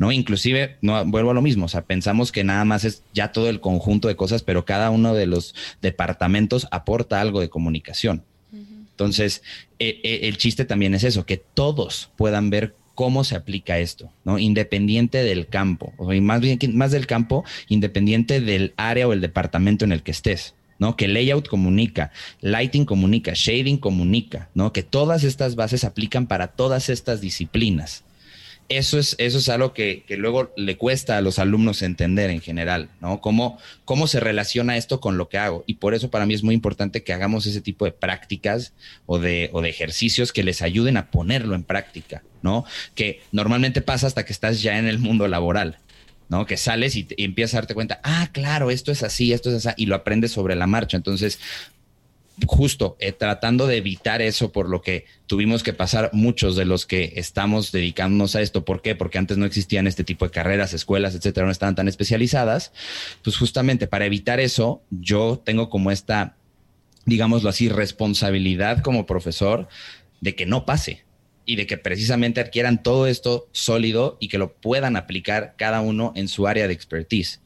¿no? 0.00 0.12
Inclusive, 0.12 0.78
no, 0.80 1.04
vuelvo 1.04 1.30
a 1.30 1.34
lo 1.34 1.42
mismo, 1.42 1.66
o 1.66 1.68
sea, 1.68 1.84
pensamos 1.84 2.32
que 2.32 2.42
nada 2.42 2.64
más 2.64 2.86
es 2.86 3.02
ya 3.12 3.32
todo 3.32 3.50
el 3.50 3.60
conjunto 3.60 4.08
de 4.08 4.16
cosas, 4.16 4.42
pero 4.42 4.64
cada 4.64 4.88
uno 4.88 5.12
de 5.12 5.26
los 5.26 5.54
departamentos 5.82 6.66
aporta 6.70 7.20
algo 7.20 7.38
de 7.38 7.50
comunicación. 7.50 8.24
Entonces, 9.00 9.42
eh, 9.78 9.98
eh, 10.04 10.20
el 10.24 10.36
chiste 10.36 10.66
también 10.66 10.92
es 10.92 11.04
eso, 11.04 11.24
que 11.24 11.38
todos 11.38 12.10
puedan 12.16 12.50
ver 12.50 12.74
cómo 12.94 13.24
se 13.24 13.34
aplica 13.34 13.78
esto, 13.78 14.12
¿no? 14.24 14.38
Independiente 14.38 15.24
del 15.24 15.46
campo, 15.46 15.94
o 15.96 16.12
más 16.20 16.42
bien 16.42 16.58
más 16.74 16.90
del 16.90 17.06
campo, 17.06 17.42
independiente 17.70 18.42
del 18.42 18.74
área 18.76 19.08
o 19.08 19.14
el 19.14 19.22
departamento 19.22 19.86
en 19.86 19.92
el 19.92 20.02
que 20.02 20.10
estés. 20.10 20.54
¿no? 20.78 20.96
Que 20.96 21.08
layout 21.08 21.46
comunica, 21.46 22.10
lighting 22.40 22.86
comunica, 22.86 23.32
shading 23.34 23.76
comunica, 23.76 24.48
¿no? 24.54 24.72
Que 24.72 24.82
todas 24.82 25.24
estas 25.24 25.54
bases 25.54 25.84
aplican 25.84 26.26
para 26.26 26.48
todas 26.48 26.88
estas 26.88 27.20
disciplinas 27.20 28.04
eso 28.70 29.00
es, 29.00 29.16
eso 29.18 29.38
es 29.38 29.48
algo 29.48 29.74
que, 29.74 30.04
luego 30.10 30.52
le 30.56 30.76
cuesta 30.76 31.18
a 31.18 31.20
los 31.20 31.40
alumnos 31.40 31.82
entender 31.82 32.30
en 32.30 32.40
general, 32.40 32.88
¿no? 33.00 33.20
Cómo, 33.20 33.58
cómo 33.84 34.06
se 34.06 34.20
relaciona 34.20 34.76
esto 34.76 35.00
con 35.00 35.18
lo 35.18 35.28
que 35.28 35.38
hago. 35.38 35.64
Y 35.66 35.74
por 35.74 35.92
eso 35.92 36.08
para 36.08 36.24
mí 36.24 36.34
es 36.34 36.44
muy 36.44 36.54
importante 36.54 37.02
que 37.02 37.12
hagamos 37.12 37.46
ese 37.46 37.60
tipo 37.60 37.84
de 37.84 37.90
prácticas 37.90 38.72
o 39.06 39.18
de, 39.18 39.50
o 39.52 39.60
de 39.60 39.70
ejercicios 39.70 40.32
que 40.32 40.44
les 40.44 40.62
ayuden 40.62 40.96
a 40.96 41.10
ponerlo 41.10 41.56
en 41.56 41.64
práctica, 41.64 42.22
¿no? 42.42 42.64
Que 42.94 43.20
normalmente 43.32 43.82
pasa 43.82 44.06
hasta 44.06 44.24
que 44.24 44.32
estás 44.32 44.62
ya 44.62 44.78
en 44.78 44.86
el 44.86 45.00
mundo 45.00 45.26
laboral. 45.26 45.78
¿no? 46.28 46.46
Que 46.46 46.56
sales 46.56 46.94
y, 46.94 47.08
y, 47.16 47.24
empiezas 47.24 47.54
a 47.54 47.56
darte 47.62 47.74
cuenta, 47.74 48.00
ah, 48.04 48.28
claro, 48.30 48.70
esto 48.70 48.92
es 48.92 49.02
así, 49.02 49.32
esto 49.32 49.50
es 49.50 49.66
así, 49.66 49.82
y 49.82 49.86
lo 49.86 49.96
aprendes 49.96 50.30
sobre 50.30 50.54
la 50.54 50.68
marcha. 50.68 50.96
Entonces, 50.96 51.40
justo 52.46 52.96
eh, 53.00 53.12
tratando 53.12 53.66
de 53.66 53.76
evitar 53.76 54.22
eso 54.22 54.52
por 54.52 54.68
lo 54.68 54.82
que 54.82 55.04
tuvimos 55.26 55.62
que 55.62 55.72
pasar 55.72 56.10
muchos 56.12 56.56
de 56.56 56.64
los 56.64 56.86
que 56.86 57.14
estamos 57.16 57.72
dedicándonos 57.72 58.36
a 58.36 58.42
esto. 58.42 58.64
¿Por 58.64 58.82
qué? 58.82 58.94
Porque 58.94 59.18
antes 59.18 59.38
no 59.38 59.46
existían 59.46 59.86
este 59.86 60.04
tipo 60.04 60.24
de 60.24 60.30
carreras, 60.30 60.72
escuelas, 60.72 61.14
etcétera, 61.14 61.46
no 61.46 61.52
estaban 61.52 61.74
tan 61.74 61.88
especializadas. 61.88 62.72
Pues 63.22 63.36
justamente 63.36 63.86
para 63.86 64.06
evitar 64.06 64.40
eso, 64.40 64.82
yo 64.90 65.40
tengo 65.44 65.70
como 65.70 65.90
esta, 65.90 66.36
digámoslo 67.06 67.50
así, 67.50 67.68
responsabilidad 67.68 68.82
como 68.82 69.06
profesor 69.06 69.68
de 70.20 70.34
que 70.34 70.46
no 70.46 70.66
pase 70.66 71.04
y 71.46 71.56
de 71.56 71.66
que 71.66 71.78
precisamente 71.78 72.40
adquieran 72.40 72.82
todo 72.82 73.06
esto 73.06 73.48
sólido 73.52 74.16
y 74.20 74.28
que 74.28 74.38
lo 74.38 74.52
puedan 74.52 74.96
aplicar 74.96 75.54
cada 75.56 75.80
uno 75.80 76.12
en 76.14 76.28
su 76.28 76.46
área 76.46 76.68
de 76.68 76.74
expertise. 76.74 77.40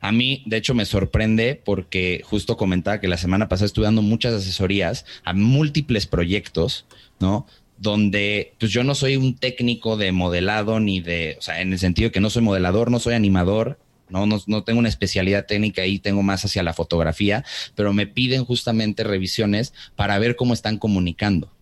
A 0.00 0.12
mí, 0.12 0.42
de 0.46 0.58
hecho, 0.58 0.74
me 0.74 0.84
sorprende 0.84 1.60
porque 1.64 2.22
justo 2.24 2.56
comentaba 2.56 3.00
que 3.00 3.08
la 3.08 3.16
semana 3.16 3.48
pasada 3.48 3.66
estuve 3.66 3.86
dando 3.86 4.02
muchas 4.02 4.34
asesorías 4.34 5.04
a 5.24 5.32
múltiples 5.32 6.06
proyectos, 6.06 6.86
¿no? 7.18 7.46
Donde 7.78 8.54
pues 8.58 8.72
yo 8.72 8.84
no 8.84 8.94
soy 8.94 9.16
un 9.16 9.36
técnico 9.36 9.96
de 9.96 10.12
modelado 10.12 10.80
ni 10.80 11.00
de, 11.00 11.36
o 11.38 11.42
sea, 11.42 11.60
en 11.60 11.72
el 11.72 11.78
sentido 11.78 12.12
que 12.12 12.20
no 12.20 12.30
soy 12.30 12.42
modelador, 12.42 12.90
no 12.90 12.98
soy 12.98 13.14
animador, 13.14 13.78
no, 14.08 14.26
no, 14.26 14.40
no, 14.46 14.62
tengo 14.64 14.78
una 14.78 14.88
especialidad 14.88 15.46
técnica 15.46 15.82
ahí, 15.82 15.98
tengo 15.98 16.22
más 16.22 16.44
hacia 16.44 16.62
la 16.62 16.72
fotografía, 16.72 17.44
pero 17.74 17.92
me 17.92 18.06
piden 18.06 18.44
justamente 18.44 19.02
revisiones 19.02 19.72
para 19.96 20.18
ver 20.18 20.36
cómo 20.36 20.54
están 20.54 20.78
comunicando, 20.78 21.52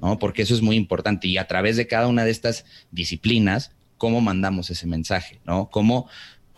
¿no? 0.00 0.18
Porque 0.18 0.42
eso 0.42 0.54
es 0.54 0.62
muy 0.62 0.76
importante 0.76 1.28
y 1.28 1.38
a 1.38 1.46
través 1.46 1.76
de 1.76 1.86
cada 1.86 2.08
una 2.08 2.24
de 2.24 2.30
estas 2.30 2.64
disciplinas, 2.90 3.72
cómo 3.98 4.20
mandamos 4.20 4.70
ese 4.70 4.86
mensaje, 4.86 5.40
¿no? 5.44 5.70
Cómo 5.70 6.08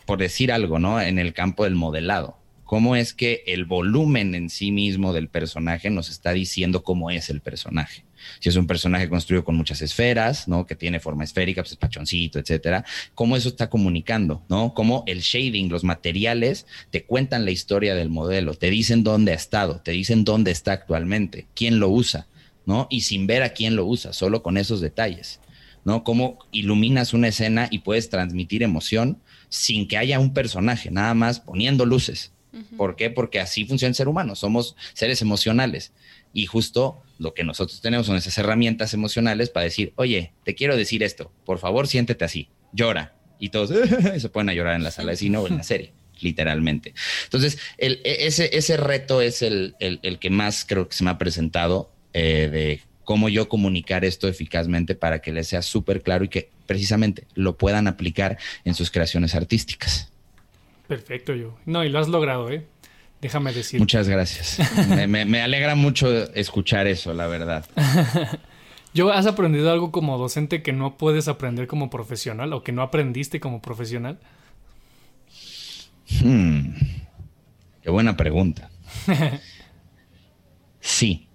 por 0.06 0.18
decir 0.18 0.52
algo, 0.52 0.78
¿no? 0.78 1.00
En 1.00 1.18
el 1.18 1.34
campo 1.34 1.64
del 1.64 1.74
modelado. 1.74 2.38
¿Cómo 2.66 2.96
es 2.96 3.14
que 3.14 3.44
el 3.46 3.64
volumen 3.64 4.34
en 4.34 4.50
sí 4.50 4.72
mismo 4.72 5.12
del 5.12 5.28
personaje 5.28 5.88
nos 5.88 6.10
está 6.10 6.32
diciendo 6.32 6.82
cómo 6.82 7.12
es 7.12 7.30
el 7.30 7.40
personaje? 7.40 8.04
Si 8.40 8.48
es 8.48 8.56
un 8.56 8.66
personaje 8.66 9.08
construido 9.08 9.44
con 9.44 9.54
muchas 9.54 9.82
esferas, 9.82 10.48
¿no? 10.48 10.66
Que 10.66 10.74
tiene 10.74 10.98
forma 10.98 11.22
esférica, 11.22 11.62
pues 11.62 11.76
pachoncito, 11.76 12.40
etcétera. 12.40 12.84
¿Cómo 13.14 13.36
eso 13.36 13.48
está 13.48 13.70
comunicando, 13.70 14.42
¿no? 14.48 14.74
Cómo 14.74 15.04
el 15.06 15.20
shading, 15.20 15.68
los 15.68 15.84
materiales, 15.84 16.66
te 16.90 17.04
cuentan 17.04 17.44
la 17.44 17.52
historia 17.52 17.94
del 17.94 18.10
modelo, 18.10 18.54
te 18.54 18.68
dicen 18.68 19.04
dónde 19.04 19.30
ha 19.30 19.36
estado, 19.36 19.80
te 19.80 19.92
dicen 19.92 20.24
dónde 20.24 20.50
está 20.50 20.72
actualmente, 20.72 21.46
quién 21.54 21.78
lo 21.78 21.88
usa, 21.88 22.26
¿no? 22.64 22.88
Y 22.90 23.02
sin 23.02 23.28
ver 23.28 23.44
a 23.44 23.50
quién 23.50 23.76
lo 23.76 23.86
usa, 23.86 24.12
solo 24.12 24.42
con 24.42 24.56
esos 24.56 24.80
detalles, 24.80 25.40
¿no? 25.84 26.02
Cómo 26.02 26.38
iluminas 26.50 27.14
una 27.14 27.28
escena 27.28 27.68
y 27.70 27.78
puedes 27.78 28.10
transmitir 28.10 28.64
emoción 28.64 29.20
sin 29.48 29.88
que 29.88 29.96
haya 29.96 30.18
un 30.18 30.34
personaje, 30.34 30.90
nada 30.90 31.14
más 31.14 31.40
poniendo 31.40 31.86
luces. 31.86 32.32
¿Por 32.78 32.96
qué? 32.96 33.10
Porque 33.10 33.38
así 33.38 33.66
funciona 33.66 33.90
el 33.90 33.94
ser 33.94 34.08
humano, 34.08 34.34
somos 34.34 34.76
seres 34.94 35.20
emocionales. 35.20 35.92
Y 36.32 36.46
justo 36.46 37.02
lo 37.18 37.34
que 37.34 37.44
nosotros 37.44 37.82
tenemos 37.82 38.06
son 38.06 38.16
esas 38.16 38.36
herramientas 38.38 38.94
emocionales 38.94 39.50
para 39.50 39.64
decir, 39.64 39.92
oye, 39.96 40.32
te 40.42 40.54
quiero 40.54 40.74
decir 40.74 41.02
esto, 41.02 41.30
por 41.44 41.58
favor 41.58 41.86
siéntete 41.86 42.24
así, 42.24 42.48
llora. 42.72 43.14
Y 43.38 43.50
todos 43.50 43.70
se 44.18 44.28
ponen 44.30 44.50
a 44.50 44.54
llorar 44.54 44.76
en 44.76 44.84
la 44.84 44.90
sala 44.90 45.10
de 45.10 45.16
cine 45.18 45.36
o 45.36 45.46
en 45.46 45.58
la 45.58 45.62
serie 45.62 45.92
literalmente. 46.20 46.94
Entonces, 47.24 47.58
el, 47.78 48.00
e, 48.04 48.26
ese, 48.26 48.56
ese 48.56 48.76
reto 48.76 49.20
es 49.20 49.42
el, 49.42 49.74
el, 49.80 50.18
que 50.18 50.30
más 50.30 50.64
creo 50.66 50.88
que 50.88 50.96
se 50.96 51.04
me 51.04 51.10
ha 51.10 51.18
presentado 51.18 51.92
eh, 52.12 52.48
de 52.50 52.80
cómo 53.04 53.28
yo 53.28 53.48
comunicar 53.48 54.04
esto 54.04 54.28
eficazmente 54.28 54.94
para 54.94 55.20
que 55.20 55.32
les 55.32 55.48
sea 55.48 55.62
súper 55.62 56.02
claro 56.02 56.24
y 56.24 56.28
que 56.28 56.50
precisamente 56.66 57.26
lo 57.34 57.56
puedan 57.56 57.86
aplicar 57.86 58.38
en 58.64 58.74
sus 58.74 58.90
creaciones 58.90 59.34
artísticas. 59.34 60.12
Perfecto, 60.86 61.34
yo. 61.34 61.56
No, 61.66 61.84
y 61.84 61.88
lo 61.88 61.98
has 61.98 62.08
logrado, 62.08 62.50
¿eh? 62.50 62.66
Déjame 63.20 63.52
decir. 63.52 63.80
Muchas 63.80 64.08
gracias. 64.08 64.58
me, 65.08 65.24
me, 65.24 65.40
alegra 65.40 65.74
mucho 65.74 66.32
escuchar 66.34 66.86
eso, 66.86 67.14
la 67.14 67.26
verdad. 67.26 67.66
Yo, 68.96 69.12
¿has 69.12 69.26
aprendido 69.26 69.70
algo 69.70 69.92
como 69.92 70.16
docente 70.16 70.62
que 70.62 70.72
no 70.72 70.96
puedes 70.96 71.28
aprender 71.28 71.66
como 71.66 71.90
profesional 71.90 72.54
o 72.54 72.62
que 72.62 72.72
no 72.72 72.80
aprendiste 72.80 73.40
como 73.40 73.60
profesional? 73.60 74.18
Hmm. 76.22 76.72
Qué 77.82 77.90
buena 77.90 78.16
pregunta. 78.16 78.70
sí. 80.80 81.28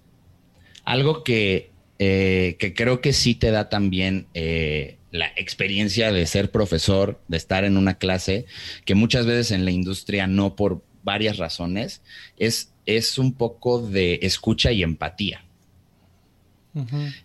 Algo 0.85 1.23
que, 1.23 1.69
eh, 1.99 2.55
que, 2.57 2.73
creo 2.73 2.99
que 2.99 3.13
sí 3.13 3.35
te 3.35 3.51
da 3.51 3.69
también 3.69 4.25
eh, 4.33 4.97
la 5.11 5.27
experiencia 5.35 6.11
de 6.11 6.25
ser 6.25 6.51
profesor, 6.51 7.21
de 7.27 7.37
estar 7.37 7.65
en 7.65 7.77
una 7.77 7.95
clase, 7.95 8.45
que 8.85 8.95
muchas 8.95 9.25
veces 9.25 9.51
en 9.51 9.65
la 9.65 9.71
industria 9.71 10.25
no 10.25 10.55
por 10.55 10.83
varias 11.03 11.37
razones, 11.37 12.01
es, 12.37 12.71
es 12.85 13.17
un 13.17 13.33
poco 13.33 13.81
de 13.81 14.19
escucha 14.23 14.71
y 14.71 14.83
empatía. 14.83 15.43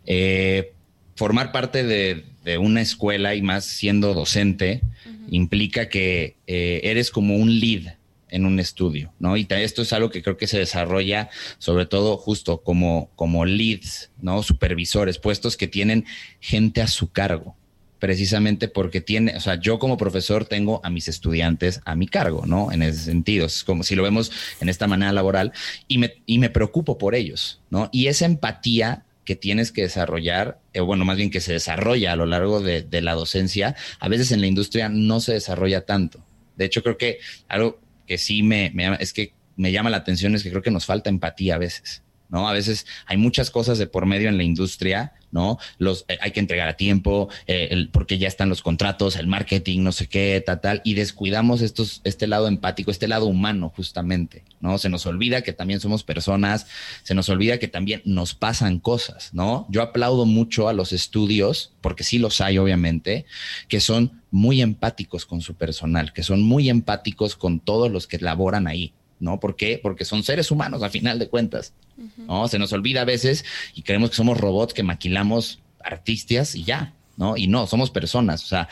Eh, 0.05 0.73
formar 1.15 1.53
parte 1.53 1.85
de, 1.85 2.25
una 2.59 2.81
escuela 2.81 3.35
y 3.35 3.43
más 3.43 3.65
siendo 3.65 4.15
docente 4.15 4.83
implica 5.31 5.89
que 5.89 6.37
eh, 6.47 6.81
eres 6.85 7.11
como 7.11 7.37
un 7.37 7.59
lead 7.59 7.97
en 8.29 8.47
un 8.47 8.59
estudio, 8.59 9.13
¿no? 9.19 9.37
Y 9.37 9.47
esto 9.51 9.83
es 9.83 9.93
algo 9.93 10.11
que 10.11 10.23
creo 10.23 10.37
que 10.37 10.47
se 10.47 10.59
desarrolla 10.59 11.29
sobre 11.59 11.87
todo 11.87 12.17
justo 12.17 12.63
como, 12.63 13.11
como 13.15 13.45
leads, 13.45 14.11
¿no? 14.21 14.43
Supervisores, 14.43 15.19
puestos 15.19 15.57
que 15.57 15.69
tienen 15.69 16.05
gente 16.41 16.83
a 16.83 16.89
su 16.89 17.11
cargo 17.11 17.57
precisamente 17.99 18.69
porque 18.69 19.01
tiene, 19.01 19.37
o 19.37 19.41
sea, 19.41 19.57
yo 19.57 19.79
como 19.79 19.97
profesor 19.97 20.45
tengo 20.45 20.81
a 20.85 20.91
mis 20.91 21.09
estudiantes 21.09 21.81
a 21.85 21.97
mi 21.97 22.07
cargo, 22.07 22.45
¿no? 22.47 22.73
En 22.73 22.83
ese 22.83 23.01
sentido, 23.01 23.47
es 23.47 23.65
como 23.65 23.83
si 23.83 23.95
lo 23.95 24.03
vemos 24.03 24.31
en 24.61 24.69
esta 24.69 24.87
manera 24.87 25.13
laboral 25.13 25.53
y 25.89 25.99
me, 25.99 26.15
y 26.27 26.39
me 26.39 26.51
preocupo 26.51 26.99
por 26.99 27.15
ellos, 27.15 27.61
¿no? 27.71 27.89
Y 27.93 28.09
esa 28.09 28.27
empatía 28.27 29.05
que 29.25 29.37
tienes 29.37 29.73
que 29.73 29.83
desarrollar, 29.83 30.61
eh, 30.73 30.81
bueno, 30.81 31.05
más 31.05 31.17
bien 31.17 31.31
que 31.31 31.41
se 31.41 31.53
desarrolla 31.53 32.13
a 32.13 32.17
lo 32.17 32.27
largo 32.27 32.61
de, 32.61 32.87
la 33.03 33.15
docencia, 33.15 33.75
a 33.99 34.09
veces 34.09 34.33
en 34.33 34.41
la 34.41 34.47
industria 34.47 34.89
no 34.89 35.21
se 35.21 35.33
desarrolla 35.33 35.85
tanto. 35.85 36.25
De 36.57 36.65
hecho, 36.65 36.83
creo 36.83 36.97
que 36.97 37.19
algo 37.49 37.81
que 38.07 38.19
sí 38.19 38.43
me, 38.43 38.71
me 38.73 38.97
es 39.01 39.13
que 39.13 39.35
me 39.57 39.73
llama 39.73 39.91
la 39.91 39.97
atención 39.99 40.35
es 40.35 40.43
que 40.43 40.51
creo 40.51 40.63
que 40.63 40.71
nos 40.71 40.87
falta 40.87 41.11
empatía 41.11 41.57
a 41.57 41.59
veces. 41.59 42.03
¿No? 42.29 42.49
A 42.49 42.53
veces 42.53 42.87
hay 43.07 43.17
muchas 43.17 43.51
cosas 43.51 43.79
de 43.79 43.87
por 43.87 44.07
medio 44.07 44.29
en 44.29 44.37
la 44.37 44.43
industria, 44.43 45.13
¿no? 45.31 45.59
Los, 45.79 46.05
eh, 46.09 46.19
hay 46.21 46.31
que 46.31 46.41
entregar 46.41 46.69
a 46.69 46.77
tiempo, 46.77 47.29
eh, 47.47 47.89
porque 47.93 48.19
ya 48.19 48.29
están 48.29 48.49
los 48.49 48.63
contratos, 48.63 49.17
el 49.17 49.27
marketing, 49.27 49.83
no 49.83 49.93
sé 49.93 50.09
qué, 50.09 50.43
tal, 50.45 50.61
tal, 50.61 50.81
y 50.85 50.95
descuidamos 50.95 51.63
estos, 51.63 52.01
este 52.05 52.27
lado 52.27 52.49
empático, 52.49 52.91
este 52.91 53.09
lado 53.09 53.27
humano, 53.27 53.73
justamente, 53.75 54.45
¿no? 54.61 54.79
Se 54.79 54.89
nos 54.89 55.07
olvida 55.07 55.43
que 55.43 55.53
también 55.53 55.81
somos 55.81 56.05
personas, 56.05 56.67
se 57.03 57.15
nos 57.15 57.29
olvida 57.29 57.59
que 57.59 57.69
también 57.69 58.03
nos 58.05 58.35
pasan 58.35 58.81
cosas, 58.81 59.31
¿no? 59.33 59.67
Yo 59.71 59.83
aplaudo 59.83 60.27
mucho 60.27 60.69
a 60.69 60.73
los 60.73 60.93
estudios, 60.93 61.73
porque 61.81 62.05
sí 62.05 62.19
los 62.19 62.41
hay, 62.41 62.59
obviamente, 62.59 63.27
que 63.69 63.81
son 63.81 64.23
muy 64.31 64.61
empáticos 64.61 65.27
con 65.27 65.41
su 65.41 65.55
personal, 65.55 66.13
que 66.13 66.23
son 66.23 66.43
muy 66.43 66.69
empáticos 66.69 67.37
con 67.37 67.61
todos 67.61 67.91
los 67.91 68.07
que 68.07 68.19
laboran 68.19 68.67
ahí. 68.67 68.93
¿No? 69.21 69.41
¿Por 69.41 69.57
qué? 69.57 69.81
Porque 69.83 70.05
son 70.05 70.23
seres 70.23 70.51
humanos 70.51 70.83
a 70.83 70.91
final 70.91 71.19
de 71.19 71.29
cuentas, 71.29 71.73
¿no? 72.17 72.49
Se 72.49 72.59
nos 72.59 72.73
olvida 72.73 73.03
a 73.03 73.05
veces 73.05 73.45
y 73.75 73.83
creemos 73.83 74.11
que 74.11 74.17
somos 74.17 74.39
robots 74.39 74.75
que 74.75 74.83
maquilamos 74.83 75.61
artistas 75.83 76.55
y 76.55 76.65
ya, 76.65 76.95
¿no? 77.17 77.37
Y 77.37 77.47
no, 77.47 77.67
somos 77.67 77.91
personas, 77.91 78.45
o 78.45 78.47
sea, 78.47 78.69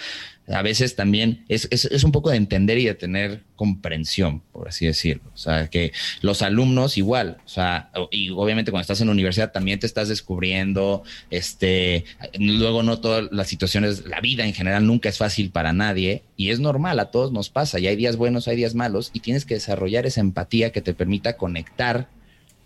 a 0.46 0.60
veces 0.60 0.94
también 0.94 1.44
es, 1.48 1.68
es, 1.70 2.04
un 2.04 2.12
poco 2.12 2.30
de 2.30 2.36
entender 2.36 2.76
y 2.76 2.84
de 2.84 2.94
tener 2.94 3.42
comprensión, 3.56 4.40
por 4.52 4.68
así 4.68 4.84
decirlo. 4.84 5.30
O 5.32 5.38
sea, 5.38 5.68
que 5.68 5.92
los 6.20 6.42
alumnos 6.42 6.98
igual, 6.98 7.38
o 7.44 7.48
sea, 7.48 7.90
y 8.10 8.28
obviamente 8.30 8.70
cuando 8.70 8.82
estás 8.82 9.00
en 9.00 9.06
la 9.06 9.12
universidad 9.12 9.52
también 9.52 9.78
te 9.78 9.86
estás 9.86 10.08
descubriendo, 10.08 11.02
este, 11.30 12.04
luego 12.38 12.82
no 12.82 13.00
todas 13.00 13.28
las 13.32 13.48
situaciones, 13.48 14.04
la 14.06 14.20
vida 14.20 14.44
en 14.44 14.52
general 14.52 14.86
nunca 14.86 15.08
es 15.08 15.16
fácil 15.16 15.50
para 15.50 15.72
nadie 15.72 16.22
y 16.36 16.50
es 16.50 16.60
normal, 16.60 17.00
a 17.00 17.10
todos 17.10 17.32
nos 17.32 17.48
pasa, 17.48 17.78
y 17.78 17.86
hay 17.86 17.96
días 17.96 18.16
buenos, 18.16 18.46
hay 18.46 18.56
días 18.56 18.74
malos, 18.74 19.10
y 19.14 19.20
tienes 19.20 19.46
que 19.46 19.54
desarrollar 19.54 20.04
esa 20.04 20.20
empatía 20.20 20.72
que 20.72 20.82
te 20.82 20.92
permita 20.92 21.38
conectar 21.38 22.08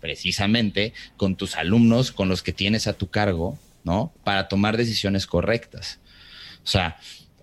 precisamente 0.01 0.93
con 1.15 1.35
tus 1.35 1.55
alumnos, 1.55 2.11
con 2.11 2.27
los 2.27 2.43
que 2.43 2.51
tienes 2.51 2.87
a 2.87 2.93
tu 2.93 3.09
cargo, 3.09 3.57
¿no? 3.85 4.13
Para 4.23 4.47
tomar 4.49 4.75
decisiones 4.75 5.27
correctas. 5.27 5.99
O 6.63 6.67
sea, 6.67 6.97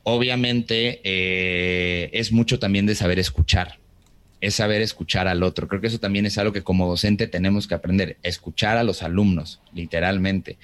obviamente 0.08 1.00
eh, 1.02 2.10
es 2.12 2.30
mucho 2.30 2.60
también 2.60 2.86
de 2.86 2.94
saber 2.94 3.18
escuchar, 3.18 3.80
es 4.40 4.54
saber 4.54 4.80
escuchar 4.80 5.26
al 5.26 5.42
otro. 5.42 5.66
Creo 5.66 5.80
que 5.80 5.88
eso 5.88 5.98
también 5.98 6.26
es 6.26 6.38
algo 6.38 6.52
que 6.52 6.62
como 6.62 6.86
docente 6.86 7.26
tenemos 7.26 7.66
que 7.66 7.74
aprender, 7.74 8.16
escuchar 8.22 8.76
a 8.76 8.84
los 8.84 9.02
alumnos, 9.02 9.60
literalmente. 9.74 10.58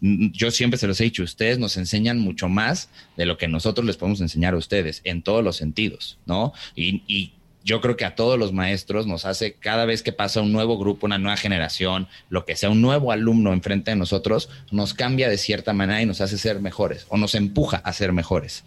Mm, 0.00 0.32
yo 0.32 0.50
siempre 0.50 0.78
se 0.78 0.88
los 0.88 1.00
he 1.00 1.04
dicho, 1.04 1.22
ustedes 1.22 1.60
nos 1.60 1.76
enseñan 1.76 2.18
mucho 2.18 2.48
más 2.48 2.90
de 3.16 3.24
lo 3.24 3.38
que 3.38 3.46
nosotros 3.46 3.86
les 3.86 3.96
podemos 3.96 4.20
enseñar 4.20 4.54
a 4.54 4.58
ustedes, 4.58 5.00
en 5.04 5.22
todos 5.22 5.44
los 5.44 5.56
sentidos, 5.56 6.18
¿no? 6.26 6.52
Y, 6.74 7.04
y 7.06 7.34
yo 7.68 7.82
creo 7.82 7.98
que 7.98 8.06
a 8.06 8.14
todos 8.14 8.38
los 8.38 8.54
maestros 8.54 9.06
nos 9.06 9.26
hace 9.26 9.52
cada 9.52 9.84
vez 9.84 10.02
que 10.02 10.10
pasa 10.10 10.40
un 10.40 10.52
nuevo 10.52 10.78
grupo, 10.78 11.04
una 11.04 11.18
nueva 11.18 11.36
generación, 11.36 12.08
lo 12.30 12.46
que 12.46 12.56
sea, 12.56 12.70
un 12.70 12.80
nuevo 12.80 13.12
alumno 13.12 13.52
enfrente 13.52 13.90
de 13.90 13.96
nosotros, 13.98 14.48
nos 14.70 14.94
cambia 14.94 15.28
de 15.28 15.36
cierta 15.36 15.74
manera 15.74 16.00
y 16.00 16.06
nos 16.06 16.22
hace 16.22 16.38
ser 16.38 16.60
mejores 16.62 17.04
o 17.10 17.18
nos 17.18 17.34
empuja 17.34 17.76
a 17.76 17.92
ser 17.92 18.14
mejores. 18.14 18.64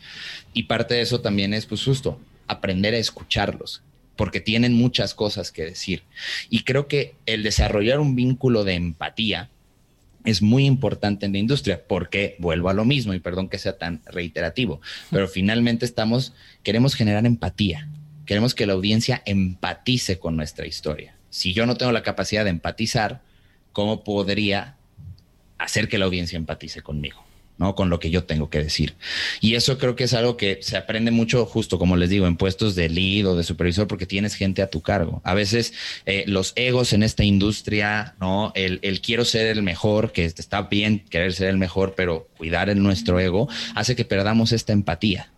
Y 0.53 0.63
parte 0.63 0.93
de 0.93 1.01
eso 1.01 1.19
también 1.19 1.55
es, 1.55 1.65
pues 1.65 1.83
justo, 1.83 2.19
aprender 2.45 2.93
a 2.93 2.99
escucharlos, 2.99 3.81
porque 4.15 4.39
tienen 4.39 4.75
muchas 4.75 5.15
cosas 5.15 5.51
que 5.51 5.65
decir. 5.65 6.03
Y 6.51 6.61
creo 6.61 6.87
que 6.87 7.15
el 7.25 7.41
desarrollar 7.41 7.99
un 7.99 8.15
vínculo 8.15 8.63
de 8.63 8.75
empatía 8.75 9.49
es 10.25 10.43
muy 10.43 10.67
importante 10.67 11.25
en 11.25 11.31
la 11.31 11.39
industria, 11.39 11.81
porque 11.87 12.35
vuelvo 12.37 12.69
a 12.69 12.75
lo 12.75 12.85
mismo, 12.85 13.15
y 13.15 13.19
perdón 13.19 13.49
que 13.49 13.57
sea 13.57 13.79
tan 13.79 14.03
reiterativo, 14.05 14.79
pero 15.09 15.27
finalmente 15.27 15.85
estamos, 15.85 16.33
queremos 16.61 16.93
generar 16.93 17.25
empatía 17.25 17.87
Queremos 18.31 18.55
que 18.55 18.65
la 18.65 18.71
audiencia 18.71 19.21
empatice 19.25 20.17
con 20.17 20.37
nuestra 20.37 20.65
historia. 20.65 21.17
Si 21.29 21.51
yo 21.51 21.65
no 21.65 21.75
tengo 21.75 21.91
la 21.91 22.01
capacidad 22.01 22.45
de 22.45 22.49
empatizar, 22.49 23.19
¿cómo 23.73 24.05
podría 24.05 24.77
hacer 25.57 25.89
que 25.89 25.97
la 25.97 26.05
audiencia 26.05 26.37
empatice 26.37 26.81
conmigo? 26.81 27.25
¿no? 27.57 27.75
Con 27.75 27.89
lo 27.89 27.99
que 27.99 28.09
yo 28.09 28.23
tengo 28.23 28.49
que 28.49 28.63
decir. 28.63 28.95
Y 29.41 29.55
eso 29.55 29.77
creo 29.77 29.97
que 29.97 30.05
es 30.05 30.13
algo 30.13 30.37
que 30.37 30.59
se 30.61 30.77
aprende 30.77 31.11
mucho, 31.11 31.45
justo 31.45 31.77
como 31.77 31.97
les 31.97 32.09
digo, 32.09 32.25
en 32.25 32.37
puestos 32.37 32.73
de 32.73 32.87
lead 32.87 33.27
o 33.27 33.35
de 33.35 33.43
supervisor, 33.43 33.89
porque 33.89 34.05
tienes 34.05 34.35
gente 34.35 34.61
a 34.61 34.69
tu 34.69 34.79
cargo. 34.79 35.21
A 35.25 35.33
veces 35.33 35.73
eh, 36.05 36.23
los 36.25 36.53
egos 36.55 36.93
en 36.93 37.03
esta 37.03 37.25
industria, 37.25 38.15
¿no? 38.21 38.53
El, 38.55 38.79
el, 38.81 39.01
quiero 39.01 39.25
ser 39.25 39.47
el 39.47 39.61
mejor, 39.61 40.13
que 40.13 40.23
está 40.23 40.61
bien 40.61 40.99
querer 40.99 41.33
ser 41.33 41.49
el 41.49 41.57
mejor, 41.57 41.95
pero 41.97 42.29
cuidar 42.37 42.69
en 42.69 42.81
nuestro 42.81 43.19
ego, 43.19 43.49
hace 43.75 43.97
que 43.97 44.05
perdamos 44.05 44.53
esta 44.53 44.71
empatía 44.71 45.33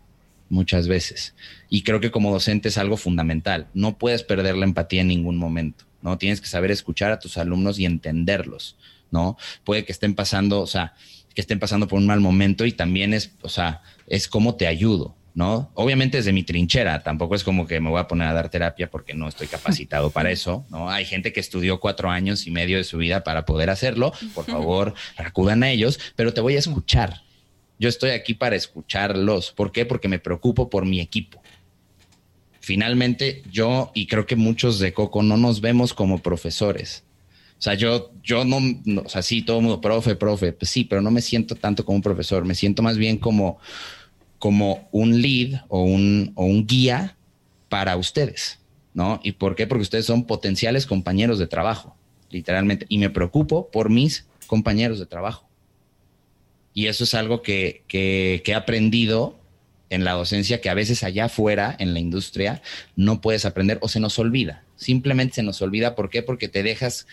muchas 0.50 0.88
veces. 0.88 1.36
Y 1.70 1.84
creo 1.84 2.00
que 2.00 2.12
como 2.12 2.32
docente 2.32 2.70
es 2.70 2.78
algo 2.78 2.98
fundamental. 2.98 3.68
No 3.74 3.98
puedes 3.98 4.24
perder 4.24 4.56
la 4.56 4.66
empatía 4.66 5.02
en 5.02 5.08
ningún 5.08 5.38
momento, 5.38 5.86
¿no? 6.02 6.18
Tienes 6.18 6.42
que 6.42 6.48
saber 6.48 6.72
escuchar 6.72 7.12
a 7.12 7.20
tus 7.20 7.38
alumnos 7.38 7.80
y 7.80 7.86
entenderlos, 7.86 8.78
¿no? 9.12 9.38
Puede 9.64 9.86
que 9.86 9.92
estén 9.92 10.16
pasando, 10.16 10.62
o 10.62 10.68
sea, 10.68 10.94
que 11.34 11.42
estén 11.42 11.60
pasando 11.60 11.88
por 11.88 12.00
un 12.00 12.06
mal 12.06 12.20
momento 12.20 12.66
y 12.66 12.72
también 12.72 13.14
es, 13.14 13.32
o 13.42 13.50
sea, 13.50 13.82
es 14.08 14.28
cómo 14.28 14.56
te 14.56 14.68
ayudo, 14.68 15.16
¿no? 15.34 15.72
Obviamente 15.74 16.18
desde 16.18 16.34
mi 16.34 16.44
trinchera, 16.44 17.02
tampoco 17.02 17.36
es 17.36 17.44
como 17.44 17.66
que 17.66 17.80
me 17.80 17.90
voy 17.90 18.00
a 18.00 18.08
poner 18.08 18.28
a 18.28 18.34
dar 18.34 18.50
terapia 18.50 18.90
porque 18.90 19.14
no 19.14 19.28
estoy 19.28 19.48
capacitado 19.48 20.12
para 20.12 20.32
eso, 20.32 20.66
¿no? 20.70 20.90
Hay 20.90 21.06
gente 21.06 21.34
que 21.34 21.40
estudió 21.40 21.80
cuatro 21.80 22.10
años 22.10 22.46
y 22.46 22.52
medio 22.52 22.78
de 22.78 22.84
su 22.84 22.98
vida 22.98 23.24
para 23.24 23.46
poder 23.46 23.70
hacerlo, 23.70 24.14
por 24.36 24.46
favor, 24.46 24.94
acudan 25.18 25.64
a 25.64 25.72
ellos, 25.72 26.00
pero 26.16 26.34
te 26.34 26.42
voy 26.42 26.56
a 26.56 26.60
escuchar, 26.60 27.24
yo 27.80 27.90
estoy 27.90 28.12
aquí 28.12 28.34
para 28.34 28.56
escucharlos. 28.56 29.52
¿Por 29.52 29.72
qué? 29.72 29.86
Porque 29.86 30.08
me 30.08 30.20
preocupo 30.20 30.70
por 30.70 30.86
mi 30.86 31.00
equipo. 31.00 31.42
Finalmente, 32.60 33.44
yo 33.52 33.92
y 33.94 34.08
creo 34.08 34.26
que 34.26 34.36
muchos 34.36 34.80
de 34.80 34.94
Coco 34.94 35.22
no 35.22 35.36
nos 35.36 35.60
vemos 35.60 35.94
como 35.94 36.20
profesores. 36.20 37.04
O 37.58 37.62
sea, 37.64 37.76
yo, 37.76 38.12
yo 38.24 38.44
no, 38.46 38.60
o 39.04 39.10
sea, 39.10 39.22
sí, 39.22 39.42
todo 39.42 39.58
el 39.58 39.64
mundo, 39.64 39.82
profe, 39.82 40.16
profe, 40.16 40.52
pues 40.52 40.70
sí, 40.70 40.84
pero 40.84 41.02
no 41.02 41.12
me 41.12 41.22
siento 41.22 41.56
tanto 41.56 41.86
como 41.86 41.96
un 41.96 42.02
profesor, 42.02 42.44
me 42.44 42.56
siento 42.56 42.82
más 42.84 42.98
bien 42.98 43.18
como, 43.18 43.58
como 44.38 44.90
un 44.92 45.22
lead 45.22 45.62
o 45.70 45.84
un, 45.84 46.34
o 46.36 46.44
un 46.44 46.68
guía 46.68 47.16
para 47.70 47.96
ustedes, 47.96 48.60
¿no? 48.94 49.22
¿Y 49.24 49.34
por 49.34 49.56
qué? 49.56 49.66
Porque 49.66 49.84
ustedes 49.84 50.06
son 50.06 50.26
potenciales 50.26 50.86
compañeros 50.86 51.40
de 51.40 51.48
trabajo, 51.48 51.96
literalmente, 52.30 52.86
y 52.90 52.98
me 52.98 53.10
preocupo 53.10 53.70
por 53.72 53.90
mis 53.90 54.26
compañeros 54.48 55.00
de 55.00 55.06
trabajo. 55.06 55.48
Y 56.74 56.88
eso 56.88 57.04
es 57.04 57.14
algo 57.14 57.42
que, 57.42 57.84
que, 57.88 58.42
he 58.46 58.54
aprendido 58.54 59.40
en 59.90 60.04
la 60.04 60.14
docencia 60.14 60.60
que 60.60 60.70
a 60.70 60.74
veces 60.74 61.04
allá 61.04 61.26
afuera, 61.26 61.76
en 61.78 61.94
la 61.94 62.00
industria, 62.00 62.62
no 62.96 63.22
puedes 63.22 63.46
aprender 63.46 63.78
o 63.82 63.88
se 63.88 64.00
nos 64.00 64.18
olvida. 64.18 64.64
Simplemente 64.76 65.36
se 65.36 65.44
nos 65.44 65.62
olvida. 65.62 65.96
¿Por 65.96 66.10
qué? 66.10 66.24
Porque 66.24 66.48
te 66.48 66.64
dejas 66.64 67.06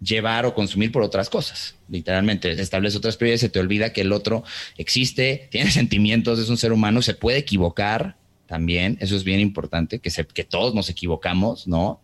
llevar 0.00 0.44
o 0.44 0.54
consumir 0.54 0.92
por 0.92 1.02
otras 1.02 1.30
cosas. 1.30 1.76
Literalmente, 1.88 2.52
establece 2.52 2.98
otras 2.98 3.16
prioridades, 3.16 3.40
se 3.40 3.48
te 3.48 3.58
olvida 3.58 3.92
que 3.94 4.02
el 4.02 4.12
otro 4.12 4.44
existe, 4.76 5.48
tiene 5.50 5.70
sentimientos, 5.72 6.38
es 6.38 6.50
un 6.50 6.58
ser 6.58 6.72
humano, 6.72 7.00
se 7.00 7.14
puede 7.14 7.38
equivocar 7.38 8.16
también. 8.46 8.98
Eso 9.00 9.16
es 9.16 9.24
bien 9.24 9.40
importante, 9.40 9.98
que, 9.98 10.10
que 10.10 10.44
todos 10.44 10.74
nos 10.74 10.90
equivocamos, 10.90 11.66
¿no? 11.66 12.00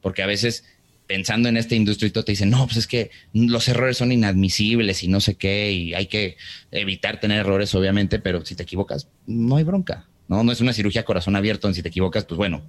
Porque 0.00 0.22
a 0.22 0.26
veces 0.26 0.64
pensando 1.06 1.48
en 1.48 1.56
esta 1.56 1.74
industria 1.74 2.08
y 2.08 2.10
todo 2.10 2.24
te 2.24 2.32
dicen, 2.32 2.50
no, 2.50 2.64
pues 2.66 2.78
es 2.78 2.86
que 2.86 3.10
los 3.32 3.68
errores 3.68 3.96
son 3.96 4.12
inadmisibles 4.12 5.02
y 5.02 5.08
no 5.08 5.20
sé 5.20 5.34
qué, 5.34 5.72
y 5.72 5.94
hay 5.94 6.06
que 6.06 6.36
evitar 6.70 7.20
tener 7.20 7.40
errores, 7.40 7.74
obviamente, 7.74 8.18
pero 8.18 8.44
si 8.44 8.54
te 8.54 8.62
equivocas, 8.62 9.08
no 9.26 9.56
hay 9.56 9.64
bronca, 9.64 10.08
¿no? 10.28 10.42
No 10.42 10.52
es 10.52 10.60
una 10.60 10.72
cirugía 10.72 11.04
corazón 11.04 11.36
abierto, 11.36 11.68
en 11.68 11.74
si 11.74 11.82
te 11.82 11.88
equivocas, 11.88 12.24
pues 12.24 12.38
bueno, 12.38 12.62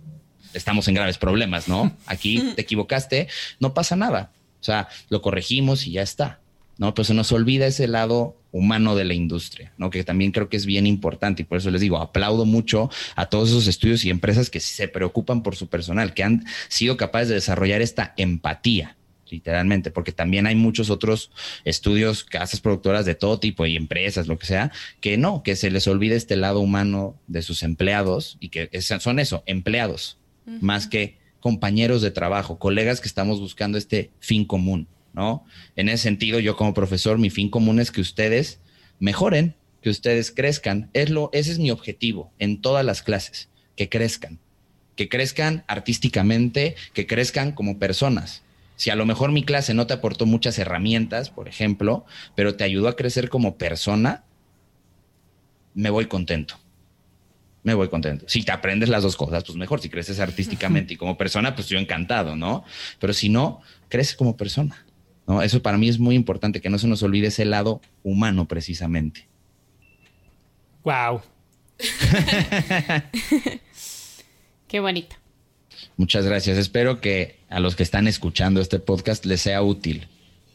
estamos 0.54 0.88
en 0.88 0.96
graves 0.96 1.18
problemas, 1.18 1.68
¿no? 1.68 1.96
Aquí 2.06 2.42
te 2.56 2.62
equivocaste, 2.62 3.28
no 3.60 3.74
pasa 3.74 3.96
nada. 3.96 4.32
O 4.62 4.64
sea, 4.64 4.88
lo 5.10 5.22
corregimos 5.22 5.88
y 5.88 5.92
ya 5.92 6.02
está. 6.02 6.40
¿No? 6.78 6.94
Pero 6.94 7.06
se 7.06 7.14
nos 7.14 7.32
olvida 7.32 7.68
ese 7.68 7.88
lado 7.88 8.38
humano 8.52 8.96
de 8.96 9.04
la 9.04 9.14
industria, 9.14 9.74
¿no? 9.78 9.90
Que 9.90 10.04
también 10.04 10.32
creo 10.32 10.50
que 10.50 10.58
es 10.58 10.66
bien 10.66 10.86
importante 10.86 11.42
y 11.42 11.46
por 11.46 11.58
eso 11.58 11.72
les 11.72 11.82
digo, 11.82 11.98
aplaudo 11.98 12.46
mucho 12.46 12.90
a 13.16 13.26
todos 13.26 13.50
esos 13.50 13.68
estudios 13.68 14.06
y 14.06 14.10
empresas 14.10 14.50
que 14.50 14.60
se 14.60 14.88
preocupan 14.88 15.44
por 15.44 15.56
su 15.56 15.68
personal, 15.68 16.14
que 16.14 16.24
han 16.24 16.46
sido 16.68 16.96
capaces 16.96 17.30
de 17.30 17.36
desarrollar 17.36 17.82
esta 17.82 18.14
empatía, 18.16 18.96
literalmente, 19.30 19.90
porque 19.90 20.12
también 20.12 20.46
hay 20.46 20.56
muchos 20.56 20.92
otros 20.92 21.32
estudios, 21.66 22.24
casas 22.24 22.62
productoras 22.62 23.06
de 23.06 23.16
todo 23.16 23.40
tipo 23.40 23.66
y 23.66 23.76
empresas, 23.76 24.28
lo 24.28 24.38
que 24.38 24.46
sea, 24.46 24.72
que 25.02 25.18
no, 25.18 25.42
que 25.42 25.56
se 25.56 25.72
les 25.72 25.88
olvide 25.88 26.16
este 26.16 26.36
lado 26.36 26.60
humano 26.60 27.16
de 27.28 27.42
sus 27.42 27.64
empleados 27.64 28.38
y 28.40 28.50
que 28.50 28.70
son 28.82 29.20
eso, 29.20 29.44
empleados, 29.48 30.20
más 30.46 30.88
que 30.88 31.18
compañeros 31.40 32.02
de 32.02 32.12
trabajo, 32.12 32.60
colegas 32.60 33.02
que 33.02 33.08
estamos 33.08 33.40
buscando 33.40 33.78
este 33.78 34.12
fin 34.20 34.46
común. 34.46 34.88
¿No? 35.14 35.46
En 35.76 35.90
ese 35.90 36.04
sentido, 36.04 36.40
yo 36.40 36.56
como 36.56 36.74
profesor, 36.74 37.18
mi 37.18 37.30
fin 37.30 37.50
común 37.50 37.80
es 37.80 37.92
que 37.92 38.02
ustedes 38.02 38.60
mejoren, 39.00 39.56
que 39.82 39.90
ustedes 39.90 40.32
crezcan. 40.32 40.90
Es 40.94 41.10
lo, 41.10 41.30
ese 41.34 41.52
es 41.52 41.60
mi 41.60 41.72
objetivo 41.72 42.32
en 42.40 42.62
todas 42.62 42.86
las 42.86 43.02
clases, 43.02 43.50
que 43.76 43.90
crezcan, 43.90 44.40
que 44.96 45.10
crezcan 45.10 45.64
artísticamente, 45.68 46.76
que 46.94 47.08
crezcan 47.08 47.52
como 47.52 47.80
personas. 47.80 48.44
Si 48.76 48.90
a 48.90 48.96
lo 48.96 49.06
mejor 49.06 49.32
mi 49.32 49.44
clase 49.44 49.74
no 49.74 49.88
te 49.88 49.94
aportó 49.94 50.26
muchas 50.26 50.58
herramientas, 50.58 51.30
por 51.30 51.48
ejemplo, 51.48 52.06
pero 52.36 52.56
te 52.56 52.64
ayudó 52.64 52.88
a 52.88 52.96
crecer 52.96 53.30
como 53.30 53.58
persona, 53.58 54.24
me 55.74 55.90
voy 55.90 56.08
contento. 56.08 56.60
Me 57.64 57.74
voy 57.74 57.88
contento. 57.88 58.26
Si 58.28 58.44
te 58.44 58.52
aprendes 58.52 58.90
las 58.90 59.04
dos 59.04 59.16
cosas, 59.16 59.44
pues 59.46 59.58
mejor. 59.58 59.80
Si 59.80 59.90
creces 59.90 60.20
artísticamente 60.20 60.96
y 60.96 60.98
como 60.98 61.18
persona, 61.18 61.56
pues 61.56 61.70
yo 61.70 61.80
encantado, 61.80 62.36
¿no? 62.36 62.66
Pero 63.00 63.14
si 63.14 63.30
no, 63.30 63.62
crece 63.88 64.18
como 64.18 64.36
persona. 64.36 64.86
¿No? 65.28 65.42
Eso 65.42 65.62
para 65.62 65.78
mí 65.78 65.90
es 65.90 66.00
muy 66.00 66.16
importante, 66.16 66.62
que 66.62 66.70
no 66.70 66.78
se 66.78 66.88
nos 66.88 67.04
olvide 67.04 67.28
ese 67.28 67.46
lado 67.46 67.82
humano 68.04 68.48
precisamente. 68.48 69.28
Wow. 70.84 71.22
Qué 74.68 74.80
bonito. 74.80 75.16
Muchas 75.98 76.26
gracias. 76.26 76.58
Espero 76.58 77.00
que 77.00 77.38
a 77.50 77.60
los 77.60 77.76
que 77.76 77.84
están 77.84 78.08
escuchando 78.08 78.62
este 78.62 78.80
podcast 78.80 79.26
les 79.26 79.42
sea 79.42 79.62
útil, 79.62 80.08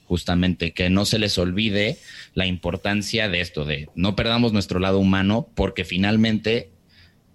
justamente, 0.06 0.72
que 0.72 0.90
no 0.90 1.04
se 1.04 1.18
les 1.18 1.38
olvide 1.38 1.98
la 2.34 2.46
importancia 2.46 3.28
de 3.28 3.40
esto, 3.40 3.64
de 3.64 3.88
no 3.94 4.16
perdamos 4.16 4.52
nuestro 4.52 4.80
lado 4.80 4.98
humano, 4.98 5.48
porque 5.54 5.84
finalmente 5.84 6.70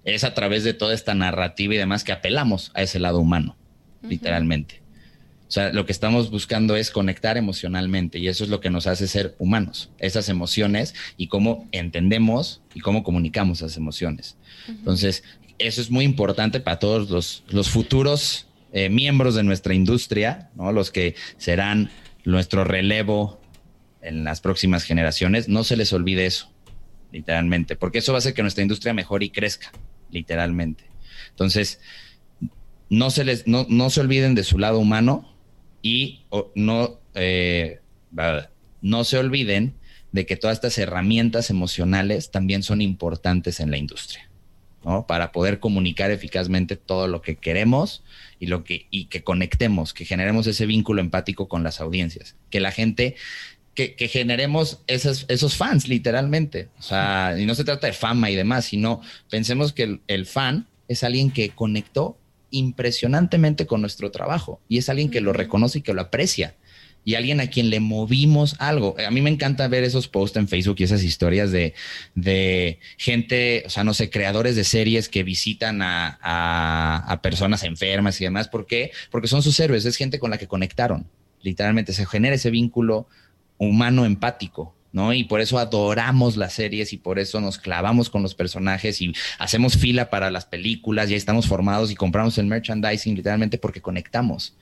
es 0.04 0.24
a 0.24 0.34
través 0.34 0.64
de 0.64 0.74
toda 0.74 0.94
esta 0.94 1.16
narrativa 1.16 1.74
y 1.74 1.78
demás 1.78 2.04
que 2.04 2.12
apelamos 2.12 2.72
a 2.74 2.82
ese 2.82 3.00
lado 3.00 3.20
humano, 3.20 3.56
literalmente. 4.02 4.83
O 5.54 5.60
sea, 5.62 5.72
lo 5.72 5.86
que 5.86 5.92
estamos 5.92 6.32
buscando 6.32 6.76
es 6.76 6.90
conectar 6.90 7.38
emocionalmente 7.38 8.18
y 8.18 8.28
eso 8.28 8.44
es 8.44 8.50
lo 8.50 8.60
que 8.60 8.72
nos 8.72 8.88
hace 8.88 9.08
ser 9.08 9.36
humanos, 9.38 9.92
esas 10.00 10.28
emociones 10.28 10.96
y 11.16 11.28
cómo 11.28 11.70
entendemos 11.72 12.64
y 12.74 12.80
cómo 12.80 13.04
comunicamos 13.04 13.60
esas 13.60 13.78
emociones. 13.78 14.36
Entonces, 14.68 15.24
eso 15.60 15.80
es 15.80 15.92
muy 15.92 16.06
importante 16.06 16.60
para 16.60 16.80
todos 16.80 17.44
los, 17.52 17.70
futuros 17.70 18.48
eh, 18.72 18.90
miembros 18.90 19.36
de 19.36 19.44
nuestra 19.44 19.76
industria, 19.76 20.50
¿no? 20.56 20.72
los 20.72 20.90
que 20.90 21.14
serán 21.38 21.92
nuestro 22.26 22.64
relevo 22.64 23.40
en 24.02 24.24
las 24.24 24.42
próximas 24.42 24.84
generaciones. 24.84 25.50
No 25.50 25.64
se 25.64 25.78
les 25.78 25.94
olvide 25.94 26.26
eso, 26.26 26.52
literalmente, 27.12 27.76
porque 27.76 28.00
eso 28.00 28.12
va 28.12 28.18
a 28.18 28.22
hacer 28.22 28.34
que 28.34 28.42
nuestra 28.42 28.64
industria 28.64 28.96
mejore 28.96 29.26
y 29.26 29.30
crezca, 29.30 29.72
literalmente. 30.10 30.86
Entonces, 31.30 31.80
no 32.90 33.12
se, 33.12 33.24
les, 33.24 33.46
no, 33.46 33.68
no 33.70 33.92
se 33.92 34.02
olviden 34.02 34.34
de 34.34 34.44
su 34.44 34.58
lado 34.58 34.80
humano, 34.80 35.33
y 35.84 36.22
no, 36.56 37.00
eh, 37.14 37.80
no 38.82 39.04
se 39.04 39.18
olviden 39.20 39.76
de 40.14 40.26
que 40.26 40.38
todas 40.38 40.56
estas 40.58 40.78
herramientas 40.78 41.50
emocionales 41.50 42.32
también 42.32 42.64
son 42.64 42.82
importantes 42.82 43.60
en 43.60 43.70
la 43.70 43.78
industria, 43.78 44.30
¿no? 44.86 45.06
Para 45.06 45.32
poder 45.32 45.60
comunicar 45.60 46.10
eficazmente 46.10 46.78
todo 46.78 47.08
lo 47.08 47.22
que 47.22 47.36
queremos 47.36 48.04
y 48.40 48.46
lo 48.46 48.64
que, 48.64 48.88
y 48.92 49.06
que 49.06 49.24
conectemos, 49.24 49.94
que 49.94 50.06
generemos 50.06 50.48
ese 50.48 50.66
vínculo 50.66 51.02
empático 51.02 51.48
con 51.48 51.64
las 51.64 51.82
audiencias, 51.82 52.38
que 52.50 52.60
la 52.60 52.72
gente, 52.72 53.16
que, 53.76 53.96
generemos 54.08 54.80
esos, 54.88 55.26
esos 55.28 55.56
fans, 55.56 55.88
literalmente. 55.88 56.70
O 56.80 56.84
sea, 56.84 57.36
y 57.38 57.46
no 57.46 57.56
se 57.56 57.64
trata 57.66 57.88
de 57.88 57.94
fama 57.94 58.30
y 58.30 58.36
demás, 58.36 58.66
sino 58.66 59.02
pensemos 59.30 59.74
que 59.74 60.00
el 60.08 60.26
fan 60.28 60.68
es 60.88 61.04
alguien 61.04 61.32
que 61.32 61.50
conectó 61.50 62.18
impresionantemente 62.54 63.66
con 63.66 63.82
nuestro 63.82 64.12
trabajo 64.12 64.62
y 64.70 64.78
es 64.78 64.88
alguien 64.88 65.10
que 65.10 65.22
lo 65.22 65.34
reconoce 65.34 65.80
y 65.80 65.82
que 65.82 65.94
lo 65.94 66.02
aprecia 66.02 66.56
y 67.06 67.16
alguien 67.16 67.42
a 67.42 67.48
quien 67.48 67.70
le 67.70 67.80
movimos 67.80 68.56
algo. 68.60 68.96
A 69.06 69.12
mí 69.12 69.22
me 69.22 69.30
encanta 69.30 69.68
ver 69.68 69.84
esos 69.84 70.08
posts 70.08 70.38
en 70.38 70.48
Facebook 70.48 70.78
y 70.80 70.84
esas 70.84 71.04
historias 71.04 71.52
de, 71.52 71.74
de 72.16 72.80
gente, 72.98 73.64
o 73.66 73.70
sea, 73.70 73.84
no 73.84 73.94
sé, 73.94 74.10
creadores 74.10 74.56
de 74.56 74.64
series 74.64 75.10
que 75.10 75.24
visitan 75.24 75.82
a, 75.82 76.18
a, 76.22 77.22
personas 77.22 77.64
enfermas 77.64 78.22
y 78.22 78.24
demás. 78.24 78.48
¿Por 78.48 78.66
qué? 78.66 78.92
Porque 79.12 79.28
son 79.28 79.44
sus 79.44 79.60
héroes, 79.60 79.86
es 79.86 79.98
gente 79.98 80.20
con 80.20 80.32
la 80.32 80.38
que 80.38 80.48
conectaron. 80.48 81.10
Literalmente 81.42 81.92
se 81.92 82.06
genera 82.06 82.36
ese 82.36 82.52
vínculo 82.52 83.08
humano 83.58 84.06
empático. 84.06 84.74
¿No? 84.94 85.12
Y 85.12 85.26
por 85.26 85.42
eso 85.42 85.60
adoramos 85.60 86.38
las 86.38 86.54
series 86.54 86.94
y 86.94 86.98
por 86.98 87.20
eso 87.20 87.42
nos 87.42 87.58
clavamos 87.58 88.10
con 88.10 88.22
los 88.22 88.36
personajes 88.36 89.02
y 89.02 89.14
hacemos 89.40 89.76
fila 89.76 90.10
para 90.10 90.32
las 90.32 90.46
películas, 90.46 91.10
ya 91.10 91.18
estamos 91.18 91.48
formados 91.48 91.92
y 91.92 91.96
compramos 91.96 92.38
el 92.38 92.46
merchandising 92.46 93.16
literalmente 93.16 93.58
porque 93.58 93.82
conectamos. 93.82 94.56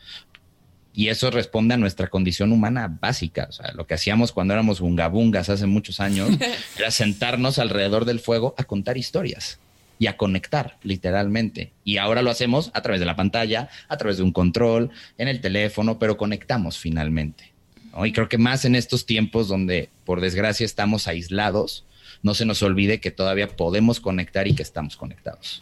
Y 0.94 1.10
eso 1.10 1.32
responde 1.32 1.76
a 1.76 1.78
nuestra 1.78 2.08
condición 2.08 2.52
humana 2.52 2.98
básica. 3.00 3.48
O 3.50 3.52
sea, 3.52 3.72
lo 3.74 3.86
que 3.88 3.94
hacíamos 3.94 4.32
cuando 4.32 4.54
éramos 4.54 4.80
bungabungas 4.80 5.50
hace 5.50 5.66
muchos 5.66 6.00
años 6.00 6.30
era 6.78 6.92
sentarnos 6.92 7.60
alrededor 7.60 8.06
del 8.06 8.20
fuego 8.20 8.56
a 8.58 8.64
contar 8.64 8.98
historias 8.98 9.60
y 10.00 10.08
a 10.08 10.18
conectar, 10.18 10.78
literalmente. 10.82 11.74
Y 11.84 11.98
ahora 11.98 12.24
lo 12.24 12.32
hacemos 12.32 12.72
a 12.74 12.82
través 12.82 13.00
de 13.00 13.06
la 13.06 13.16
pantalla, 13.16 13.70
a 13.88 13.98
través 13.98 14.18
de 14.18 14.24
un 14.24 14.32
control, 14.32 14.90
en 15.18 15.28
el 15.28 15.42
teléfono, 15.42 16.00
pero 16.00 16.18
conectamos 16.18 16.78
finalmente. 16.78 17.51
Y 18.06 18.12
creo 18.14 18.30
que 18.30 18.38
más 18.38 18.66
en 18.66 18.76
estos 18.76 19.06
tiempos 19.06 19.48
donde, 19.48 19.90
por 20.06 20.22
desgracia, 20.22 20.66
estamos 20.66 21.08
aislados, 21.08 21.86
no 22.24 22.34
se 22.34 22.46
nos 22.46 22.64
olvide 22.64 23.00
que 23.00 23.12
todavía 23.12 23.48
podemos 23.48 24.00
conectar 24.00 24.48
y 24.48 24.56
que 24.56 24.64
estamos 24.64 24.96
conectados. 24.98 25.62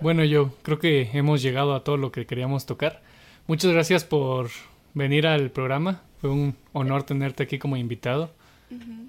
Bueno, 0.00 0.24
yo 0.24 0.54
creo 0.62 0.78
que 0.78 1.10
hemos 1.12 1.42
llegado 1.42 1.74
a 1.74 1.84
todo 1.84 1.96
lo 1.96 2.12
que 2.12 2.26
queríamos 2.26 2.66
tocar. 2.66 3.02
Muchas 3.46 3.72
gracias 3.72 4.04
por 4.04 4.50
venir 4.94 5.26
al 5.26 5.50
programa. 5.50 6.02
Fue 6.20 6.30
un 6.30 6.56
honor 6.72 7.04
tenerte 7.04 7.44
aquí 7.44 7.58
como 7.58 7.76
invitado. 7.76 8.32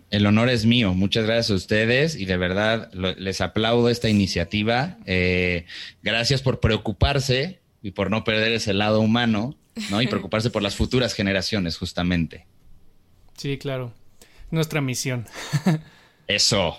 El 0.10 0.26
honor 0.26 0.50
es 0.50 0.66
mío. 0.66 0.94
Muchas 0.94 1.26
gracias 1.26 1.52
a 1.52 1.56
ustedes 1.56 2.16
y 2.16 2.26
de 2.26 2.38
verdad 2.38 2.92
les 2.94 3.42
aplaudo 3.42 3.90
esta 3.90 4.10
iniciativa. 4.10 4.98
Eh, 5.06 5.66
gracias 6.02 6.42
por 6.42 6.60
preocuparse 6.60 7.60
y 7.84 7.92
por 7.92 8.10
no 8.10 8.24
perder 8.24 8.54
ese 8.54 8.74
lado 8.74 9.02
humano 9.02 9.56
¿no? 9.90 10.02
Y 10.02 10.08
preocuparse 10.08 10.50
por 10.50 10.62
las 10.62 10.76
futuras 10.76 11.14
generaciones, 11.14 11.78
justamente. 11.78 12.46
Sí, 13.38 13.58
claro. 13.58 13.94
Nuestra 14.52 14.82
misión. 14.82 15.26
Eso. 16.28 16.78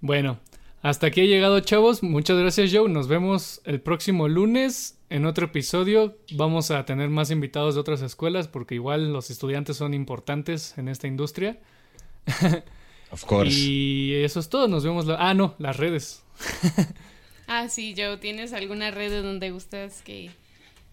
Bueno, 0.00 0.38
Hasta 0.82 1.06
aquí 1.06 1.22
ha 1.22 1.24
llegado, 1.24 1.58
chavos. 1.60 2.02
Muchas 2.02 2.36
gracias, 2.36 2.70
Joe. 2.70 2.90
Nos 2.90 3.08
vemos 3.08 3.62
el 3.64 3.80
próximo 3.80 4.28
lunes 4.28 4.98
en 5.08 5.24
otro 5.24 5.46
episodio. 5.46 6.18
Vamos 6.32 6.70
a 6.70 6.84
tener 6.84 7.08
más 7.08 7.30
invitados 7.30 7.74
de 7.74 7.80
otras 7.80 8.02
escuelas 8.02 8.48
porque 8.48 8.74
igual 8.74 9.10
los 9.10 9.30
estudiantes 9.30 9.78
son 9.78 9.94
importantes 9.94 10.76
en 10.76 10.88
esta 10.88 11.06
industria. 11.06 11.58
Of 13.10 13.24
course. 13.24 13.50
Y 13.50 14.12
eso 14.24 14.40
es 14.40 14.50
todo. 14.50 14.68
Nos 14.68 14.84
vemos. 14.84 15.06
La... 15.06 15.16
Ah, 15.18 15.32
no, 15.32 15.54
las 15.58 15.78
redes. 15.78 16.22
ah, 17.46 17.68
sí, 17.70 17.94
Joe. 17.96 18.18
¿Tienes 18.18 18.52
alguna 18.52 18.90
red 18.90 19.22
donde 19.22 19.52
gustas 19.52 20.02
que 20.02 20.32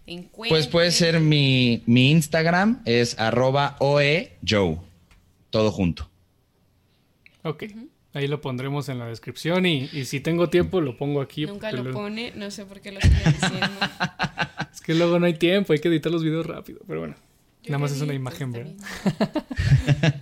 encuentres? 0.05 0.49
Pues 0.49 0.67
puede 0.67 0.91
ser 0.91 1.19
mi, 1.19 1.83
mi 1.85 2.11
Instagram, 2.11 2.81
es 2.85 3.17
arroba 3.19 3.75
oejoe. 3.79 4.79
Todo 5.49 5.71
junto. 5.71 6.09
Ok. 7.43 7.63
Ahí 8.13 8.27
lo 8.27 8.41
pondremos 8.41 8.89
en 8.89 8.99
la 8.99 9.05
descripción 9.05 9.65
y, 9.65 9.89
y 9.93 10.05
si 10.05 10.19
tengo 10.19 10.49
tiempo 10.49 10.81
lo 10.81 10.97
pongo 10.97 11.21
aquí. 11.21 11.45
Nunca 11.45 11.71
lo 11.71 11.91
pone, 11.91 12.33
no 12.35 12.51
sé 12.51 12.65
por 12.65 12.81
qué 12.81 12.91
lo 12.91 12.99
estoy 12.99 13.33
diciendo. 13.33 13.67
es 14.73 14.81
que 14.81 14.95
luego 14.95 15.17
no 15.17 15.25
hay 15.25 15.35
tiempo, 15.35 15.71
hay 15.71 15.79
que 15.79 15.87
editar 15.87 16.11
los 16.11 16.23
videos 16.23 16.45
rápido, 16.45 16.81
pero 16.87 16.99
bueno. 16.99 17.15
nada 17.65 17.77
más 17.77 17.93
es 17.93 18.01
una 18.01 18.13
imagen, 18.13 18.51
¿verdad? 18.51 18.73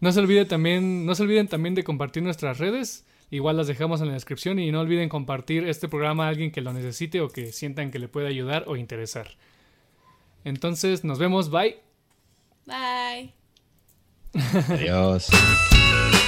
no 0.00 0.12
se 0.12 0.20
olvide 0.20 0.46
también, 0.46 1.04
no 1.04 1.14
se 1.14 1.22
olviden 1.22 1.46
también 1.46 1.74
de 1.74 1.84
compartir 1.84 2.22
nuestras 2.22 2.58
redes. 2.58 3.04
Igual 3.30 3.56
las 3.56 3.68
dejamos 3.68 4.00
en 4.00 4.08
la 4.08 4.14
descripción 4.14 4.58
y 4.58 4.72
no 4.72 4.80
olviden 4.80 5.08
compartir 5.08 5.64
este 5.68 5.88
programa 5.88 6.26
a 6.26 6.28
alguien 6.28 6.50
que 6.50 6.60
lo 6.60 6.72
necesite 6.72 7.20
o 7.20 7.28
que 7.28 7.52
sientan 7.52 7.90
que 7.90 8.00
le 8.00 8.08
puede 8.08 8.26
ayudar 8.26 8.64
o 8.66 8.76
interesar. 8.76 9.36
Entonces, 10.44 11.04
nos 11.04 11.18
vemos, 11.18 11.50
bye. 11.50 11.78
Bye. 12.66 13.32
Adiós. 14.68 15.28